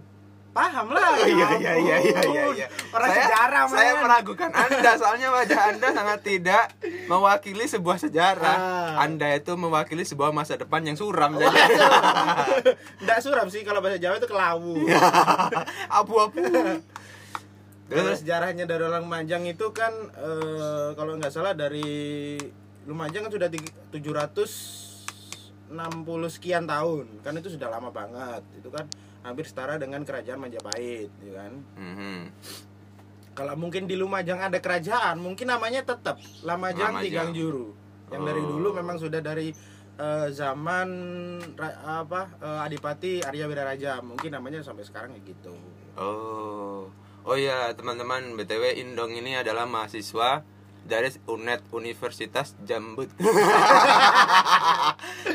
paham 0.49 0.87
lah. 0.91 1.13
Oh, 1.13 1.27
iya, 1.29 1.47
iya, 1.61 1.73
iya, 1.77 1.95
iya, 2.01 2.19
iya, 2.25 2.43
iya. 2.51 2.67
orang 2.89 3.09
saya, 3.13 3.25
sejarah 3.29 3.63
man. 3.69 3.75
saya 3.77 3.91
meragukan 4.01 4.51
anda 4.51 4.91
soalnya 4.97 5.27
wajah 5.29 5.61
anda 5.75 5.87
sangat 5.93 6.19
tidak 6.25 6.63
mewakili 7.05 7.65
sebuah 7.69 7.97
sejarah. 8.01 8.57
Ah. 8.57 9.05
anda 9.05 9.29
itu 9.31 9.53
mewakili 9.53 10.03
sebuah 10.03 10.33
masa 10.33 10.57
depan 10.57 10.81
yang 10.81 10.97
suram 10.97 11.37
oh, 11.37 11.39
jadi 11.39 11.61
tidak 12.99 13.19
suram 13.21 13.47
sih 13.53 13.61
kalau 13.61 13.79
bahasa 13.79 14.01
jawa 14.01 14.17
itu 14.17 14.29
kelawu. 14.29 14.75
Ya, 14.89 14.97
abu-abu. 15.91 16.41
Kalau 17.89 18.13
sejarahnya 18.17 18.65
dari 18.65 18.83
orang 18.85 19.05
Manjang 19.05 19.45
itu 19.45 19.69
kan 19.69 19.93
e, 20.17 20.31
kalau 20.97 21.17
nggak 21.17 21.29
salah 21.29 21.53
dari 21.53 22.37
Lumajang 22.89 23.29
kan 23.29 23.31
sudah 23.33 23.49
700 23.49 24.88
60 25.69 26.35
sekian 26.35 26.65
tahun. 26.65 27.21
Kan 27.21 27.37
itu 27.37 27.53
sudah 27.53 27.69
lama 27.69 27.93
banget. 27.93 28.43
Itu 28.57 28.73
kan 28.73 28.89
hampir 29.23 29.45
setara 29.45 29.75
dengan 29.75 30.03
kerajaan 30.07 30.39
Majapahit 30.39 31.11
gitu 31.19 31.33
kan? 31.35 31.53
Mm-hmm. 31.75 32.19
kalau 33.37 33.55
mungkin 33.55 33.87
di 33.87 33.95
Lumajang 33.95 34.43
ada 34.43 34.59
kerajaan 34.59 35.15
mungkin 35.15 35.47
namanya 35.47 35.79
tetap 35.87 36.19
Lamajang, 36.43 36.99
Lamajang. 36.99 37.03
Tigang 37.07 37.31
Juru. 37.31 37.71
Yang 38.11 38.21
oh. 38.23 38.27
dari 38.27 38.41
dulu 38.43 38.69
memang 38.75 38.97
sudah 38.99 39.21
dari 39.23 39.47
uh, 39.95 40.27
zaman 40.27 40.89
apa 41.87 42.35
uh, 42.43 42.65
Adipati 42.67 43.23
Arya 43.23 43.47
Wiraraja 43.47 44.03
mungkin 44.03 44.35
namanya 44.35 44.59
sampai 44.59 44.83
sekarang 44.83 45.15
ya 45.15 45.21
gitu. 45.23 45.55
Oh. 45.95 46.91
Oh 47.23 47.37
ya 47.37 47.71
teman-teman 47.75 48.35
btw 48.39 48.79
Indong 48.79 49.15
ini 49.15 49.39
adalah 49.39 49.67
mahasiswa 49.67 50.43
dari 50.89 51.13
UNED 51.29 51.69
Universitas 51.71 52.57
Jambut. 52.65 53.13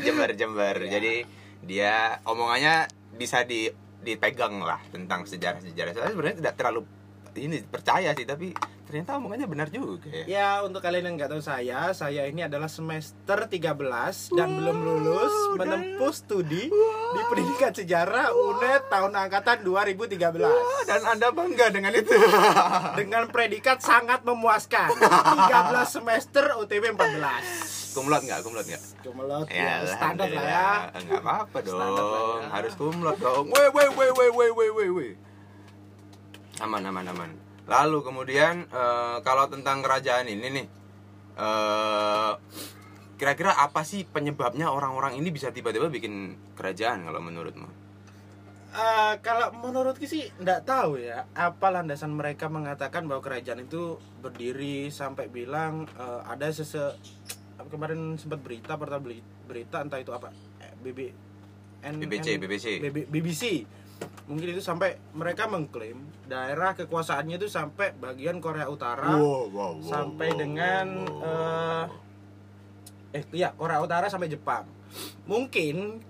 Jember 0.03 0.35
Jember. 0.35 0.75
Jadi 0.83 1.23
dia 1.63 2.19
omongannya 2.27 2.91
bisa 3.15 3.47
di 3.47 3.71
dipegang 4.05 4.61
lah 4.61 4.83
tentang 4.91 5.25
sejarah-sejarah. 5.25 5.91
Saya 5.95 6.13
sebenarnya 6.13 6.37
tidak 6.43 6.55
terlalu 6.59 6.85
ini 7.39 7.63
percaya 7.65 8.13
sih, 8.13 8.27
tapi 8.27 8.51
Ternyata 8.85 9.17
omongannya 9.17 9.49
benar 9.49 9.67
juga 9.73 10.13
ya. 10.13 10.25
Ya, 10.29 10.49
untuk 10.61 10.77
kalian 10.85 11.09
yang 11.09 11.15
nggak 11.17 11.33
tahu 11.33 11.41
saya, 11.41 11.89
saya 11.97 12.29
ini 12.29 12.45
adalah 12.45 12.69
semester 12.69 13.49
13 13.49 14.37
dan 14.37 14.49
belum 14.61 14.77
lulus 14.77 15.33
dan... 15.33 15.41
Ya? 15.41 15.57
menempuh 15.57 16.13
studi 16.13 16.69
wow, 16.69 17.17
di 17.17 17.21
Pendidikan 17.25 17.73
Sejarah 17.73 18.29
wow. 18.29 18.53
UNED 18.53 18.81
tahun 18.93 19.11
angkatan 19.17 19.57
2013. 19.65 20.37
Wow, 20.37 20.85
dan 20.85 21.01
Anda 21.01 21.33
bangga 21.33 21.73
dengan 21.73 21.97
itu. 21.97 22.13
dengan 23.01 23.25
predikat 23.33 23.81
sangat 23.81 24.21
memuaskan. 24.21 24.93
13 24.93 25.49
semester 25.89 26.53
UTB 26.61 26.93
14. 26.93 27.97
Kumlot 27.97 28.21
nggak? 28.21 28.39
Kumlot 28.45 28.65
nggak? 28.69 28.81
Kumlot 29.01 29.47
ya, 29.49 29.81
standar 29.89 30.29
lah 30.29 30.45
ya. 30.45 30.69
Enggak 30.93 31.21
apa-apa 31.25 31.57
dong. 31.65 32.37
Ya. 32.45 32.47
Harus 32.53 32.73
kumlot 32.77 33.17
dong. 33.17 33.49
Weh 33.49 33.69
weh 33.73 33.89
weh 33.97 34.11
weh 34.13 34.29
weh 34.29 34.69
weh 34.69 34.89
weh. 34.93 35.11
Aman 36.61 36.85
aman 36.85 37.09
aman 37.09 37.44
lalu 37.65 37.97
kemudian 38.01 38.65
eh, 38.65 39.17
kalau 39.21 39.45
tentang 39.47 39.81
kerajaan 39.81 40.25
ini 40.25 40.47
nih 40.51 40.65
eh 41.35 42.31
kira-kira 43.15 43.55
apa 43.55 43.81
sih 43.81 44.03
penyebabnya 44.03 44.67
orang-orang 44.67 45.15
ini 45.15 45.31
bisa 45.31 45.47
tiba-tiba 45.49 45.87
bikin 45.87 46.35
kerajaan 46.53 47.07
kalau 47.07 47.19
menurutmu? 47.19 47.67
Eh, 48.75 49.13
kalau 49.19 49.55
menurutku 49.55 50.03
sih 50.03 50.27
nggak 50.35 50.67
tahu 50.67 50.99
ya 50.99 51.23
apa 51.31 51.71
landasan 51.71 52.11
mereka 52.11 52.51
mengatakan 52.51 53.07
bahwa 53.07 53.23
kerajaan 53.23 53.63
itu 53.63 53.95
berdiri 54.19 54.91
sampai 54.91 55.31
bilang 55.31 55.87
eh, 55.89 56.21
ada 56.27 56.51
sese 56.51 56.91
kemarin 57.65 58.19
sempat 58.19 58.43
berita 58.43 58.75
beli- 58.75 59.23
berita 59.47 59.79
entah 59.79 59.97
itu 59.97 60.11
apa 60.11 60.29
BB 60.83 60.99
N- 61.87 61.97
BBC 61.97 62.35
BBC 62.35 62.65
BB- 62.83 63.07
BBC 63.09 63.43
mungkin 64.25 64.47
itu 64.49 64.59
sampai 64.59 64.97
mereka 65.11 65.45
mengklaim 65.45 66.01
daerah 66.25 66.73
kekuasaannya 66.73 67.37
itu 67.37 67.45
sampai 67.45 67.93
bagian 67.93 68.39
Korea 68.39 68.65
Utara 68.65 69.13
sampai 69.81 70.33
dengan 70.33 70.87
eh 71.21 71.83
eh 73.13 73.23
iya 73.31 73.53
Korea 73.53 73.79
Utara 73.79 74.05
sampai 74.05 74.27
Jepang. 74.27 74.65
Mungkin 75.25 76.01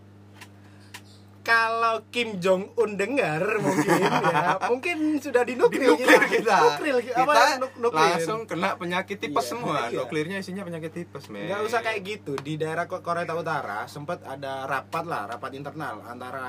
kalau 1.42 2.02
Kim 2.10 2.42
Jong 2.42 2.74
Un 2.74 2.98
dengar 2.98 3.38
mungkin 3.62 3.86
ya 4.02 4.10
mungkin 4.72 4.98
sudah 5.20 5.46
dinuklir 5.46 5.94
Dinuklir 5.94 6.24
kita. 6.26 6.58
Nuklir, 6.58 6.96
kita. 7.06 7.22
Apa, 7.22 7.62
nuk- 7.62 7.78
nuklir. 7.78 8.02
langsung 8.18 8.50
kena 8.50 8.74
penyakit 8.74 9.22
tipes 9.22 9.44
Iya, 9.44 9.50
semua. 9.52 9.78
iya. 9.86 10.02
nuklirnya 10.02 10.38
isinya 10.40 10.66
penyakit 10.66 10.90
tipes 10.96 11.30
men. 11.30 11.46
Nggak 11.46 11.62
usah 11.62 11.80
kayak 11.84 12.02
gitu. 12.02 12.34
Di 12.40 12.58
daerah 12.58 12.90
Ko- 12.90 12.98
Korea 13.00 13.30
Utara 13.30 13.86
sempat 13.86 14.26
ada 14.26 14.66
rapat 14.66 15.06
lah 15.06 15.30
rapat 15.30 15.54
internal 15.54 16.02
antara 16.02 16.48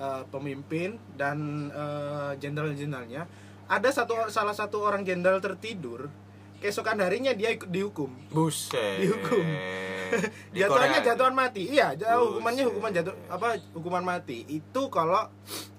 eh, 0.00 0.22
pemimpin 0.26 0.96
dan 1.14 1.36
eh, 1.68 2.32
jenderal-jenderalnya 2.36 3.28
ada 3.68 3.88
satu 3.88 4.26
salah 4.26 4.50
satu 4.50 4.80
orang 4.80 5.04
jenderal 5.04 5.38
tertidur 5.38 6.08
keesokan 6.58 7.00
harinya 7.00 7.32
dia 7.32 7.54
ikut 7.54 7.70
dihukum. 7.70 8.12
Buset. 8.28 9.00
Dihukum. 9.00 9.40
Di 10.52 10.60
jatuhannya 10.60 11.00
Korea. 11.00 11.08
jatuhan 11.14 11.32
mati. 11.32 11.62
Iya 11.70 11.94
jauh 11.94 12.34
hukumannya 12.34 12.64
hukuman 12.66 12.90
jatuh 12.90 13.14
apa 13.30 13.48
hukuman 13.72 14.02
mati. 14.02 14.44
Itu 14.44 14.90
kalau 14.90 15.30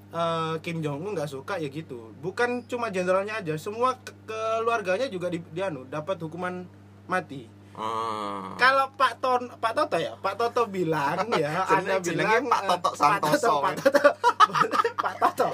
eh, 0.10 0.56
Kim 0.64 0.82
Jong 0.82 1.04
Un 1.04 1.14
nggak 1.14 1.30
suka 1.30 1.60
ya 1.60 1.68
gitu. 1.68 2.16
Bukan 2.18 2.66
cuma 2.66 2.90
jenderalnya 2.90 3.44
aja 3.44 3.54
semua 3.58 4.00
ke- 4.00 4.16
keluarganya 4.26 5.06
juga 5.06 5.28
di, 5.28 5.38
dianu 5.52 5.86
dapat 5.86 6.18
hukuman 6.18 6.66
mati. 7.06 7.46
Ah. 7.72 8.52
kalau 8.56 8.81
Pak 9.42 9.50
Ton 9.50 9.60
Pak 9.62 9.74
Toto 9.74 9.98
ya? 9.98 10.14
Pak 10.18 10.36
Toto 10.38 10.62
bilang 10.70 11.18
ya 11.42 11.66
Anda 11.66 11.98
bilang 11.98 12.46
Pak 12.46 12.62
eh, 12.62 12.68
Toto 12.70 12.90
Santoso, 12.94 13.54
Pak 13.62 13.74
Toto 13.82 14.10
Pak 14.38 14.66
Toto, 14.70 14.80
Pak 15.06 15.16
Toto. 15.18 15.50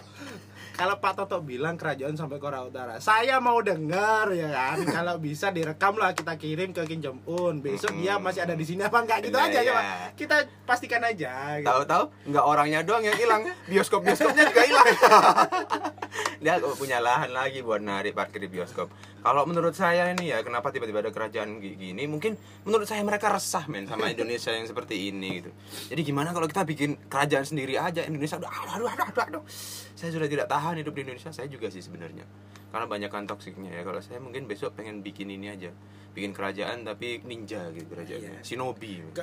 Kalau 0.78 0.94
Pak 1.02 1.14
Toto 1.18 1.38
bilang 1.42 1.74
kerajaan 1.74 2.14
sampai 2.14 2.38
Korea 2.38 2.62
Utara 2.62 3.02
saya 3.02 3.42
mau 3.42 3.58
dengar 3.66 4.30
ya 4.30 4.50
kan? 4.52 4.78
Kalau 5.02 5.18
bisa 5.18 5.50
direkam 5.50 5.98
lah 5.98 6.14
kita 6.14 6.38
kirim 6.38 6.70
ke 6.70 6.86
Kim 6.86 7.02
Jong 7.02 7.26
Un 7.26 7.64
besok 7.64 7.98
dia 7.98 8.22
masih 8.22 8.46
ada 8.46 8.54
di 8.54 8.66
sini 8.68 8.86
apa 8.86 9.02
enggak? 9.02 9.26
Gitu 9.26 9.34
Nah, 9.34 9.50
aja 9.50 9.60
iya. 9.64 9.72
coba. 9.74 9.82
Kita 10.14 10.36
pastikan 10.68 11.02
aja 11.02 11.58
gitu. 11.58 11.66
Tahu-tahu 11.66 12.04
nggak 12.30 12.46
orangnya 12.46 12.80
doang 12.86 13.02
yang 13.02 13.18
hilang, 13.18 13.42
bioskop 13.66 14.06
bioskopnya 14.06 14.44
juga 14.54 14.64
hilang. 14.68 14.88
Dia 16.38 16.62
punya 16.74 16.98
lahan 16.98 17.34
lagi 17.34 17.60
buat 17.60 17.82
narik 17.82 18.14
parkir 18.14 18.38
di 18.38 18.48
bioskop. 18.48 18.90
Kalau 19.18 19.44
menurut 19.44 19.74
saya 19.74 20.08
ini 20.10 20.30
ya, 20.30 20.40
kenapa 20.40 20.70
tiba-tiba 20.70 21.02
ada 21.02 21.10
kerajaan 21.10 21.58
gi- 21.58 21.76
gini? 21.76 22.06
Mungkin 22.06 22.38
menurut 22.64 22.86
saya 22.86 23.02
mereka 23.02 23.28
resah 23.28 23.66
men 23.66 23.84
sama 23.84 24.08
Indonesia 24.14 24.54
yang 24.54 24.64
seperti 24.64 25.10
ini 25.10 25.42
gitu. 25.42 25.52
Jadi 25.90 26.02
gimana 26.04 26.32
kalau 26.32 26.46
kita 26.46 26.64
bikin 26.64 26.96
kerajaan 27.08 27.44
sendiri 27.44 27.76
aja 27.76 28.06
Indonesia 28.06 28.38
udah 28.38 28.48
aduh 28.48 28.72
aduh 28.72 28.88
aduh 28.88 29.06
aduh. 29.08 29.24
aduh. 29.28 29.44
Saya 29.98 30.14
sudah 30.14 30.30
tidak 30.30 30.46
tahan 30.46 30.78
hidup 30.78 30.94
di 30.94 31.02
Indonesia. 31.04 31.34
Saya 31.34 31.50
juga 31.50 31.68
sih 31.68 31.82
sebenarnya. 31.82 32.24
Karena 32.70 32.86
banyak 32.86 33.10
kan 33.10 33.26
toksiknya 33.26 33.74
ya. 33.74 33.82
Kalau 33.82 34.00
saya 34.00 34.22
mungkin 34.22 34.46
besok 34.46 34.78
pengen 34.78 35.02
bikin 35.02 35.28
ini 35.28 35.50
aja. 35.50 35.74
Bikin 36.18 36.34
kerajaan 36.34 36.82
tapi 36.82 37.22
ninja 37.22 37.70
gitu 37.70 37.86
kerajaannya. 37.88 38.42
Shinobi. 38.42 39.06
kok, 39.14 39.22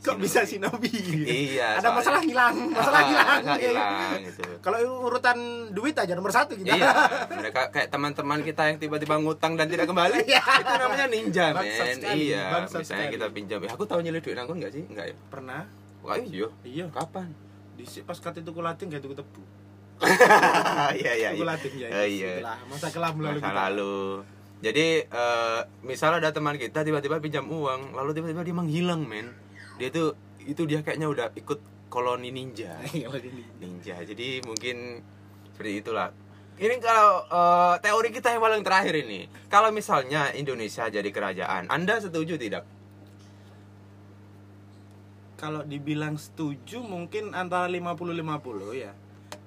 kok 0.00 0.16
bisa 0.16 0.40
Shinobi 0.40 0.88
Iya, 1.20 1.76
ada 1.76 1.84
soalnya- 1.84 2.00
masalah 2.00 2.22
hilang 2.24 2.56
masalah 2.72 2.96
Ah, 2.96 3.04
hilang 3.04 3.40
masalah 3.44 3.58
hilang 3.60 4.20
gitu. 4.24 4.42
kalau 4.58 4.78
urutan 5.04 5.36
duit 5.68 5.92
aja 5.92 6.12
nomor 6.12 6.32
satu 6.32 6.56
gitu 6.56 6.64
Iya, 6.66 6.88
mereka 7.30 7.68
kayak 7.68 7.88
teman-teman 7.88 8.40
kita 8.40 8.62
yang 8.66 8.78
tiba-tiba 8.78 9.20
ngutang 9.20 9.52
dan 9.54 9.68
tidak 9.68 9.84
kembali. 9.84 10.16
Iya. 10.24 10.40
itu 10.40 10.72
namanya 10.74 11.06
ninja, 11.06 11.44
men. 11.52 11.68
Iya, 12.00 12.42
bangsat 12.56 12.80
misalnya 12.80 13.04
sekali. 13.04 13.14
kita 13.14 13.26
pinjam. 13.30 13.58
Eh, 13.60 13.68
aku 13.68 13.84
tahu 13.84 14.00
nyelip 14.00 14.22
duit 14.22 14.32
nangkun 14.32 14.56
enggak 14.56 14.72
sih? 14.72 14.84
Enggak 14.86 15.06
ya? 15.06 15.16
pernah 15.28 15.68
Wah, 16.00 16.16
iya. 16.16 16.48
iya 16.64 16.88
Kapan? 16.88 17.28
di 17.70 17.84
pas 18.00 18.16
kata 18.16 18.40
itu 18.40 18.48
kulatin 18.50 18.88
gak 18.88 18.98
itu 18.98 19.12
tebu 19.12 19.42
Iya, 20.96 21.12
iya, 21.14 21.28
Tuku 21.30 21.38
iya. 21.38 21.44
Latin, 21.46 21.72
ya, 21.74 21.88
Oh, 21.90 22.06
iya. 22.06 22.32
itulah, 22.38 22.58
masa 22.64 22.88
kelam 22.88 23.14
lalu 23.14 23.36
Masa 23.36 23.44
kita. 23.46 23.60
lalu. 23.62 23.98
Jadi, 24.60 24.86
eh 25.02 25.60
misal 25.80 26.16
ada 26.16 26.30
teman 26.30 26.54
kita 26.54 26.80
tiba-tiba 26.80 27.16
pinjam 27.16 27.44
uang, 27.44 27.92
lalu 27.92 28.12
tiba-tiba 28.12 28.42
dia 28.42 28.52
menghilang, 28.52 29.02
men. 29.02 29.32
Dia 29.76 29.88
tuh 29.88 30.12
itu 30.40 30.64
dia 30.64 30.80
kayaknya 30.80 31.06
udah 31.06 31.26
ikut 31.34 31.60
koloni 31.88 32.30
ninja. 32.30 32.78
Gini. 32.86 33.42
ninja 33.58 33.98
jadi 34.00 34.40
mungkin 34.40 35.02
seperti 35.50 35.82
itulah 35.82 36.08
ini 36.56 36.78
kalau 36.78 37.26
eh, 37.26 37.74
teori 37.80 38.08
kita 38.08 38.30
yang 38.30 38.40
paling 38.40 38.62
terakhir 38.62 38.94
ini 38.96 39.20
kalau 39.48 39.68
misalnya 39.68 40.30
Indonesia 40.32 40.86
jadi 40.86 41.04
kerajaan 41.04 41.66
anda 41.66 41.98
setuju 41.98 42.36
tidak 42.36 42.62
kalau 45.34 45.64
dibilang 45.64 46.14
setuju 46.14 46.80
mungkin 46.80 47.32
antara 47.32 47.66
50-50 47.66 48.76
ya 48.76 48.92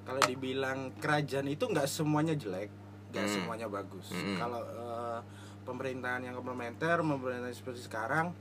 kalau 0.04 0.22
dibilang 0.22 0.92
kerajaan 0.98 1.48
itu 1.48 1.64
nggak 1.64 1.86
semuanya 1.86 2.34
jelek 2.34 2.70
nggak 3.10 3.24
Hmm. 3.24 3.34
semuanya 3.34 3.68
bagus 3.70 4.10
Hmm. 4.10 4.36
kalau 4.36 4.62
eh, 4.62 4.93
pemerintahan 5.64 6.28
yang 6.28 6.36
komplementer 6.36 7.00
pemerintahan 7.02 7.56
seperti 7.56 7.82
sekarang 7.84 8.36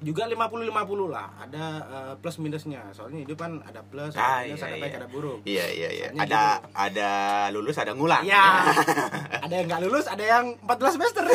juga 0.00 0.24
50-50 0.24 1.12
lah. 1.12 1.28
Ada 1.44 1.64
eh, 1.84 2.12
plus 2.24 2.40
minusnya. 2.40 2.88
Soalnya 2.96 3.20
hidup 3.28 3.36
kan 3.36 3.60
ada 3.60 3.84
plus 3.84 4.16
Ah, 4.16 4.40
minus 4.48 4.64
iya, 4.64 4.66
ada 4.72 4.76
baik 4.80 4.92
iya. 4.92 4.98
ada 4.98 5.08
buruk. 5.12 5.38
Iya 5.44 5.66
iya 5.68 5.88
iya. 5.92 6.06
Soalnya 6.08 6.24
ada 6.24 6.42
ada 6.72 7.10
lulus 7.52 7.76
ada 7.76 7.92
ngulang. 7.92 8.24
Ya 8.24 8.64
ada 9.44 9.54
yang 9.54 9.66
nggak 9.68 9.82
lulus 9.84 10.08
ada 10.08 10.24
yang 10.24 10.56
14 10.64 10.96
semester. 10.96 11.24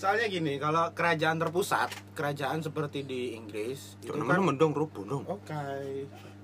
Soalnya 0.00 0.26
gini 0.26 0.58
kalau 0.58 0.90
kerajaan 0.96 1.38
terpusat 1.38 1.92
kerajaan 2.18 2.58
seperti 2.58 3.06
di 3.06 3.38
Inggris 3.38 4.00
itu 4.02 4.10
kan 4.10 4.18
temen-temen 4.18 4.56
dong 4.58 4.72
rubuh 4.74 5.04
dong 5.06 5.22
oke. 5.28 5.62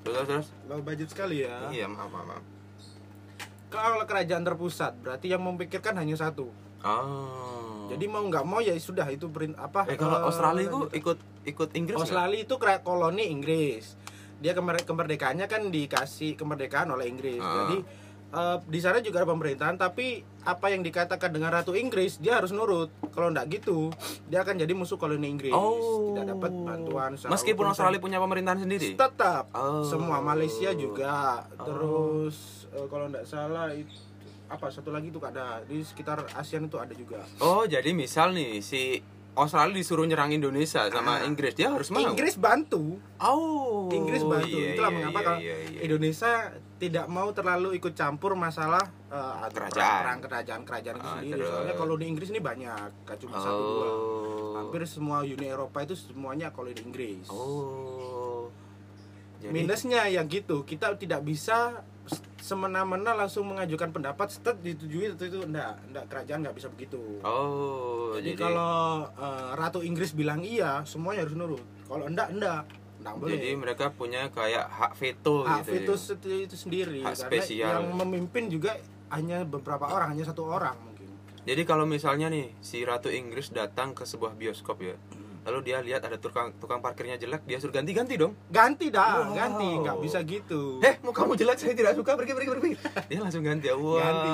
Terus 0.05 0.25
terus. 0.29 0.47
Low 0.71 0.85
budget 0.85 1.09
sekali 1.11 1.43
ya. 1.43 1.73
Iya 1.73 1.91
maaf 1.91 2.13
maaf, 2.13 2.37
maaf. 2.37 2.58
Kalau 3.69 4.05
kerajaan 4.05 4.45
terpusat 4.45 4.97
berarti 5.01 5.33
yang 5.33 5.45
memikirkan 5.45 5.95
hanya 5.97 6.17
satu. 6.17 6.49
Oh. 6.85 7.89
Jadi 7.89 8.05
mau 8.07 8.23
nggak 8.23 8.45
mau 8.45 8.61
ya 8.61 8.77
sudah 8.77 9.09
itu 9.09 9.27
perin 9.33 9.57
apa 9.57 9.89
eh 9.89 9.97
kalau 9.97 10.21
eh, 10.21 10.29
Australia 10.29 10.65
itu 10.69 10.81
ikut 10.93 11.19
ikut 11.49 11.69
Inggris? 11.75 11.97
Australia 11.97 12.41
itu 12.45 12.55
koloni 12.59 13.25
Inggris. 13.33 13.97
Dia 14.39 14.55
kemer- 14.55 14.85
kemerdekaannya 14.87 15.47
kan 15.51 15.73
dikasih 15.73 16.39
kemerdekaan 16.39 16.93
oleh 16.93 17.11
Inggris. 17.11 17.41
Ah. 17.41 17.67
jadi 17.67 17.77
eh, 18.31 18.57
di 18.63 18.79
sana 18.79 18.99
juga 18.99 19.21
ada 19.21 19.29
pemerintahan 19.29 19.77
tapi 19.77 20.21
apa 20.43 20.67
yang 20.69 20.81
dikatakan 20.81 21.29
dengan 21.29 21.51
ratu 21.51 21.73
Inggris 21.73 22.17
dia 22.17 22.37
harus 22.37 22.51
nurut 22.51 22.89
kalau 23.11 23.29
nggak 23.29 23.47
gitu 23.51 23.93
dia 24.25 24.41
akan 24.41 24.57
jadi 24.57 24.73
musuh 24.73 24.97
koloni 24.97 25.29
Inggris 25.29 25.51
oh 25.51 26.13
tidak 26.13 26.35
dapat 26.35 26.51
bantuan 26.53 27.11
meskipun. 27.15 27.65
Australia 27.67 27.99
punya 27.99 28.19
pemerintahan 28.19 28.61
sendiri 28.61 28.95
tetap 28.95 29.49
Oh. 29.51 29.83
semua 29.83 30.19
Malaysia 30.19 30.73
juga 30.73 31.45
Oh. 31.55 31.65
terus 31.65 32.37
eh, 32.71 32.87
kalau 32.87 33.09
nggak 33.09 33.25
salah 33.25 33.69
itu 33.71 33.93
apa 34.47 34.67
satu 34.67 34.89
lagi 34.89 35.09
itu 35.09 35.21
ada 35.21 35.61
di 35.63 35.81
sekitar 35.81 36.25
ASEAN 36.33 36.67
itu 36.67 36.77
ada 36.77 36.93
juga 36.93 37.21
Oh, 37.37 37.65
jadi 37.65 37.93
misal 37.93 38.33
nih 38.33 38.61
si 38.61 38.97
Australia 39.35 39.77
disuruh 39.77 40.03
nyerang 40.03 40.33
Indonesia 40.33 40.89
sama 40.89 41.21
Ah. 41.21 41.23
Inggris, 41.23 41.53
dia 41.53 41.69
harus 41.69 41.89
mau. 41.89 42.01
Inggris 42.03 42.35
bantu 42.35 42.97
Oh. 43.19 43.87
Inggris 43.89 44.19
bantu 44.21 44.51
iya, 44.51 44.73
itulah 44.73 44.89
iya, 44.89 44.97
mengapa 44.97 45.15
iya, 45.15 45.23
kalau 45.23 45.39
iya, 45.39 45.55
iya. 45.69 45.79
Indonesia 45.85 46.33
tidak 46.79 47.07
mau 47.07 47.29
terlalu 47.31 47.75
ikut 47.75 47.93
campur 47.93 48.33
masalah 48.33 48.83
eh, 49.05 49.51
Kerajaan. 49.51 49.99
perang, 49.99 50.19
kerajaan 50.21 50.63
kerajaan 50.63 50.97
itu 50.97 51.05
Ah, 51.05 51.15
sendiri 51.17 51.33
terus. 51.37 51.51
soalnya 51.51 51.75
kalau 51.75 51.95
di 51.95 52.07
Inggris 52.07 52.29
ini 52.29 52.41
banyak 52.41 52.79
gak 53.03 53.19
cuma 53.19 53.37
satu 53.37 53.59
dua 53.61 53.89
Oh. 53.89 54.55
hampir 54.57 54.83
semua 54.85 55.21
Uni 55.21 55.43
Eropa 55.45 55.79
itu 55.81 55.95
semuanya 55.95 56.49
koloni 56.49 56.79
Inggris 56.79 57.27
Oh. 57.29 58.47
Jadi 59.39 59.51
minusnya 59.53 60.03
ya 60.05 60.23
gitu 60.25 60.63
kita 60.63 60.95
tidak 60.95 61.23
bisa 61.23 61.83
semena-mena 62.39 63.13
langsung 63.13 63.47
mengajukan 63.47 63.93
pendapat 63.93 64.27
setet 64.29 64.59
disetujui 64.59 65.13
itu 65.13 65.25
itu 65.25 65.39
enggak 65.41 65.79
enggak 65.85 66.05
kerajaan 66.07 66.41
nggak 66.41 66.57
bisa 66.57 66.69
begitu 66.69 66.99
Oh, 67.21 68.15
jadi, 68.17 68.35
kalau 68.35 69.07
eh, 69.09 69.51
ratu 69.55 69.79
Inggris 69.81 70.11
bilang 70.11 70.41
iya 70.41 70.83
semuanya 70.83 71.23
harus 71.23 71.35
nurut 71.35 71.61
kalau 71.85 72.05
enggak 72.05 72.31
enggak 72.31 72.63
enggak 72.99 73.15
boleh 73.15 73.31
jadi 73.33 73.49
mereka 73.55 73.85
punya 73.91 74.23
kayak 74.29 74.67
hak 74.67 74.93
veto 74.95 75.37
hak 75.43 75.63
gitu. 75.63 75.71
veto 75.71 75.95
ya. 76.27 76.37
itu, 76.45 76.57
sendiri 76.57 77.01
Hak 77.01 77.15
karena 77.15 77.29
spesial. 77.31 77.71
yang 77.73 77.87
memimpin 77.93 78.45
juga 78.47 78.75
hanya 79.09 79.43
beberapa 79.43 79.87
orang 79.87 80.13
hanya 80.13 80.25
satu 80.25 80.45
orang 80.45 80.75
mungkin 80.77 81.09
Jadi 81.43 81.63
kalau 81.65 81.85
misalnya 81.85 82.29
nih 82.29 82.53
si 82.59 82.83
Ratu 82.83 83.09
Inggris 83.09 83.49
datang 83.49 83.91
ke 83.91 84.05
sebuah 84.05 84.35
bioskop 84.35 84.79
ya, 84.79 84.93
lalu 85.43 85.59
dia 85.65 85.81
lihat 85.81 86.05
ada 86.05 86.17
tukang 86.17 86.53
tukang 86.55 86.77
parkirnya 86.79 87.17
jelek, 87.17 87.41
dia 87.43 87.57
suruh 87.57 87.73
ganti-ganti 87.73 88.15
dong. 88.15 88.37
Ganti 88.49 88.93
dah, 88.93 89.25
Wow. 89.25 89.33
ganti, 89.33 89.69
nggak 89.81 89.97
bisa 89.97 90.21
gitu. 90.23 90.77
Eh, 90.79 91.01
mau 91.01 91.09
kamu 91.11 91.41
jelek 91.41 91.57
saya 91.57 91.73
tidak 91.73 91.97
suka, 91.97 92.21
pergi 92.21 92.37
pergi 92.37 92.49
pergi. 92.53 92.71
Dia 93.09 93.19
langsung 93.19 93.41
ganti. 93.41 93.65
Wah. 93.71 93.97
Ganti. 93.97 94.31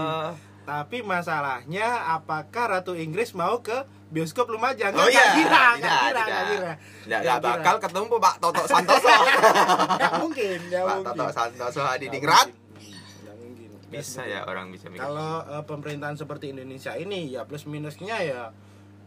Tapi 0.64 1.04
masalahnya 1.04 2.08
apakah 2.16 2.80
Ratu 2.80 2.96
Inggris 2.96 3.36
mau 3.36 3.60
ke 3.60 3.84
bioskop 4.08 4.48
Lumajang? 4.48 4.96
Oh 4.96 5.04
iya, 5.12 5.36
kira, 5.36 5.76
tidak, 5.76 5.76
kira, 5.76 5.92
tidak. 6.00 6.24
nggak 6.24 6.44
kira. 6.48 6.72
Kira. 7.04 7.34
bakal 7.36 7.74
ketemu 7.84 8.16
Pak 8.16 8.34
Toto 8.40 8.62
Santoso. 8.64 9.08
Nggak 10.00 10.12
mungkin, 10.24 10.58
nggak 10.72 10.82
Pak 10.82 10.94
mungkin. 10.96 11.12
Toto 11.12 11.26
Santoso. 11.36 11.80
Nggak 11.84 13.36
mungkin. 13.36 13.68
Bisa 13.92 14.22
ya 14.24 14.40
orang 14.48 14.72
bisa 14.72 14.88
mikir. 14.88 15.04
Kalau 15.04 15.44
eh, 15.44 15.64
pemerintahan 15.68 16.16
seperti 16.16 16.50
Indonesia 16.50 16.96
ini 16.96 17.28
ya 17.28 17.44
plus 17.44 17.68
minusnya 17.68 18.16
ya 18.24 18.42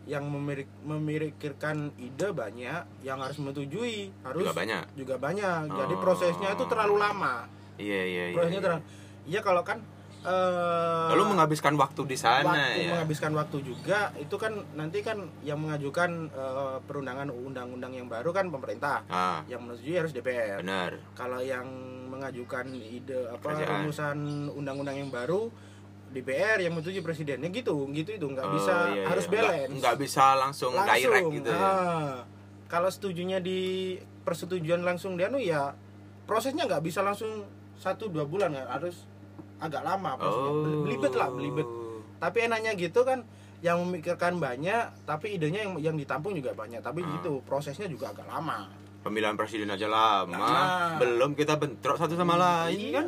yang 0.08 0.24
memirik, 0.24 0.72
memikirkan 0.88 1.92
ide 2.00 2.32
banyak, 2.32 3.04
yang 3.04 3.20
harus 3.20 3.36
menyetujui 3.44 4.14
harus 4.24 4.40
Juga 4.46 4.54
banyak. 4.56 4.84
juga 4.96 5.16
banyak. 5.20 5.62
Jadi 5.68 5.94
Oh. 5.98 6.00
prosesnya 6.00 6.50
itu 6.56 6.64
terlalu 6.70 6.96
lama. 6.96 7.44
Iya 7.76 8.02
iya 8.06 8.24
iya. 8.32 8.36
Prosesnya 8.38 8.62
iya. 8.62 8.66
terlalu. 8.70 8.84
Iya 9.28 9.40
kalau 9.44 9.62
kan 9.68 9.84
eh 10.28 11.08
Lalu 11.10 11.24
menghabiskan 11.30 11.74
waktu 11.74 12.02
di 12.04 12.18
sana 12.20 12.44
waktu 12.46 12.80
ya. 12.82 12.90
menghabiskan 12.92 13.32
waktu 13.32 13.58
juga 13.64 14.12
itu 14.14 14.36
kan 14.36 14.52
nanti 14.74 15.00
kan 15.00 15.16
yang 15.42 15.56
mengajukan 15.58 16.10
eh, 16.30 16.78
perundangan 16.84 17.28
undang-undang 17.30 17.94
yang 17.94 18.06
baru 18.06 18.30
kan 18.30 18.48
pemerintah 18.48 19.08
Ah, 19.08 19.40
yang 19.46 19.64
menyetujui 19.64 19.96
harus 19.96 20.12
DPR 20.12 20.60
benar. 20.60 21.00
kalau 21.14 21.40
yang 21.40 21.64
mengajukan 22.08 22.68
ide 22.74 23.16
apa 23.26 23.40
Kerajaan. 23.56 23.72
rumusan 23.82 24.18
undang-undang 24.50 24.98
yang 24.98 25.08
baru 25.08 25.48
DPR 26.10 26.60
yang 26.60 26.72
menyetujui 26.72 27.00
presidennya 27.00 27.48
gitu 27.50 27.88
gitu 27.92 28.12
itu 28.12 28.26
nggak 28.26 28.46
Oh, 28.46 28.54
bisa 28.54 28.74
iya, 28.90 28.96
iya. 28.98 29.06
harus 29.08 29.26
balance 29.28 29.74
Nggak 29.76 29.96
bisa 29.98 30.26
langsung, 30.36 30.72
direct 30.76 31.28
gitu 31.34 31.50
ya. 31.50 31.60
Ah. 31.60 32.16
kalau 32.68 32.88
setujunya 32.88 33.40
di 33.40 33.96
persetujuan 34.22 34.84
langsung 34.84 35.16
dia 35.16 35.28
anu 35.28 35.40
ya 35.40 35.72
prosesnya 36.24 36.64
nggak 36.64 36.84
bisa 36.84 37.00
langsung 37.00 37.48
satu 37.76 38.08
dua 38.08 38.24
bulan 38.24 38.52
ya 38.52 38.68
harus 38.68 39.08
agak 39.60 39.82
lama 39.82 40.12
prosesnya 40.16 40.52
Oh. 40.52 40.84
belibet 40.84 41.14
lah 41.14 41.30
belibet 41.30 41.68
tapi 42.18 42.38
enaknya 42.44 42.72
gitu 42.74 43.02
kan 43.02 43.26
yang 43.58 43.82
memikirkan 43.82 44.38
banyak 44.38 44.86
tapi 45.04 45.34
idenya 45.34 45.64
yang 45.64 45.74
yang 45.82 45.96
ditampung 45.96 46.32
juga 46.32 46.54
banyak 46.54 46.78
tapi 46.80 47.02
Ah. 47.02 47.10
gitu 47.16 47.42
prosesnya 47.42 47.86
juga 47.86 48.10
agak 48.10 48.26
lama 48.26 48.70
Pemilihan 48.98 49.34
presiden 49.34 49.72
aja 49.72 49.88
lama. 49.88 50.36
Lama. 50.36 51.00
Belum 51.00 51.32
kita 51.32 51.56
bentrok 51.56 51.96
satu 51.96 52.14
sama 52.14 52.36
lain 52.36 52.76
Iya. 52.76 52.92
kan? 52.94 53.08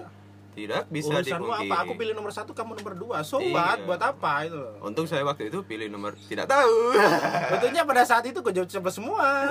Tidak 0.50 0.84
bisa 0.88 1.12
urusanmu 1.14 1.52
apa 1.52 1.76
aku 1.78 1.94
pilih 1.94 2.14
nomor 2.14 2.32
satu 2.32 2.52
kamu 2.52 2.76
nomor 2.76 2.96
dua 2.96 3.20
so 3.20 3.36
Iya. 3.38 3.84
buat 3.84 4.00
apa 4.00 4.44
itu 4.44 4.64
Untung 4.80 5.04
saya 5.04 5.22
waktu 5.22 5.48
itu 5.48 5.60
pilih 5.62 5.88
nomor 5.88 6.16
tidak 6.22 6.48
tahu. 6.48 6.96
Tentunya 7.52 7.84
pada 7.84 8.04
saat 8.04 8.24
itu 8.24 8.40
gue 8.40 8.54
jawab 8.54 8.88
semua 8.90 9.48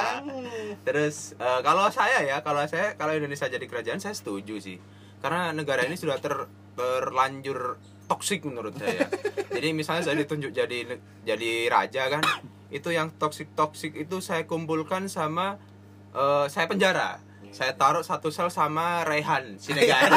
Terus 0.86 1.32
eh, 1.34 1.60
kalau 1.62 1.88
saya 1.88 2.22
ya, 2.22 2.36
kalau 2.40 2.62
saya 2.64 2.94
kalau 2.94 3.12
Indonesia 3.12 3.46
jadi 3.46 3.64
kerajaan 3.64 3.98
saya 3.98 4.12
setuju 4.12 4.58
sih. 4.58 4.76
Karena 5.26 5.50
negara 5.50 5.82
ini 5.82 5.98
sudah 5.98 6.22
ter, 6.22 6.46
terlanjur 6.78 7.82
toksik 8.06 8.46
menurut 8.46 8.78
saya. 8.78 9.10
jadi 9.58 9.74
misalnya 9.74 10.06
saya 10.06 10.22
ditunjuk 10.22 10.54
jadi 10.54 11.02
jadi 11.26 11.66
raja 11.66 12.06
kan, 12.06 12.22
itu 12.70 12.94
yang 12.94 13.10
toksik 13.10 13.50
toksik 13.58 13.98
itu 13.98 14.22
saya 14.22 14.46
kumpulkan 14.46 15.10
sama 15.10 15.58
eh, 16.14 16.46
saya 16.46 16.70
penjara. 16.70 17.18
Saya 17.50 17.74
taruh 17.74 18.06
satu 18.06 18.30
sel 18.30 18.54
sama 18.54 19.02
Rehan 19.02 19.58
Sinegar. 19.58 20.06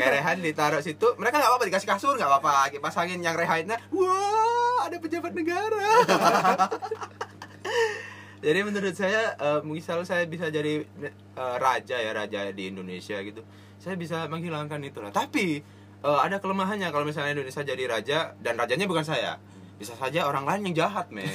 Kayak 0.00 0.10
Rehan 0.16 0.40
ditaruh 0.40 0.80
situ, 0.80 1.04
mereka 1.20 1.44
nggak 1.44 1.52
apa-apa 1.52 1.68
dikasih 1.68 1.88
kasur 1.92 2.16
nggak 2.16 2.32
apa-apa, 2.32 2.72
pasangin 2.80 3.20
yang 3.20 3.36
Rehannya, 3.36 3.76
wah 3.92 4.88
ada 4.88 4.96
pejabat 4.96 5.36
negara. 5.36 5.84
Jadi 8.38 8.58
menurut 8.62 8.94
saya, 8.94 9.34
eh, 9.34 9.60
misal 9.66 10.06
saya 10.06 10.22
bisa 10.30 10.46
jadi 10.46 10.86
eh, 10.86 11.56
raja 11.58 11.96
ya 11.98 12.10
raja 12.14 12.40
di 12.54 12.70
Indonesia 12.70 13.18
gitu, 13.18 13.42
saya 13.82 13.98
bisa 13.98 14.30
menghilangkan 14.30 14.78
itu 14.86 15.02
lah. 15.02 15.10
Tapi 15.10 15.58
eh, 16.02 16.20
ada 16.22 16.38
kelemahannya 16.38 16.86
kalau 16.94 17.02
misalnya 17.02 17.34
Indonesia 17.34 17.62
jadi 17.66 17.84
raja 17.90 18.18
dan 18.38 18.54
rajanya 18.54 18.86
bukan 18.86 19.02
saya, 19.02 19.42
bisa 19.78 19.98
saja 19.98 20.30
orang 20.30 20.46
lain 20.46 20.70
yang 20.70 20.86
jahat 20.86 21.10
men. 21.10 21.26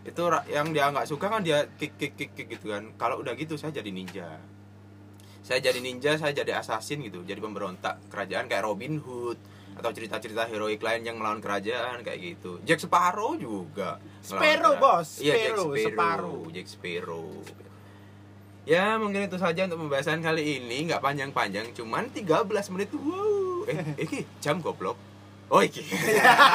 itu 0.00 0.22
yang 0.48 0.72
dia 0.72 0.88
nggak 0.88 1.04
suka 1.04 1.28
kan 1.28 1.44
dia 1.44 1.68
kick 1.76 1.96
kick 1.96 2.16
kick 2.16 2.32
kick 2.36 2.48
gitu 2.52 2.72
kan. 2.72 2.92
Kalau 3.00 3.24
udah 3.24 3.32
gitu 3.36 3.56
saya 3.56 3.72
jadi 3.72 3.88
ninja. 3.88 4.36
Saya 5.40 5.56
jadi 5.64 5.80
ninja, 5.80 6.20
saya 6.20 6.36
jadi 6.36 6.60
assassin 6.60 7.00
gitu, 7.00 7.24
jadi 7.24 7.40
pemberontak 7.40 7.96
kerajaan 8.12 8.44
kayak 8.44 8.60
Robin 8.60 9.00
Hood 9.00 9.40
atau 9.80 9.90
cerita-cerita 9.96 10.44
heroik 10.46 10.84
lain 10.84 11.02
yang 11.08 11.16
melawan 11.16 11.40
kerajaan 11.40 12.04
kayak 12.04 12.20
gitu. 12.20 12.60
Jack 12.68 12.84
Sparrow 12.84 13.34
juga. 13.40 13.96
Sparrow, 14.20 14.76
bos. 14.76 15.24
Iya, 15.24 15.34
Jack 15.34 15.56
Sparrow, 15.56 15.68
Sparrow. 15.74 16.38
Jack 16.52 16.66
Sparrow. 16.68 17.28
Ya, 18.68 19.00
mungkin 19.00 19.24
itu 19.24 19.40
saja 19.40 19.66
untuk 19.66 19.88
pembahasan 19.88 20.20
kali 20.20 20.60
ini, 20.60 20.86
nggak 20.86 21.00
panjang-panjang, 21.00 21.72
cuman 21.72 22.12
13 22.12 22.70
menit. 22.76 22.92
Wow. 22.92 23.64
Eh, 23.66 24.04
iki 24.04 24.28
jam 24.38 24.60
goblok. 24.60 25.00
Oh, 25.50 25.64
iki. 25.64 25.82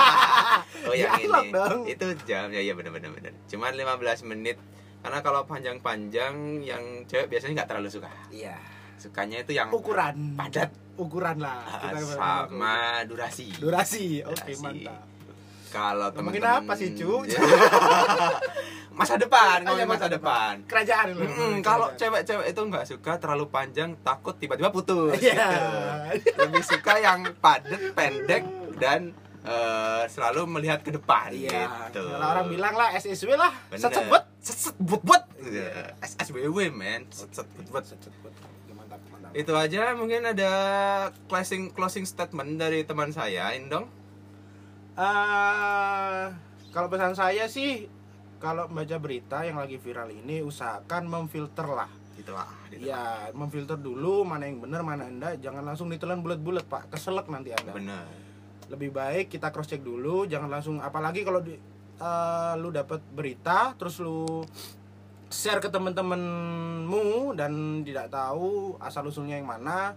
oh, 0.87 0.95
yang 0.95 1.19
ini. 1.19 1.51
Itu 1.91 2.15
jam. 2.23 2.47
Ya, 2.53 2.63
iya 2.63 2.71
benar-benar 2.71 3.11
benar. 3.11 3.35
Cuman 3.51 3.75
15 3.75 4.23
menit. 4.31 4.55
Karena 5.03 5.19
kalau 5.19 5.43
panjang-panjang 5.43 6.63
yang 6.63 7.03
cewek 7.05 7.27
biasanya 7.27 7.61
nggak 7.61 7.69
terlalu 7.75 7.89
suka. 7.91 8.09
iya 8.33 8.57
Sukanya 8.95 9.37
itu 9.39 9.51
yang 9.51 9.69
ukuran 9.69 10.33
padat 10.33 10.69
ukuran 10.95 11.37
lah 11.37 11.61
Ah, 11.61 11.91
Kita 11.91 12.15
sama 12.15 12.75
durasi. 13.03 13.51
durasi 13.53 14.05
oke 14.21 14.33
Durasi. 14.33 14.61
mantap 14.61 15.03
Kalau 15.67 16.07
Ngomongin 16.09 16.39
teman-teman 16.39 16.63
apa 16.63 16.73
sih, 16.73 16.95
Cu? 16.95 17.27
masa 18.95 19.19
depan, 19.19 19.59
iya, 19.59 19.65
ngomongin 19.65 19.89
masa 19.89 20.07
depan. 20.07 20.63
kerajaan 20.63 21.11
loh. 21.11 21.27
Mm, 21.27 21.59
kalau 21.59 21.91
cewek-cewek 21.93 22.47
itu 22.47 22.61
nggak 22.63 22.85
suka 22.85 23.19
terlalu 23.19 23.51
panjang, 23.51 23.91
takut 23.99 24.39
tiba-tiba 24.39 24.71
putus. 24.71 25.19
Iya. 25.19 25.35
gitu. 26.15 26.31
Lebih 26.39 26.63
suka 26.63 26.95
yang 26.97 27.27
padat, 27.35 27.91
pendek 27.91 28.47
dan 28.75 29.11
eh, 29.43 30.03
selalu 30.07 30.47
melihat 30.49 30.79
ke 30.79 30.89
depan 30.89 31.29
iya 31.29 31.67
gitu. 31.85 32.01
kalau 32.01 32.27
orang 32.33 32.47
bilang 32.49 32.73
lah 32.73 32.95
SSW 32.95 33.35
lah 33.35 33.53
set 33.71 33.93
set 33.93 34.03
buat 34.09 34.23
set 34.39 34.57
set 34.57 34.75
but 34.79 34.99
but 34.99 35.21
SSWW 36.01 36.73
man 36.73 37.05
set 37.09 37.29
set 37.29 37.45
buat 37.69 37.85
itu 39.35 39.51
aja 39.51 39.91
mungkin 39.99 40.23
ada 40.23 40.51
closing 41.27 41.75
closing 41.75 42.07
statement 42.07 42.55
dari 42.55 42.87
teman 42.87 43.11
saya 43.11 43.51
Indong. 43.51 43.85
Eh, 44.95 46.25
kalau 46.71 46.87
pesan 46.87 47.19
saya 47.19 47.51
sih 47.51 47.91
kalau 48.39 48.71
baca 48.71 48.95
berita 48.95 49.43
yang 49.43 49.59
lagi 49.59 49.75
viral 49.75 50.07
ini 50.15 50.39
usahakan 50.39 51.11
memfilter 51.11 51.67
lah. 51.67 51.91
Gitulah 52.15 52.47
gitu. 52.71 52.87
ya 52.87 53.27
memfilter 53.35 53.75
dulu 53.75 54.23
mana 54.23 54.47
yang 54.47 54.63
benar 54.63 54.87
mana 54.87 55.03
enggak. 55.03 55.43
Jangan 55.43 55.67
langsung 55.67 55.91
ditelan 55.91 56.23
bulat-bulat 56.23 56.63
pak. 56.63 56.95
Keselak 56.95 57.27
nanti 57.27 57.51
anda. 57.51 57.75
Bener 57.75 58.25
lebih 58.69 58.89
baik 58.93 59.29
kita 59.29 59.53
cross 59.53 59.69
check 59.69 59.81
dulu 59.85 60.25
jangan 60.25 60.49
langsung 60.49 60.81
apalagi 60.81 61.21
kalau 61.21 61.41
di, 61.41 61.53
eh, 62.01 62.53
lu 62.57 62.73
dapat 62.73 63.01
berita 63.13 63.77
terus 63.77 64.01
lu 64.01 64.41
share 65.35 65.59
ke 65.59 65.67
temen-temenmu 65.67 67.35
dan 67.35 67.51
tidak 67.83 68.07
tahu 68.07 68.79
asal 68.79 69.03
usulnya 69.03 69.35
yang 69.35 69.45
mana 69.45 69.91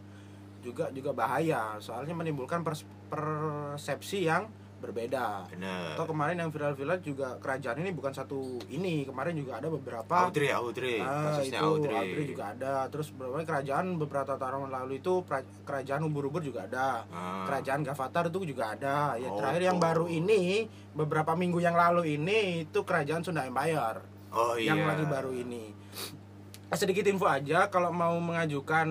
juga 0.59 0.91
juga 0.91 1.15
bahaya. 1.15 1.79
Soalnya 1.79 2.13
menimbulkan 2.13 2.67
pers- 2.67 2.87
persepsi 3.09 4.27
yang 4.27 4.51
berbeda. 4.79 5.43
Bener 5.51 5.99
atau 5.99 6.07
kemarin 6.07 6.39
yang 6.39 6.55
viral-viral 6.55 7.03
juga 7.03 7.35
kerajaan 7.43 7.83
ini 7.83 7.91
bukan 7.91 8.15
satu 8.15 8.63
ini. 8.71 9.03
Kemarin 9.03 9.35
juga 9.35 9.59
ada 9.59 9.67
beberapa 9.67 10.31
Audrey 10.31 10.55
Audrey. 10.55 11.03
Kasusnya 11.03 11.59
itu 11.59 11.67
Audrey. 11.67 11.95
Audrey 11.99 12.25
juga 12.31 12.45
ada. 12.55 12.87
Terus 12.87 13.11
beberapa 13.11 13.43
kerajaan 13.43 13.99
beberapa 13.99 14.39
tahun 14.39 14.71
lalu 14.71 15.03
itu 15.03 15.27
kerajaan 15.67 16.03
ubur-ubur 16.07 16.43
juga 16.43 16.67
ada. 16.71 17.03
Ah. 17.11 17.43
kerajaan 17.51 17.83
Gavatar 17.83 18.31
itu 18.31 18.55
juga 18.55 18.75
ada. 18.75 19.19
Ya 19.19 19.31
Oh, 19.31 19.39
terakhir 19.39 19.63
yang 19.67 19.79
oh. 19.79 19.83
baru 19.83 20.07
ini 20.07 20.67
beberapa 20.95 21.35
minggu 21.35 21.59
yang 21.59 21.75
lalu 21.75 22.15
ini 22.15 22.63
itu 22.63 22.83
kerajaan 22.87 23.23
Sunda 23.27 23.47
Empire 23.47 24.18
oh 24.33 24.55
iya. 24.59 24.75
Yang 24.75 24.81
lagi 24.85 25.05
baru 25.09 25.31
ini. 25.33 25.65
Sedikit 26.77 27.09
info 27.09 27.25
aja 27.25 27.73
kalau 27.73 27.89
mau 27.89 28.13
mengajukan 28.21 28.89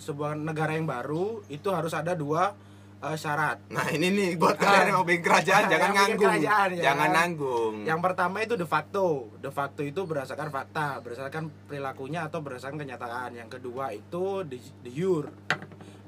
sebuah 0.00 0.32
negara 0.32 0.72
yang 0.72 0.88
baru 0.88 1.44
itu 1.52 1.68
harus 1.68 1.92
ada 1.92 2.16
dua 2.16 2.56
eh, 3.04 3.16
syarat. 3.20 3.60
Nah 3.68 3.84
ini 3.92 4.08
nih 4.08 4.30
buat 4.40 4.56
kalian 4.56 4.88
yang 4.88 4.96
mau 4.96 5.04
bikin 5.04 5.20
kerajaan 5.20 5.68
jangan 5.68 5.90
nganggung, 5.92 6.32
kerajaan, 6.32 6.68
ya. 6.72 6.82
jangan 6.88 7.10
nanggung. 7.12 7.74
yang 7.84 8.00
pertama 8.00 8.40
itu 8.40 8.56
de 8.56 8.64
facto. 8.64 9.28
De 9.44 9.52
facto 9.52 9.84
itu 9.84 10.08
berdasarkan 10.08 10.48
fakta 10.48 11.04
berdasarkan 11.04 11.52
perilakunya 11.68 12.24
atau 12.24 12.40
berdasarkan 12.40 12.80
kenyataan. 12.80 13.36
Yang 13.36 13.60
kedua 13.60 13.92
itu 13.92 14.48
de, 14.48 14.56
de 14.80 14.90
jure. 14.90 15.28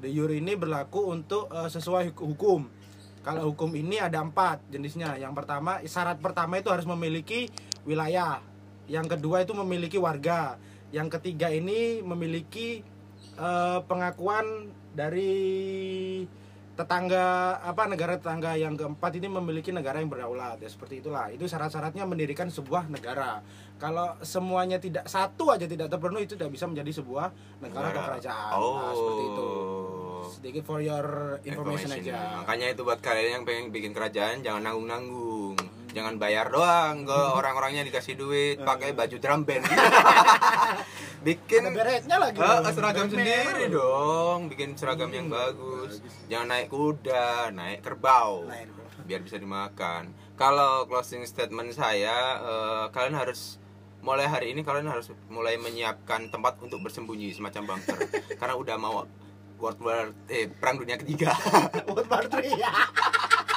De 0.01 0.09
jure 0.09 0.33
ini 0.41 0.57
berlaku 0.57 1.13
untuk 1.13 1.53
eh, 1.53 1.69
sesuai 1.69 2.17
huk- 2.17 2.25
hukum. 2.33 2.65
Kalau 3.21 3.53
hukum 3.53 3.69
ini 3.77 4.01
ada 4.01 4.25
empat 4.25 4.73
jenisnya. 4.73 5.21
Yang 5.21 5.37
pertama 5.37 5.85
syarat 5.85 6.17
pertama 6.17 6.57
itu 6.57 6.73
harus 6.73 6.89
memiliki 6.89 7.45
wilayah 7.85 8.41
yang 8.85 9.05
kedua 9.09 9.41
itu 9.45 9.53
memiliki 9.57 9.97
warga. 9.97 10.57
Yang 10.93 11.19
ketiga 11.19 11.49
ini 11.51 11.99
memiliki 12.05 12.81
eh, 13.35 13.79
pengakuan 13.89 14.69
dari 14.95 15.33
tetangga 16.75 17.55
apa 17.63 17.87
negara 17.87 18.19
tetangga 18.19 18.59
yang 18.59 18.75
keempat 18.75 19.15
ini 19.15 19.31
memiliki 19.31 19.71
negara 19.71 20.03
yang 20.03 20.11
berdaulat 20.11 20.59
ya 20.59 20.67
seperti 20.67 20.99
itulah. 20.99 21.31
Itu 21.31 21.47
syarat-syaratnya 21.47 22.03
mendirikan 22.03 22.51
sebuah 22.51 22.91
negara. 22.91 23.39
Kalau 23.79 24.15
semuanya 24.23 24.75
tidak 24.79 25.07
satu 25.07 25.55
aja 25.55 25.67
tidak 25.67 25.87
terpenuhi 25.87 26.27
itu 26.27 26.35
tidak 26.35 26.51
bisa 26.51 26.67
menjadi 26.67 26.91
sebuah 26.99 27.31
negara 27.63 27.95
atau 27.95 28.03
kerajaan. 28.11 28.51
Nah, 28.59 28.91
seperti 28.91 29.23
itu. 29.23 29.49
Sedikit 30.25 30.63
for 30.67 30.79
your 30.83 31.39
information, 31.47 31.95
Information. 31.95 32.11
aja. 32.11 32.43
Makanya 32.43 32.67
itu 32.75 32.81
buat 32.83 32.99
kalian 32.99 33.29
yang 33.39 33.43
pengen 33.47 33.65
bikin 33.71 33.91
kerajaan 33.95 34.43
jangan 34.43 34.67
nanggung-nanggung 34.67 35.34
jangan 35.95 36.19
bayar 36.19 36.51
doang 36.51 37.07
ke 37.07 37.15
mhm. 37.15 37.37
orang-orangnya 37.39 37.87
dikasih 37.87 38.19
duit 38.19 38.59
eh. 38.59 38.67
pakai 38.67 38.91
baju 38.91 39.15
drum 39.15 39.47
band. 39.47 39.63
Bikin 41.25 41.71
beretnya 41.71 42.19
lagi. 42.19 42.37
Uh, 42.37 42.67
seragam 42.69 43.07
sendiri 43.07 43.71
dong 43.71 44.51
bikin 44.51 44.77
seragam 44.77 45.09
yang 45.09 45.31
iya, 45.31 45.49
bagus. 45.49 45.97
jangan 46.29 46.47
naik 46.53 46.67
kuda 46.69 47.49
naik 47.49 47.79
kerbau 47.81 48.45
biar 49.07 49.23
bisa 49.23 49.39
dimakan. 49.39 50.13
Kalau 50.35 50.85
closing 50.85 51.23
statement 51.25 51.73
saya 51.73 52.43
uh, 52.43 52.85
kalian 52.91 53.15
harus 53.15 53.57
mulai 54.05 54.29
hari 54.29 54.53
ini 54.53 54.61
kalian 54.61 54.85
harus 54.85 55.09
mulai 55.33 55.57
menyiapkan 55.57 56.29
tempat 56.29 56.61
untuk 56.61 56.83
bersembunyi 56.85 57.33
semacam 57.33 57.73
bunker. 57.73 57.97
Karena 58.41 58.53
udah 58.53 58.75
mau 58.77 59.07
World 59.57 59.79
War 59.81 60.13
eh, 60.29 60.45
perang 60.51 60.77
dunia 60.77 60.99
ketiga. 60.99 61.33
World 61.89 62.05
War 62.05 62.27
3 62.27 62.43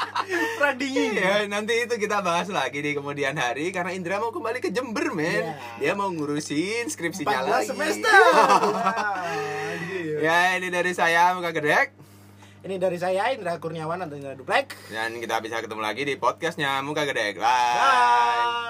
Pradingin. 0.59 1.14
ya 1.14 1.47
nanti 1.47 1.87
itu 1.87 1.95
kita 1.97 2.21
bahas 2.21 2.51
lagi 2.51 2.83
di 2.83 2.93
kemudian 2.97 3.39
hari 3.39 3.71
karena 3.71 3.95
Indra 3.95 4.19
mau 4.19 4.35
kembali 4.35 4.59
ke 4.59 4.75
Jember, 4.75 5.14
men. 5.14 5.55
Yeah. 5.55 5.57
Dia 5.79 5.93
mau 5.95 6.11
ngurusin 6.11 6.91
skripsinya 6.91 7.47
lagi. 7.47 7.71
semester. 7.71 8.11
ya, 10.27 10.59
ini 10.59 10.69
dari 10.69 10.93
saya 10.93 11.33
Muka 11.35 11.55
Gedek. 11.55 11.95
Ini 12.59 12.75
dari 12.77 12.99
saya 12.99 13.31
Indra 13.31 13.55
Kurniawan 13.62 14.03
atau 14.03 14.19
Indra 14.19 14.35
Duplek. 14.35 14.75
Dan 14.91 15.23
kita 15.23 15.39
bisa 15.39 15.62
ketemu 15.62 15.83
lagi 15.83 16.03
di 16.03 16.19
podcastnya 16.19 16.83
Muka 16.83 17.07
Gedek. 17.07 17.39
Bye. 17.39 17.79
Bye. 17.79 18.69